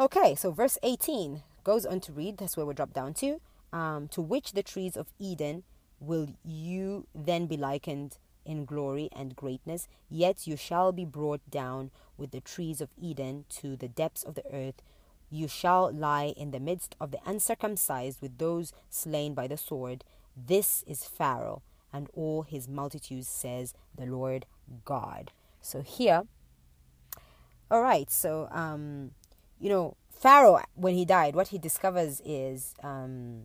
Okay, 0.01 0.33
so 0.33 0.49
verse 0.49 0.79
18 0.81 1.43
goes 1.63 1.85
on 1.85 1.99
to 1.99 2.11
read, 2.11 2.37
that's 2.37 2.57
where 2.57 2.65
we 2.65 2.73
drop 2.73 2.91
down 2.91 3.13
to. 3.13 3.39
Um, 3.71 4.07
to 4.07 4.19
which 4.19 4.53
the 4.53 4.63
trees 4.63 4.97
of 4.97 5.13
Eden 5.19 5.61
will 5.99 6.29
you 6.43 7.05
then 7.13 7.45
be 7.45 7.55
likened 7.55 8.17
in 8.43 8.65
glory 8.65 9.09
and 9.15 9.35
greatness? 9.35 9.87
Yet 10.09 10.47
you 10.47 10.57
shall 10.57 10.91
be 10.91 11.05
brought 11.05 11.47
down 11.51 11.91
with 12.17 12.31
the 12.31 12.41
trees 12.41 12.81
of 12.81 12.89
Eden 12.99 13.45
to 13.49 13.75
the 13.75 13.87
depths 13.87 14.23
of 14.23 14.33
the 14.33 14.43
earth. 14.51 14.81
You 15.29 15.47
shall 15.47 15.93
lie 15.93 16.33
in 16.35 16.49
the 16.49 16.59
midst 16.59 16.95
of 16.99 17.11
the 17.11 17.19
uncircumcised 17.23 18.21
with 18.21 18.39
those 18.39 18.73
slain 18.89 19.35
by 19.35 19.45
the 19.45 19.55
sword. 19.55 20.03
This 20.35 20.83
is 20.87 21.05
Pharaoh 21.05 21.61
and 21.93 22.09
all 22.15 22.41
his 22.41 22.67
multitudes, 22.67 23.27
says 23.27 23.75
the 23.95 24.07
Lord 24.07 24.47
God. 24.83 25.29
So 25.61 25.81
here, 25.81 26.23
all 27.69 27.83
right, 27.83 28.09
so 28.09 28.49
um, 28.51 29.11
you 29.61 29.69
know, 29.69 29.95
Pharaoh, 30.09 30.61
when 30.75 30.95
he 30.95 31.05
died, 31.05 31.35
what 31.35 31.49
he 31.49 31.57
discovers 31.57 32.21
is, 32.25 32.73
um, 32.83 33.43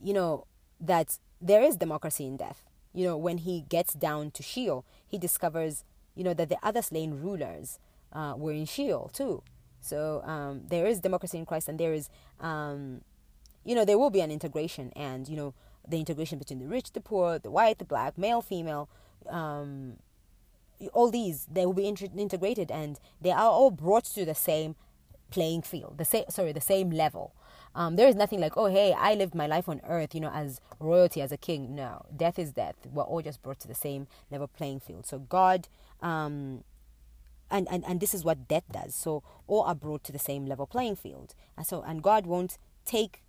you 0.00 0.12
know, 0.12 0.46
that 0.78 1.18
there 1.40 1.62
is 1.62 1.76
democracy 1.76 2.26
in 2.26 2.36
death. 2.36 2.62
You 2.92 3.06
know, 3.06 3.16
when 3.16 3.38
he 3.38 3.64
gets 3.68 3.94
down 3.94 4.30
to 4.32 4.42
Sheol, 4.42 4.84
he 5.06 5.18
discovers, 5.18 5.82
you 6.14 6.22
know, 6.22 6.34
that 6.34 6.50
the 6.50 6.58
other 6.62 6.82
slain 6.82 7.20
rulers 7.20 7.78
uh, 8.12 8.34
were 8.36 8.52
in 8.52 8.66
Sheol 8.66 9.10
too. 9.12 9.42
So 9.80 10.22
um, 10.24 10.62
there 10.68 10.86
is 10.86 11.00
democracy 11.00 11.38
in 11.38 11.46
Christ, 11.46 11.68
and 11.68 11.78
there 11.78 11.92
is, 11.92 12.08
um, 12.40 13.02
you 13.64 13.74
know, 13.74 13.84
there 13.84 13.98
will 13.98 14.10
be 14.10 14.20
an 14.20 14.30
integration, 14.30 14.92
and 14.96 15.28
you 15.28 15.36
know, 15.36 15.54
the 15.88 15.98
integration 15.98 16.38
between 16.38 16.58
the 16.58 16.66
rich, 16.66 16.92
the 16.92 17.00
poor, 17.00 17.38
the 17.38 17.50
white, 17.50 17.78
the 17.78 17.84
black, 17.84 18.18
male, 18.18 18.42
female, 18.42 18.88
um, 19.28 19.96
all 20.92 21.10
these 21.10 21.46
they 21.50 21.64
will 21.66 21.72
be 21.72 21.86
integrated 21.86 22.70
and 22.70 22.98
they 23.20 23.30
are 23.30 23.50
all 23.50 23.70
brought 23.70 24.04
to 24.04 24.24
the 24.24 24.34
same 24.34 24.76
playing 25.30 25.62
field 25.62 25.98
the 25.98 26.04
same 26.04 26.24
sorry 26.28 26.52
the 26.52 26.60
same 26.60 26.90
level. 26.90 27.34
Um, 27.74 27.96
there 27.96 28.08
is 28.08 28.14
nothing 28.14 28.40
like 28.40 28.56
oh 28.56 28.66
hey 28.66 28.94
i 28.98 29.14
lived 29.14 29.34
my 29.34 29.46
life 29.46 29.68
on 29.68 29.82
earth 29.86 30.14
you 30.14 30.20
know 30.20 30.30
as 30.32 30.60
royalty 30.80 31.20
as 31.20 31.32
a 31.32 31.36
king. 31.36 31.74
No 31.74 32.06
death 32.14 32.38
is 32.38 32.52
death. 32.52 32.76
We're 32.90 33.02
all 33.02 33.22
just 33.22 33.42
brought 33.42 33.60
to 33.60 33.68
the 33.68 33.74
same 33.74 34.06
level 34.30 34.48
playing 34.48 34.80
field. 34.80 35.06
So 35.06 35.18
god 35.18 35.68
um, 36.00 36.64
and, 37.50 37.68
and 37.70 37.84
and 37.86 38.00
this 38.00 38.14
is 38.14 38.24
what 38.24 38.48
death 38.48 38.64
does. 38.70 38.94
So 38.94 39.22
all 39.46 39.62
are 39.62 39.74
brought 39.74 40.04
to 40.04 40.12
the 40.12 40.18
same 40.18 40.46
level 40.46 40.66
playing 40.66 40.96
field. 40.96 41.34
And 41.56 41.66
so 41.66 41.82
and 41.82 42.02
god 42.02 42.26
won't 42.26 42.58
take 42.84 43.22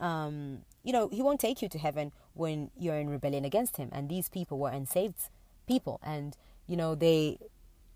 um, 0.00 0.60
you 0.84 0.92
know 0.92 1.08
he 1.08 1.22
won't 1.22 1.40
take 1.40 1.60
you 1.60 1.68
to 1.68 1.78
heaven 1.78 2.12
when 2.34 2.70
you're 2.78 2.98
in 2.98 3.10
rebellion 3.10 3.44
against 3.44 3.78
him. 3.78 3.88
And 3.92 4.08
these 4.08 4.28
people 4.28 4.58
were 4.58 4.70
unsaved 4.70 5.28
people. 5.66 6.00
And 6.02 6.36
you 6.68 6.76
know 6.76 6.94
they 6.94 7.38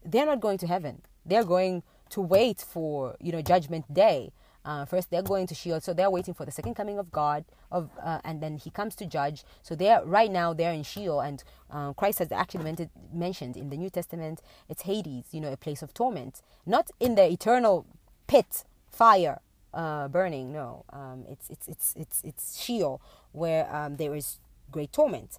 they're 0.05 0.27
not 0.27 0.41
going 0.41 0.59
to 0.59 0.67
heaven. 0.67 1.03
They're 1.25 1.45
going 1.45 1.85
to 2.11 2.21
wait 2.21 2.61
for 2.61 3.17
you 3.21 3.31
know 3.33 3.43
judgment 3.43 3.93
day. 3.93 4.33
Uh, 4.65 4.85
first 4.85 5.11
they're 5.11 5.23
going 5.23 5.47
to 5.49 5.55
Sheol. 5.55 5.81
So 5.81 5.93
they're 5.93 6.11
waiting 6.11 6.35
for 6.35 6.45
the 6.45 6.53
second 6.53 6.75
coming 6.75 6.99
of 6.99 7.11
god 7.11 7.45
of 7.71 7.91
uh, 8.03 8.21
and 8.25 8.41
then 8.43 8.59
he 8.59 8.71
comes 8.71 8.95
to 8.97 9.07
judge. 9.07 9.45
So 9.63 9.75
they're 9.75 10.05
right 10.05 10.31
now 10.31 10.53
they're 10.53 10.73
in 10.73 10.83
sheol 10.83 11.21
and 11.21 11.43
uh, 11.71 11.93
christ 11.95 12.19
has 12.21 12.31
actually 12.33 12.65
mentioned, 12.65 12.91
mentioned 13.13 13.57
in 13.57 13.71
the 13.71 13.77
new 13.77 13.91
testament 13.91 14.43
it's 14.69 14.83
hades 14.83 15.27
you 15.33 15.41
know 15.41 15.53
a 15.53 15.57
place 15.57 15.83
of 15.83 15.95
torment. 15.95 16.43
Not 16.67 16.91
in 17.01 17.15
the 17.15 17.31
eternal 17.31 17.87
pit 18.27 18.65
fire 18.91 19.41
uh, 19.75 20.09
burning 20.09 20.53
no. 20.53 20.85
Um, 20.93 21.25
it's, 21.29 21.49
it's 21.51 21.69
it's 21.69 21.95
it's 21.97 22.21
it's 22.25 22.61
sheol 22.61 23.01
where 23.33 23.75
um, 23.75 23.97
there 23.97 24.15
is 24.15 24.39
great 24.71 24.93
torment. 24.93 25.39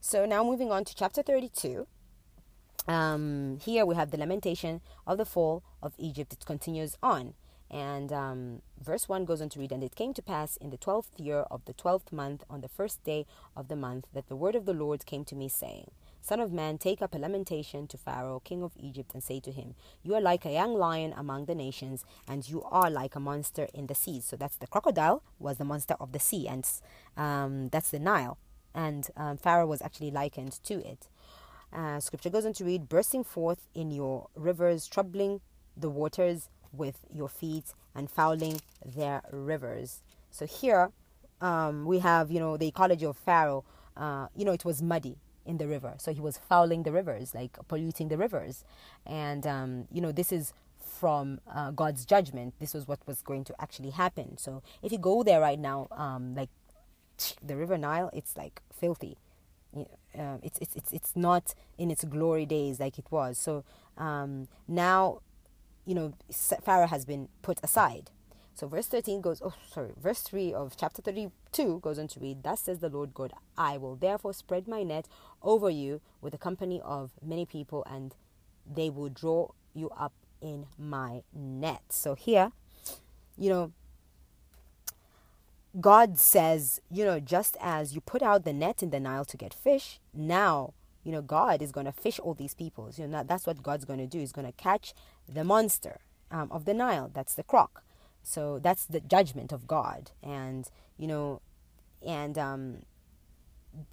So 0.00 0.26
now 0.26 0.44
moving 0.44 0.70
on 0.70 0.84
to 0.84 0.94
chapter 0.94 1.22
32 1.22 1.86
um, 2.88 3.58
here 3.62 3.84
we 3.86 3.94
have 3.94 4.10
the 4.10 4.18
lamentation 4.18 4.80
of 5.06 5.18
the 5.18 5.24
fall 5.24 5.62
of 5.82 5.94
Egypt. 5.98 6.32
It 6.32 6.46
continues 6.46 6.96
on. 7.02 7.34
And 7.70 8.12
um, 8.12 8.62
verse 8.82 9.08
1 9.08 9.26
goes 9.26 9.42
on 9.42 9.50
to 9.50 9.60
read 9.60 9.72
And 9.72 9.84
it 9.84 9.94
came 9.94 10.14
to 10.14 10.22
pass 10.22 10.56
in 10.56 10.70
the 10.70 10.78
twelfth 10.78 11.20
year 11.20 11.40
of 11.50 11.64
the 11.66 11.74
twelfth 11.74 12.12
month, 12.12 12.42
on 12.48 12.62
the 12.62 12.68
first 12.68 13.04
day 13.04 13.26
of 13.54 13.68
the 13.68 13.76
month, 13.76 14.06
that 14.14 14.28
the 14.28 14.36
word 14.36 14.54
of 14.54 14.64
the 14.64 14.72
Lord 14.72 15.04
came 15.04 15.24
to 15.26 15.34
me, 15.34 15.48
saying, 15.48 15.90
Son 16.20 16.40
of 16.40 16.52
man, 16.52 16.78
take 16.78 17.00
up 17.02 17.14
a 17.14 17.18
lamentation 17.18 17.86
to 17.86 17.98
Pharaoh, 17.98 18.40
king 18.40 18.62
of 18.62 18.72
Egypt, 18.78 19.12
and 19.14 19.22
say 19.22 19.38
to 19.40 19.52
him, 19.52 19.74
You 20.02 20.14
are 20.14 20.20
like 20.20 20.44
a 20.44 20.52
young 20.52 20.74
lion 20.74 21.14
among 21.16 21.44
the 21.44 21.54
nations, 21.54 22.04
and 22.26 22.48
you 22.48 22.62
are 22.62 22.90
like 22.90 23.14
a 23.14 23.20
monster 23.20 23.68
in 23.74 23.86
the 23.86 23.94
seas. 23.94 24.24
So 24.24 24.36
that's 24.36 24.56
the 24.56 24.66
crocodile, 24.66 25.22
was 25.38 25.58
the 25.58 25.64
monster 25.64 25.94
of 26.00 26.12
the 26.12 26.18
sea, 26.18 26.48
and 26.48 26.66
um, 27.16 27.68
that's 27.68 27.90
the 27.90 27.98
Nile. 27.98 28.38
And 28.74 29.08
um, 29.16 29.36
Pharaoh 29.36 29.66
was 29.66 29.82
actually 29.82 30.10
likened 30.10 30.58
to 30.64 30.74
it. 30.86 31.08
Uh, 31.72 32.00
scripture 32.00 32.30
goes 32.30 32.46
on 32.46 32.52
to 32.54 32.64
read, 32.64 32.88
bursting 32.88 33.24
forth 33.24 33.68
in 33.74 33.90
your 33.90 34.28
rivers, 34.34 34.86
troubling 34.86 35.40
the 35.76 35.90
waters 35.90 36.48
with 36.72 36.98
your 37.12 37.28
feet 37.28 37.74
and 37.94 38.10
fouling 38.10 38.60
their 38.84 39.22
rivers. 39.30 40.02
So 40.30 40.46
here 40.46 40.90
um, 41.40 41.84
we 41.84 41.98
have, 42.00 42.30
you 42.30 42.40
know, 42.40 42.56
the 42.56 42.68
ecology 42.68 43.06
of 43.06 43.16
Pharaoh. 43.16 43.64
Uh, 43.96 44.28
you 44.36 44.44
know, 44.44 44.52
it 44.52 44.64
was 44.64 44.80
muddy 44.80 45.16
in 45.44 45.58
the 45.58 45.66
river, 45.66 45.94
so 45.98 46.12
he 46.12 46.20
was 46.20 46.38
fouling 46.38 46.82
the 46.82 46.92
rivers, 46.92 47.34
like 47.34 47.58
polluting 47.68 48.08
the 48.08 48.18
rivers, 48.18 48.64
and 49.06 49.46
um, 49.46 49.88
you 49.90 50.00
know, 50.00 50.12
this 50.12 50.30
is 50.30 50.52
from 50.78 51.40
uh, 51.52 51.70
God's 51.70 52.04
judgment. 52.04 52.54
This 52.60 52.74
was 52.74 52.86
what 52.86 53.00
was 53.06 53.22
going 53.22 53.44
to 53.44 53.54
actually 53.60 53.90
happen. 53.90 54.36
So 54.36 54.62
if 54.82 54.92
you 54.92 54.98
go 54.98 55.22
there 55.22 55.40
right 55.40 55.58
now, 55.58 55.88
um, 55.92 56.34
like 56.34 56.50
the 57.42 57.56
River 57.56 57.78
Nile, 57.78 58.10
it's 58.12 58.36
like 58.36 58.60
filthy. 58.72 59.16
It's, 59.74 59.90
it's, 60.42 60.58
it's 60.60 60.76
it's 60.76 60.92
it's 60.92 61.16
not 61.16 61.54
in 61.78 61.90
its 61.90 62.04
glory 62.04 62.46
days 62.46 62.80
like 62.80 62.98
it 62.98 63.06
was. 63.10 63.38
So 63.38 63.64
um, 63.96 64.48
now, 64.66 65.20
you 65.86 65.94
know, 65.94 66.14
Pharaoh 66.64 66.86
has 66.86 67.04
been 67.04 67.28
put 67.42 67.58
aside. 67.62 68.10
So 68.54 68.66
verse 68.66 68.88
13 68.88 69.20
goes, 69.20 69.40
oh, 69.44 69.52
sorry, 69.70 69.90
verse 69.96 70.20
3 70.22 70.52
of 70.52 70.76
chapter 70.76 71.00
32 71.00 71.78
goes 71.78 71.96
on 71.96 72.08
to 72.08 72.18
read, 72.18 72.42
Thus 72.42 72.62
says 72.62 72.80
the 72.80 72.88
Lord 72.88 73.14
God, 73.14 73.32
I 73.56 73.78
will 73.78 73.94
therefore 73.94 74.34
spread 74.34 74.66
my 74.66 74.82
net 74.82 75.06
over 75.42 75.70
you 75.70 76.00
with 76.20 76.34
a 76.34 76.38
company 76.38 76.80
of 76.84 77.12
many 77.24 77.46
people, 77.46 77.84
and 77.88 78.16
they 78.66 78.90
will 78.90 79.10
draw 79.10 79.50
you 79.74 79.90
up 79.90 80.12
in 80.40 80.66
my 80.76 81.22
net. 81.32 81.82
So 81.90 82.14
here, 82.16 82.50
you 83.36 83.48
know, 83.48 83.72
God 85.80 86.18
says, 86.18 86.80
you 86.90 87.04
know, 87.04 87.20
just 87.20 87.56
as 87.60 87.94
you 87.94 88.00
put 88.00 88.22
out 88.22 88.44
the 88.44 88.52
net 88.52 88.82
in 88.82 88.90
the 88.90 89.00
Nile 89.00 89.24
to 89.26 89.36
get 89.36 89.54
fish, 89.54 90.00
now, 90.12 90.72
you 91.04 91.12
know, 91.12 91.22
God 91.22 91.62
is 91.62 91.72
going 91.72 91.86
to 91.86 91.92
fish 91.92 92.18
all 92.18 92.34
these 92.34 92.54
people. 92.54 92.90
You 92.96 93.06
know, 93.06 93.22
that's 93.22 93.46
what 93.46 93.62
God's 93.62 93.84
going 93.84 94.00
to 94.00 94.06
do. 94.06 94.18
He's 94.18 94.32
going 94.32 94.46
to 94.46 94.52
catch 94.52 94.94
the 95.28 95.44
monster 95.44 96.00
um, 96.30 96.50
of 96.50 96.64
the 96.64 96.74
Nile. 96.74 97.10
That's 97.12 97.34
the 97.34 97.42
croc. 97.42 97.82
So 98.22 98.58
that's 98.58 98.84
the 98.84 99.00
judgment 99.00 99.52
of 99.52 99.66
God. 99.66 100.10
And, 100.22 100.68
you 100.96 101.06
know, 101.06 101.40
and 102.06 102.36
um, 102.36 102.78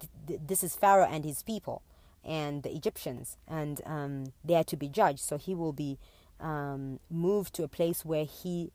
th- 0.00 0.10
th- 0.26 0.40
this 0.46 0.64
is 0.64 0.76
Pharaoh 0.76 1.08
and 1.10 1.24
his 1.24 1.42
people 1.42 1.82
and 2.24 2.62
the 2.62 2.74
Egyptians. 2.74 3.36
And 3.46 3.80
um, 3.86 4.32
they 4.44 4.56
are 4.56 4.64
to 4.64 4.76
be 4.76 4.88
judged. 4.88 5.20
So 5.20 5.38
he 5.38 5.54
will 5.54 5.72
be 5.72 5.98
um, 6.40 7.00
moved 7.08 7.54
to 7.54 7.62
a 7.64 7.68
place 7.68 8.04
where 8.04 8.24
he 8.24 8.72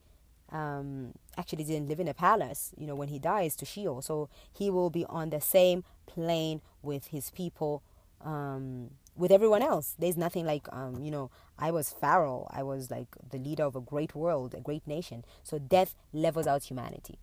um, 0.52 1.14
actually 1.38 1.64
didn't 1.64 1.88
live 1.88 2.00
in 2.00 2.08
a 2.08 2.14
palace, 2.14 2.72
you 2.78 2.86
know, 2.86 2.96
when 2.96 3.08
he 3.08 3.20
dies 3.20 3.56
to 3.58 3.66
Sheol. 3.66 4.02
So 4.02 4.30
he 4.52 4.70
will 4.70 4.90
be 4.90 5.06
on 5.06 5.30
the 5.30 5.42
same 5.42 5.84
plane 6.06 6.62
with 6.82 7.08
his 7.08 7.30
people, 7.32 7.84
um, 8.24 8.92
with 9.16 9.32
everyone 9.32 9.62
else. 9.62 9.96
There's 9.98 10.18
nothing 10.18 10.46
like, 10.46 10.68
um, 10.72 11.02
you 11.02 11.12
know, 11.12 11.30
I 11.58 11.72
was 11.72 11.92
Pharaoh. 11.92 12.48
I 12.52 12.64
was 12.64 12.92
like 12.92 13.08
the 13.30 13.38
leader 13.38 13.64
of 13.64 13.76
a 13.76 13.82
great 13.82 14.16
world, 14.16 14.54
a 14.54 14.60
great 14.62 14.86
nation. 14.88 15.24
So 15.44 15.60
death 15.60 15.96
levels 16.12 16.48
out 16.48 16.64
humanity. 16.64 17.20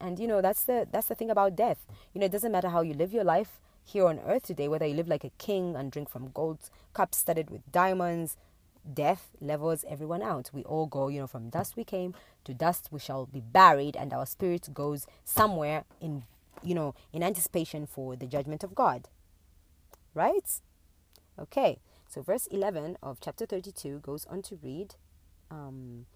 And 0.00 0.18
you 0.18 0.26
know 0.26 0.42
that's 0.42 0.64
the 0.64 0.86
that's 0.90 1.06
the 1.06 1.14
thing 1.14 1.30
about 1.30 1.56
death. 1.56 1.86
You 2.12 2.20
know 2.20 2.26
it 2.26 2.32
doesn't 2.32 2.52
matter 2.52 2.68
how 2.68 2.82
you 2.82 2.94
live 2.94 3.12
your 3.12 3.24
life 3.24 3.60
here 3.84 4.06
on 4.06 4.18
earth 4.20 4.44
today, 4.44 4.68
whether 4.68 4.86
you 4.86 4.94
live 4.94 5.08
like 5.08 5.24
a 5.24 5.30
king 5.38 5.76
and 5.76 5.92
drink 5.92 6.08
from 6.08 6.30
gold 6.32 6.58
cups 6.92 7.18
studded 7.18 7.50
with 7.50 7.70
diamonds, 7.70 8.36
death 8.92 9.30
levels 9.40 9.84
everyone 9.88 10.22
out. 10.22 10.50
We 10.52 10.62
all 10.64 10.86
go, 10.86 11.08
you 11.08 11.20
know, 11.20 11.26
from 11.26 11.50
dust 11.50 11.76
we 11.76 11.84
came 11.84 12.14
to 12.44 12.54
dust 12.54 12.88
we 12.90 12.98
shall 12.98 13.26
be 13.26 13.40
buried, 13.40 13.96
and 13.96 14.12
our 14.12 14.26
spirit 14.26 14.68
goes 14.74 15.06
somewhere 15.24 15.84
in, 16.00 16.24
you 16.62 16.74
know, 16.74 16.94
in 17.12 17.22
anticipation 17.22 17.86
for 17.86 18.16
the 18.16 18.26
judgment 18.26 18.62
of 18.62 18.74
God. 18.74 19.08
Right? 20.14 20.60
Okay, 21.38 21.78
so 22.08 22.22
verse 22.22 22.46
11 22.46 22.98
of 23.02 23.18
chapter 23.20 23.44
32 23.44 23.98
goes 24.00 24.24
on 24.26 24.42
to 24.42 24.58
read, 24.62 24.94
um, 25.50 26.06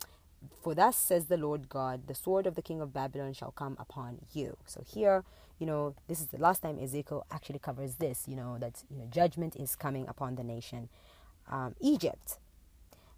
For 0.63 0.75
thus 0.75 0.97
says 0.97 1.27
the 1.27 1.37
Lord 1.37 1.69
God, 1.69 2.07
the 2.07 2.15
sword 2.15 2.47
of 2.47 2.55
the 2.55 2.63
king 2.63 2.81
of 2.81 2.93
Babylon 2.93 3.33
shall 3.33 3.51
come 3.51 3.77
upon 3.81 4.21
you. 4.33 4.57
So 4.65 4.85
here, 4.87 5.25
you 5.59 5.67
know, 5.67 5.97
this 6.07 6.21
is 6.21 6.27
the 6.27 6.39
last 6.39 6.63
time 6.63 6.79
Ezekiel 6.79 7.27
actually 7.33 7.59
covers 7.59 7.97
this, 7.97 8.27
you 8.29 8.37
know, 8.37 8.59
that 8.61 8.85
you 8.89 8.99
know, 8.99 9.07
judgment 9.11 9.57
is 9.57 9.75
coming 9.75 10.07
upon 10.07 10.37
the 10.37 10.45
nation. 10.45 10.89
Um, 11.51 11.75
Egypt 11.81 12.39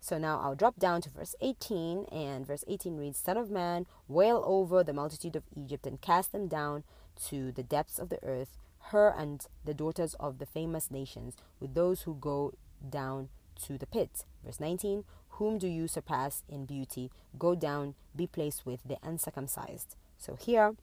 so 0.00 0.16
now 0.16 0.40
I'll 0.40 0.54
drop 0.54 0.78
down 0.78 1.02
to 1.02 1.10
verse 1.10 1.34
18, 1.42 2.06
and 2.10 2.46
verse 2.46 2.64
18 2.66 2.96
reads 2.96 3.18
Son 3.18 3.36
of 3.36 3.50
man, 3.50 3.86
wail 4.08 4.42
over 4.46 4.82
the 4.82 4.94
multitude 4.94 5.36
of 5.36 5.44
Egypt 5.54 5.86
and 5.86 6.00
cast 6.00 6.32
them 6.32 6.48
down 6.48 6.84
to 7.28 7.52
the 7.52 7.62
depths 7.62 7.98
of 7.98 8.08
the 8.08 8.22
earth, 8.24 8.56
her 8.88 9.14
and 9.16 9.46
the 9.62 9.74
daughters 9.74 10.14
of 10.14 10.38
the 10.38 10.46
famous 10.46 10.90
nations, 10.90 11.36
with 11.60 11.74
those 11.74 12.02
who 12.02 12.14
go 12.14 12.54
down 12.88 13.28
to 13.66 13.76
the 13.76 13.86
pit. 13.86 14.24
Verse 14.42 14.58
19 14.58 15.04
Whom 15.32 15.58
do 15.58 15.68
you 15.68 15.86
surpass 15.86 16.44
in 16.48 16.64
beauty? 16.64 17.10
Go 17.38 17.54
down, 17.54 17.94
be 18.16 18.26
placed 18.26 18.64
with 18.64 18.80
the 18.84 18.96
uncircumcised. 19.02 19.96
So 20.16 20.34
here, 20.34 20.76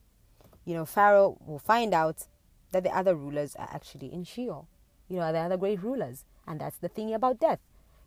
you 0.64 0.76
know, 0.76 0.86
Pharaoh 0.86 1.38
will 1.44 1.60
find 1.60 1.94
out 1.94 2.28
that 2.72 2.84
the 2.84 2.96
other 2.96 3.16
rulers 3.16 3.56
are 3.56 3.70
actually 3.72 4.14
in 4.14 4.26
Sheol. 4.26 4.68
You 5.10 5.18
know, 5.18 5.32
the 5.32 5.40
other 5.40 5.58
great 5.58 5.82
rulers. 5.82 6.24
And 6.46 6.62
that's 6.62 6.78
the 6.78 6.88
thing 6.88 7.14
about 7.14 7.40
death 7.40 7.60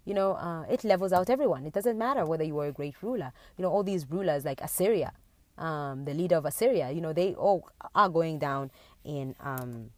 you 0.04 0.14
know, 0.14 0.32
uh, 0.34 0.64
it 0.70 0.84
levels 0.84 1.12
out 1.12 1.30
everyone. 1.30 1.66
It 1.66 1.72
doesn't 1.72 1.98
matter 1.98 2.24
whether 2.24 2.44
you 2.44 2.54
were 2.54 2.66
a 2.66 2.72
great 2.72 3.02
ruler. 3.02 3.32
You 3.56 3.62
know, 3.62 3.70
all 3.70 3.82
these 3.82 4.10
rulers 4.10 4.44
like 4.44 4.60
Assyria, 4.60 5.12
um, 5.58 6.04
the 6.04 6.14
leader 6.14 6.36
of 6.36 6.46
Assyria, 6.46 6.90
you 6.90 7.00
know, 7.00 7.12
they 7.12 7.34
all 7.34 7.68
are 7.94 8.08
going 8.08 8.38
down 8.38 8.70
in 9.04 9.34
um, 9.40 9.90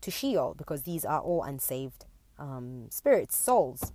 to 0.00 0.10
Sheol 0.10 0.54
because 0.56 0.82
these 0.82 1.04
are 1.04 1.20
all 1.20 1.42
unsaved 1.42 2.06
um, 2.38 2.86
spirits, 2.90 3.36
souls. 3.36 3.92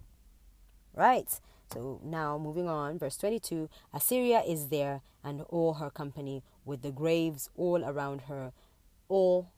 Right? 0.94 1.40
So 1.74 2.00
now 2.04 2.38
moving 2.38 2.70
on, 2.70 3.00
verse 3.00 3.18
22 3.18 3.70
Assyria 3.94 4.42
is 4.42 4.68
there 4.70 5.02
and 5.24 5.42
all 5.50 5.76
her 5.76 5.90
company 5.90 6.44
with 6.64 6.84
the 6.84 6.92
graves 6.92 7.50
all 7.58 7.84
around 7.84 8.22
her, 8.22 8.54
all, 9.10 9.50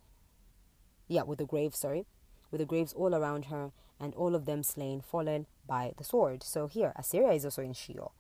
yeah, 1.07 1.23
with 1.23 1.39
the 1.39 1.45
graves, 1.45 1.77
sorry, 1.77 2.05
with 2.49 2.59
the 2.59 2.65
graves 2.65 2.93
all 2.93 3.13
around 3.13 3.45
her 3.45 3.71
and 3.99 4.13
all 4.15 4.35
of 4.35 4.45
them 4.45 4.63
slain, 4.63 5.01
fallen 5.01 5.45
by 5.67 5.93
the 5.97 6.03
sword. 6.03 6.43
So 6.43 6.67
here, 6.67 6.93
Assyria 6.95 7.31
is 7.31 7.45
also 7.45 7.61
in 7.61 7.73
Sheol. 7.73 8.13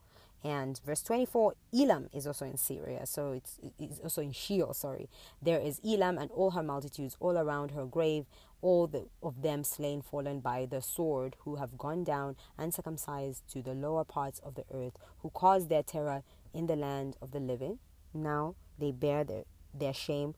And 0.43 0.79
verse 0.85 1.01
24, 1.01 1.55
Elam 1.73 2.09
is 2.13 2.27
also 2.27 2.45
in 2.45 2.57
Syria. 2.57 3.05
So 3.05 3.31
it's, 3.31 3.59
it's 3.79 3.99
also 3.99 4.21
in 4.21 4.31
Sheol, 4.31 4.73
sorry. 4.73 5.09
There 5.41 5.59
is 5.59 5.81
Elam 5.85 6.17
and 6.17 6.31
all 6.31 6.51
her 6.51 6.63
multitudes 6.63 7.17
all 7.19 7.37
around 7.37 7.71
her 7.71 7.85
grave, 7.85 8.25
all 8.61 8.87
the, 8.87 9.07
of 9.23 9.41
them 9.41 9.63
slain, 9.63 10.01
fallen 10.01 10.39
by 10.39 10.65
the 10.65 10.81
sword, 10.81 11.35
who 11.39 11.55
have 11.55 11.77
gone 11.77 12.03
down 12.03 12.35
and 12.57 12.67
uncircumcised 12.67 13.43
to 13.51 13.61
the 13.61 13.73
lower 13.73 14.03
parts 14.03 14.39
of 14.39 14.55
the 14.55 14.63
earth, 14.73 14.93
who 15.19 15.29
caused 15.31 15.69
their 15.69 15.83
terror 15.83 16.23
in 16.53 16.67
the 16.67 16.75
land 16.75 17.17
of 17.21 17.31
the 17.31 17.39
living. 17.39 17.79
Now 18.13 18.55
they 18.77 18.91
bear 18.91 19.23
their, 19.23 19.43
their 19.73 19.93
shame 19.93 20.35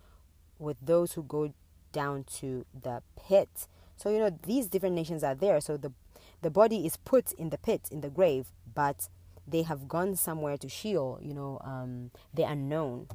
with 0.57 0.77
those 0.81 1.13
who 1.13 1.23
go 1.23 1.53
down 1.91 2.23
to 2.35 2.65
the 2.79 3.01
pit. 3.15 3.67
So, 3.99 4.09
you 4.09 4.19
know, 4.19 4.29
these 4.43 4.67
different 4.67 4.95
nations 4.95 5.23
are 5.23 5.35
there. 5.35 5.59
So 5.59 5.75
the, 5.75 5.91
the 6.41 6.49
body 6.49 6.85
is 6.85 6.95
put 6.95 7.33
in 7.33 7.49
the 7.49 7.57
pit, 7.57 7.89
in 7.91 7.99
the 7.99 8.09
grave, 8.09 8.47
but 8.73 9.09
they 9.45 9.63
have 9.63 9.89
gone 9.89 10.15
somewhere 10.15 10.57
to 10.57 10.69
Sheol, 10.69 11.19
you 11.21 11.33
know, 11.33 11.59
um, 11.65 12.11
the 12.33 12.43
unknown. 12.43 13.07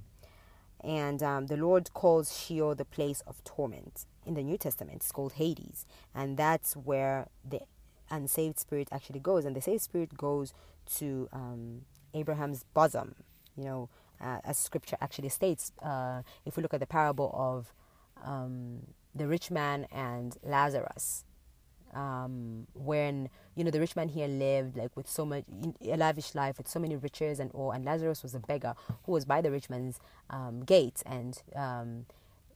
And 0.82 1.22
um, 1.22 1.46
the 1.46 1.56
Lord 1.56 1.94
calls 1.94 2.38
Sheol 2.38 2.74
the 2.74 2.84
place 2.84 3.22
of 3.26 3.42
torment. 3.44 4.04
In 4.26 4.34
the 4.34 4.42
New 4.42 4.58
Testament, 4.58 4.96
it's 4.96 5.12
called 5.12 5.34
Hades. 5.34 5.86
And 6.14 6.36
that's 6.36 6.76
where 6.76 7.28
the 7.48 7.60
unsaved 8.10 8.58
spirit 8.58 8.88
actually 8.92 9.20
goes. 9.20 9.46
And 9.46 9.56
the 9.56 9.62
saved 9.62 9.82
spirit 9.82 10.18
goes 10.18 10.52
to 10.96 11.30
um, 11.32 11.82
Abraham's 12.12 12.64
bosom, 12.74 13.14
you 13.56 13.64
know, 13.64 13.88
uh, 14.20 14.40
as 14.44 14.58
scripture 14.58 14.98
actually 15.00 15.30
states. 15.30 15.72
Uh, 15.82 16.20
if 16.44 16.58
we 16.58 16.62
look 16.62 16.74
at 16.74 16.80
the 16.80 16.86
parable 16.86 17.30
of 17.34 17.72
um, 18.22 18.80
the 19.14 19.26
rich 19.26 19.50
man 19.50 19.86
and 19.92 20.36
Lazarus. 20.42 21.24
Um, 21.94 22.66
when 22.74 23.28
you 23.54 23.62
know 23.62 23.70
the 23.70 23.78
rich 23.78 23.94
man 23.94 24.08
here 24.08 24.26
lived 24.26 24.76
like 24.76 24.96
with 24.96 25.08
so 25.08 25.24
much 25.24 25.44
a 25.80 25.96
lavish 25.96 26.34
life 26.34 26.58
with 26.58 26.66
so 26.66 26.80
many 26.80 26.96
riches 26.96 27.38
and 27.38 27.52
all, 27.52 27.70
and 27.70 27.84
Lazarus 27.84 28.22
was 28.22 28.34
a 28.34 28.40
beggar 28.40 28.74
who 29.04 29.12
was 29.12 29.24
by 29.24 29.40
the 29.40 29.50
rich 29.50 29.70
man's 29.70 30.00
um, 30.28 30.64
gate, 30.64 31.02
and 31.06 31.40
um, 31.54 32.06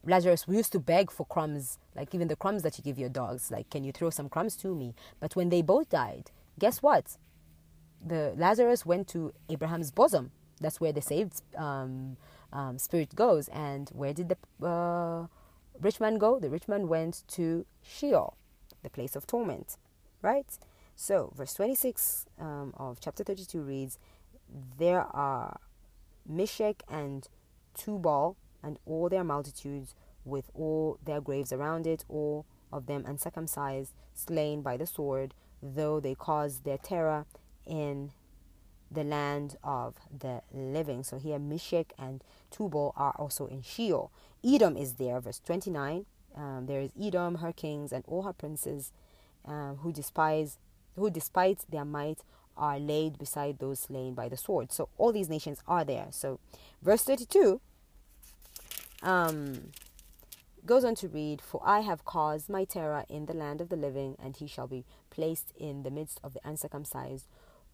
Lazarus 0.05 0.45
used 0.49 0.73
to 0.73 0.81
beg 0.81 1.11
for 1.11 1.27
crumbs, 1.27 1.79
like 1.95 2.15
even 2.15 2.29
the 2.29 2.37
crumbs 2.37 2.63
that 2.63 2.79
you 2.79 2.85
give 2.85 2.99
your 2.99 3.09
dogs. 3.09 3.51
Like, 3.51 3.71
can 3.71 3.85
you 3.85 3.93
throw 3.93 4.11
some 4.11 4.29
crumbs 4.29 4.57
to 4.57 4.75
me? 4.75 4.95
But 5.21 5.37
when 5.37 5.49
they 5.51 5.63
both 5.63 5.91
died, 5.91 6.31
guess 6.59 6.83
what? 6.83 7.17
The 8.05 8.35
Lazarus 8.37 8.87
went 8.87 9.09
to 9.09 9.33
Abraham's 9.49 9.91
bosom. 9.91 10.31
That's 10.61 10.81
where 10.81 10.93
the 10.93 11.03
saved 11.03 11.43
um, 11.57 12.17
um, 12.53 12.79
spirit 12.79 13.15
goes. 13.15 13.49
And 13.49 13.89
where 13.91 14.13
did 14.13 14.29
the 14.29 14.67
uh, 14.67 15.27
rich 15.81 16.01
man 16.01 16.19
go? 16.19 16.39
The 16.39 16.51
rich 16.51 16.69
man 16.69 16.89
went 16.89 17.23
to 17.29 17.67
Sheol, 17.83 18.37
the 18.83 18.91
place 18.91 19.17
of 19.17 19.27
torment, 19.27 19.77
right? 20.23 20.47
So, 20.97 21.33
verse 21.37 21.55
26 21.55 22.27
um, 22.41 22.75
of 22.77 22.99
chapter 23.01 23.23
32 23.23 23.61
reads 23.61 23.99
There 24.79 25.03
are 25.03 25.61
Meshech 26.27 26.83
and 26.89 27.29
Tubal 27.75 28.37
and 28.63 28.79
all 28.85 29.09
their 29.09 29.25
multitudes 29.25 29.95
with 30.25 30.51
all 30.55 30.99
their 31.05 31.21
graves 31.21 31.53
around 31.53 31.87
it, 31.87 32.05
all 32.09 32.45
of 32.73 32.87
them 32.87 33.05
uncircumcised, 33.07 33.95
slain 34.15 34.63
by 34.63 34.77
the 34.77 34.87
sword, 34.87 35.35
though 35.63 36.01
they 36.01 36.15
caused 36.15 36.65
their 36.65 36.79
terror 36.79 37.25
in 37.67 38.11
the 38.91 39.05
land 39.05 39.57
of 39.63 39.95
the 40.17 40.43
living. 40.53 41.03
So 41.03 41.19
here 41.19 41.39
Meshech 41.39 41.93
and 41.99 42.23
Tubal 42.51 42.93
are 42.97 43.15
also 43.19 43.47
in 43.47 43.63
Sheol. 43.63 44.11
Edom 44.45 44.77
is 44.77 44.95
there, 44.95 45.21
verse 45.21 45.41
29. 45.45 46.07
Um, 46.37 46.67
there 46.67 46.81
is 46.81 46.91
Edom, 47.01 47.37
her 47.37 47.53
kings, 47.53 47.93
and 47.93 48.05
all 48.07 48.23
her 48.23 48.33
princes, 48.33 48.93
um, 49.45 49.79
who 49.83 49.93
despise, 49.93 50.59
who 50.97 51.11
despite 51.11 51.65
their 51.69 51.85
might 51.85 52.21
are 52.57 52.79
laid 52.79 53.19
beside 53.19 53.59
those 53.59 53.81
slain 53.81 54.15
by 54.15 54.29
the 54.29 54.37
sword. 54.37 54.73
So 54.73 54.89
all 54.99 55.13
these 55.13 55.29
nations 55.29 55.63
are 55.67 55.85
there. 55.85 56.09
So, 56.11 56.41
verse 56.83 57.05
32. 57.05 57.61
Um, 59.03 59.71
goes 60.67 60.85
on 60.85 60.95
to 60.97 61.09
read, 61.09 61.41
For 61.41 61.61
I 61.65 61.81
have 61.81 62.05
caused 62.05 62.49
my 62.49 62.65
terror 62.65 63.05
in 63.09 63.27
the 63.27 63.33
land 63.33 63.61
of 63.61 63.69
the 63.69 63.77
living, 63.77 64.17
and 64.23 64.37
he 64.37 64.47
shall 64.47 64.67
be 64.67 64.85
placed 65.09 65.53
in 65.57 65.83
the 65.83 65.91
midst 65.91 66.21
of 66.23 66.35
the 66.35 66.41
uncircumcised 66.45 67.27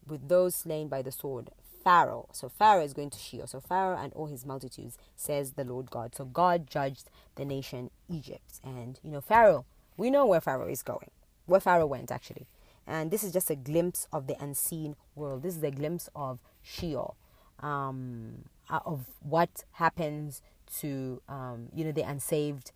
with 0.07 0.29
those 0.29 0.55
slain 0.55 0.89
by 0.89 1.03
the 1.03 1.13
sword. 1.13 1.51
Pharaoh. 1.85 2.29
So 2.33 2.49
Pharaoh 2.49 2.83
is 2.83 2.95
going 2.95 3.11
to 3.11 3.19
Sheol. 3.19 3.47
So 3.47 3.61
Pharaoh 3.61 3.99
and 3.99 4.13
all 4.15 4.27
his 4.27 4.47
multitudes, 4.47 4.97
says 5.15 5.53
the 5.53 5.65
Lord 5.65 5.91
God. 5.91 6.15
So 6.15 6.25
God 6.25 6.67
judged 6.67 7.11
the 7.37 7.45
nation 7.45 7.91
Egypt. 8.09 8.61
And, 8.65 8.99
you 9.05 9.11
know, 9.11 9.21
Pharaoh, 9.21 9.67
we 9.97 10.11
know 10.11 10.25
where 10.27 10.41
Pharaoh 10.41 10.69
is 10.69 10.83
going, 10.83 11.11
where 11.47 11.61
Pharaoh 11.61 11.87
went 11.87 12.11
actually. 12.11 12.47
And 12.87 13.11
this 13.11 13.23
is 13.23 13.33
just 13.33 13.51
a 13.51 13.55
glimpse 13.55 14.09
of 14.13 14.27
the 14.27 14.43
unseen 14.43 14.97
world. 15.15 15.43
This 15.43 15.57
is 15.57 15.63
a 15.63 15.71
glimpse 15.71 16.09
of 16.15 16.39
Sheol, 16.63 17.17
um, 17.61 18.47
uh, 18.69 18.81
of 18.85 19.07
what 19.21 19.65
happens 19.73 20.43
to, 20.81 21.21
um, 21.29 21.69
you 21.75 21.85
know, 21.85 21.93
the 21.93 22.03
unsaved 22.03 22.73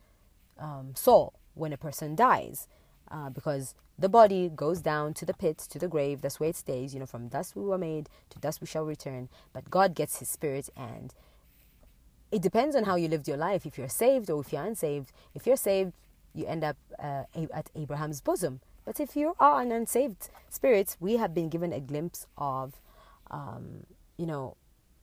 um, 0.58 0.92
soul 0.94 1.34
when 1.54 1.72
a 1.72 1.76
person 1.76 2.14
dies. 2.14 2.68
Uh, 3.10 3.30
because 3.30 3.74
the 3.98 4.08
body 4.08 4.50
goes 4.54 4.80
down 4.80 5.14
to 5.14 5.24
the 5.24 5.34
pit, 5.34 5.58
to 5.58 5.78
the 5.78 5.88
grave. 5.88 6.20
That's 6.20 6.38
where 6.38 6.50
it 6.50 6.56
stays. 6.56 6.92
You 6.92 7.00
know, 7.00 7.06
from 7.06 7.28
dust 7.28 7.56
we 7.56 7.62
were 7.62 7.78
made, 7.78 8.08
to 8.30 8.38
dust 8.38 8.60
we 8.60 8.66
shall 8.66 8.84
return. 8.84 9.28
But 9.52 9.70
God 9.70 9.94
gets 9.94 10.18
his 10.18 10.28
spirit, 10.28 10.68
and 10.76 11.14
it 12.30 12.42
depends 12.42 12.76
on 12.76 12.84
how 12.84 12.96
you 12.96 13.08
lived 13.08 13.26
your 13.26 13.36
life. 13.38 13.64
If 13.66 13.78
you're 13.78 13.88
saved 13.88 14.30
or 14.30 14.40
if 14.40 14.52
you're 14.52 14.64
unsaved. 14.64 15.10
If 15.34 15.46
you're 15.46 15.56
saved, 15.56 15.94
you 16.34 16.46
end 16.46 16.64
up 16.64 16.76
uh, 16.98 17.24
at 17.52 17.70
Abraham's 17.74 18.20
bosom. 18.20 18.60
But 18.84 19.00
if 19.00 19.16
you 19.16 19.34
are 19.38 19.60
an 19.60 19.72
unsaved 19.72 20.30
spirit, 20.48 20.96
we 21.00 21.16
have 21.16 21.34
been 21.34 21.48
given 21.48 21.72
a 21.72 21.80
glimpse 21.80 22.26
of, 22.36 22.80
um, 23.30 23.84
you 24.16 24.26
know, 24.26 24.56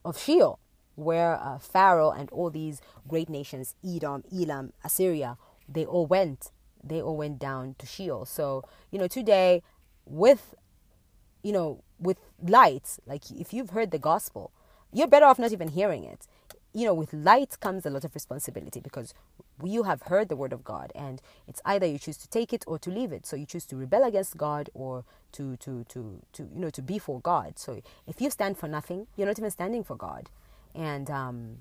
of 0.04 0.18
Sheol, 0.18 0.58
where 0.94 1.34
uh, 1.40 1.58
Pharaoh 1.58 2.10
and 2.10 2.30
all 2.30 2.50
these 2.50 2.80
great 3.06 3.28
nations, 3.28 3.74
Edom, 3.86 4.24
Elam, 4.32 4.72
Assyria, 4.82 5.36
they 5.68 5.84
all 5.84 6.06
went 6.06 6.50
they 6.88 7.00
all 7.02 7.16
went 7.16 7.38
down 7.38 7.74
to 7.78 7.86
Sheol. 7.86 8.24
So, 8.24 8.64
you 8.90 8.98
know, 8.98 9.08
today 9.08 9.62
with, 10.06 10.54
you 11.42 11.52
know, 11.52 11.82
with 11.98 12.18
light, 12.42 12.98
like 13.06 13.30
if 13.30 13.52
you've 13.52 13.70
heard 13.70 13.90
the 13.90 13.98
gospel, 13.98 14.52
you're 14.92 15.08
better 15.08 15.26
off 15.26 15.38
not 15.38 15.52
even 15.52 15.68
hearing 15.68 16.04
it. 16.04 16.26
You 16.72 16.84
know, 16.86 16.94
with 16.94 17.12
light 17.12 17.58
comes 17.60 17.86
a 17.86 17.90
lot 17.90 18.04
of 18.04 18.14
responsibility 18.14 18.80
because 18.80 19.14
you 19.64 19.84
have 19.84 20.02
heard 20.02 20.28
the 20.28 20.36
word 20.36 20.52
of 20.52 20.62
God 20.62 20.92
and 20.94 21.22
it's 21.48 21.62
either 21.64 21.86
you 21.86 21.98
choose 21.98 22.18
to 22.18 22.28
take 22.28 22.52
it 22.52 22.64
or 22.66 22.78
to 22.78 22.90
leave 22.90 23.12
it. 23.12 23.26
So 23.26 23.36
you 23.36 23.46
choose 23.46 23.64
to 23.66 23.76
rebel 23.76 24.04
against 24.04 24.36
God 24.36 24.68
or 24.74 25.04
to 25.32 25.56
to 25.58 25.84
to 25.84 26.20
to 26.32 26.42
you 26.42 26.60
know 26.60 26.70
to 26.70 26.82
be 26.82 26.98
for 26.98 27.20
God. 27.20 27.58
So 27.58 27.80
if 28.06 28.20
you 28.20 28.30
stand 28.30 28.58
for 28.58 28.68
nothing, 28.68 29.06
you're 29.16 29.26
not 29.26 29.38
even 29.38 29.50
standing 29.50 29.84
for 29.84 29.96
God. 29.96 30.28
And 30.74 31.10
um 31.10 31.58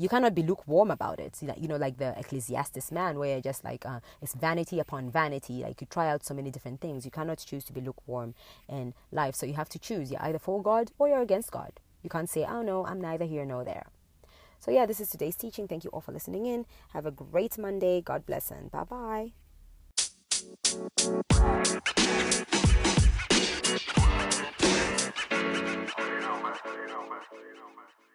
you 0.00 0.08
cannot 0.08 0.34
be 0.34 0.42
lukewarm 0.42 0.90
about 0.90 1.20
it. 1.20 1.38
You 1.42 1.68
know, 1.68 1.76
like 1.76 1.98
the 1.98 2.18
Ecclesiastes 2.18 2.90
man, 2.90 3.18
where 3.18 3.32
you're 3.32 3.42
just 3.42 3.62
like 3.64 3.84
uh, 3.84 4.00
it's 4.22 4.34
vanity 4.34 4.80
upon 4.80 5.10
vanity. 5.10 5.62
Like 5.62 5.80
you 5.82 5.86
try 5.90 6.08
out 6.08 6.24
so 6.24 6.32
many 6.32 6.50
different 6.50 6.80
things. 6.80 7.04
You 7.04 7.10
cannot 7.10 7.38
choose 7.38 7.64
to 7.64 7.72
be 7.74 7.82
lukewarm 7.82 8.34
in 8.66 8.94
life. 9.12 9.34
So 9.34 9.44
you 9.44 9.52
have 9.54 9.68
to 9.68 9.78
choose. 9.78 10.10
You're 10.10 10.22
either 10.22 10.38
for 10.38 10.62
God 10.62 10.90
or 10.98 11.08
you're 11.08 11.20
against 11.20 11.50
God. 11.50 11.72
You 12.02 12.08
can't 12.08 12.30
say, 12.30 12.46
"Oh 12.48 12.62
no, 12.62 12.86
I'm 12.86 13.00
neither 13.00 13.26
here 13.26 13.44
nor 13.44 13.62
there." 13.62 13.88
So 14.58 14.70
yeah, 14.70 14.86
this 14.86 15.00
is 15.00 15.10
today's 15.10 15.36
teaching. 15.36 15.68
Thank 15.68 15.84
you 15.84 15.90
all 15.90 16.00
for 16.00 16.12
listening 16.12 16.46
in. 16.46 16.64
Have 16.94 17.04
a 17.04 17.10
great 17.10 17.58
Monday. 17.58 18.00
God 18.00 18.24
bless 18.24 18.50
and 18.50 18.70
bye 18.70 18.84
bye. 18.84 19.32
you 26.00 26.20
know, 26.20 26.40
man. 26.40 26.56
You 26.72 26.88
know, 26.88 27.04
man. 27.76 28.09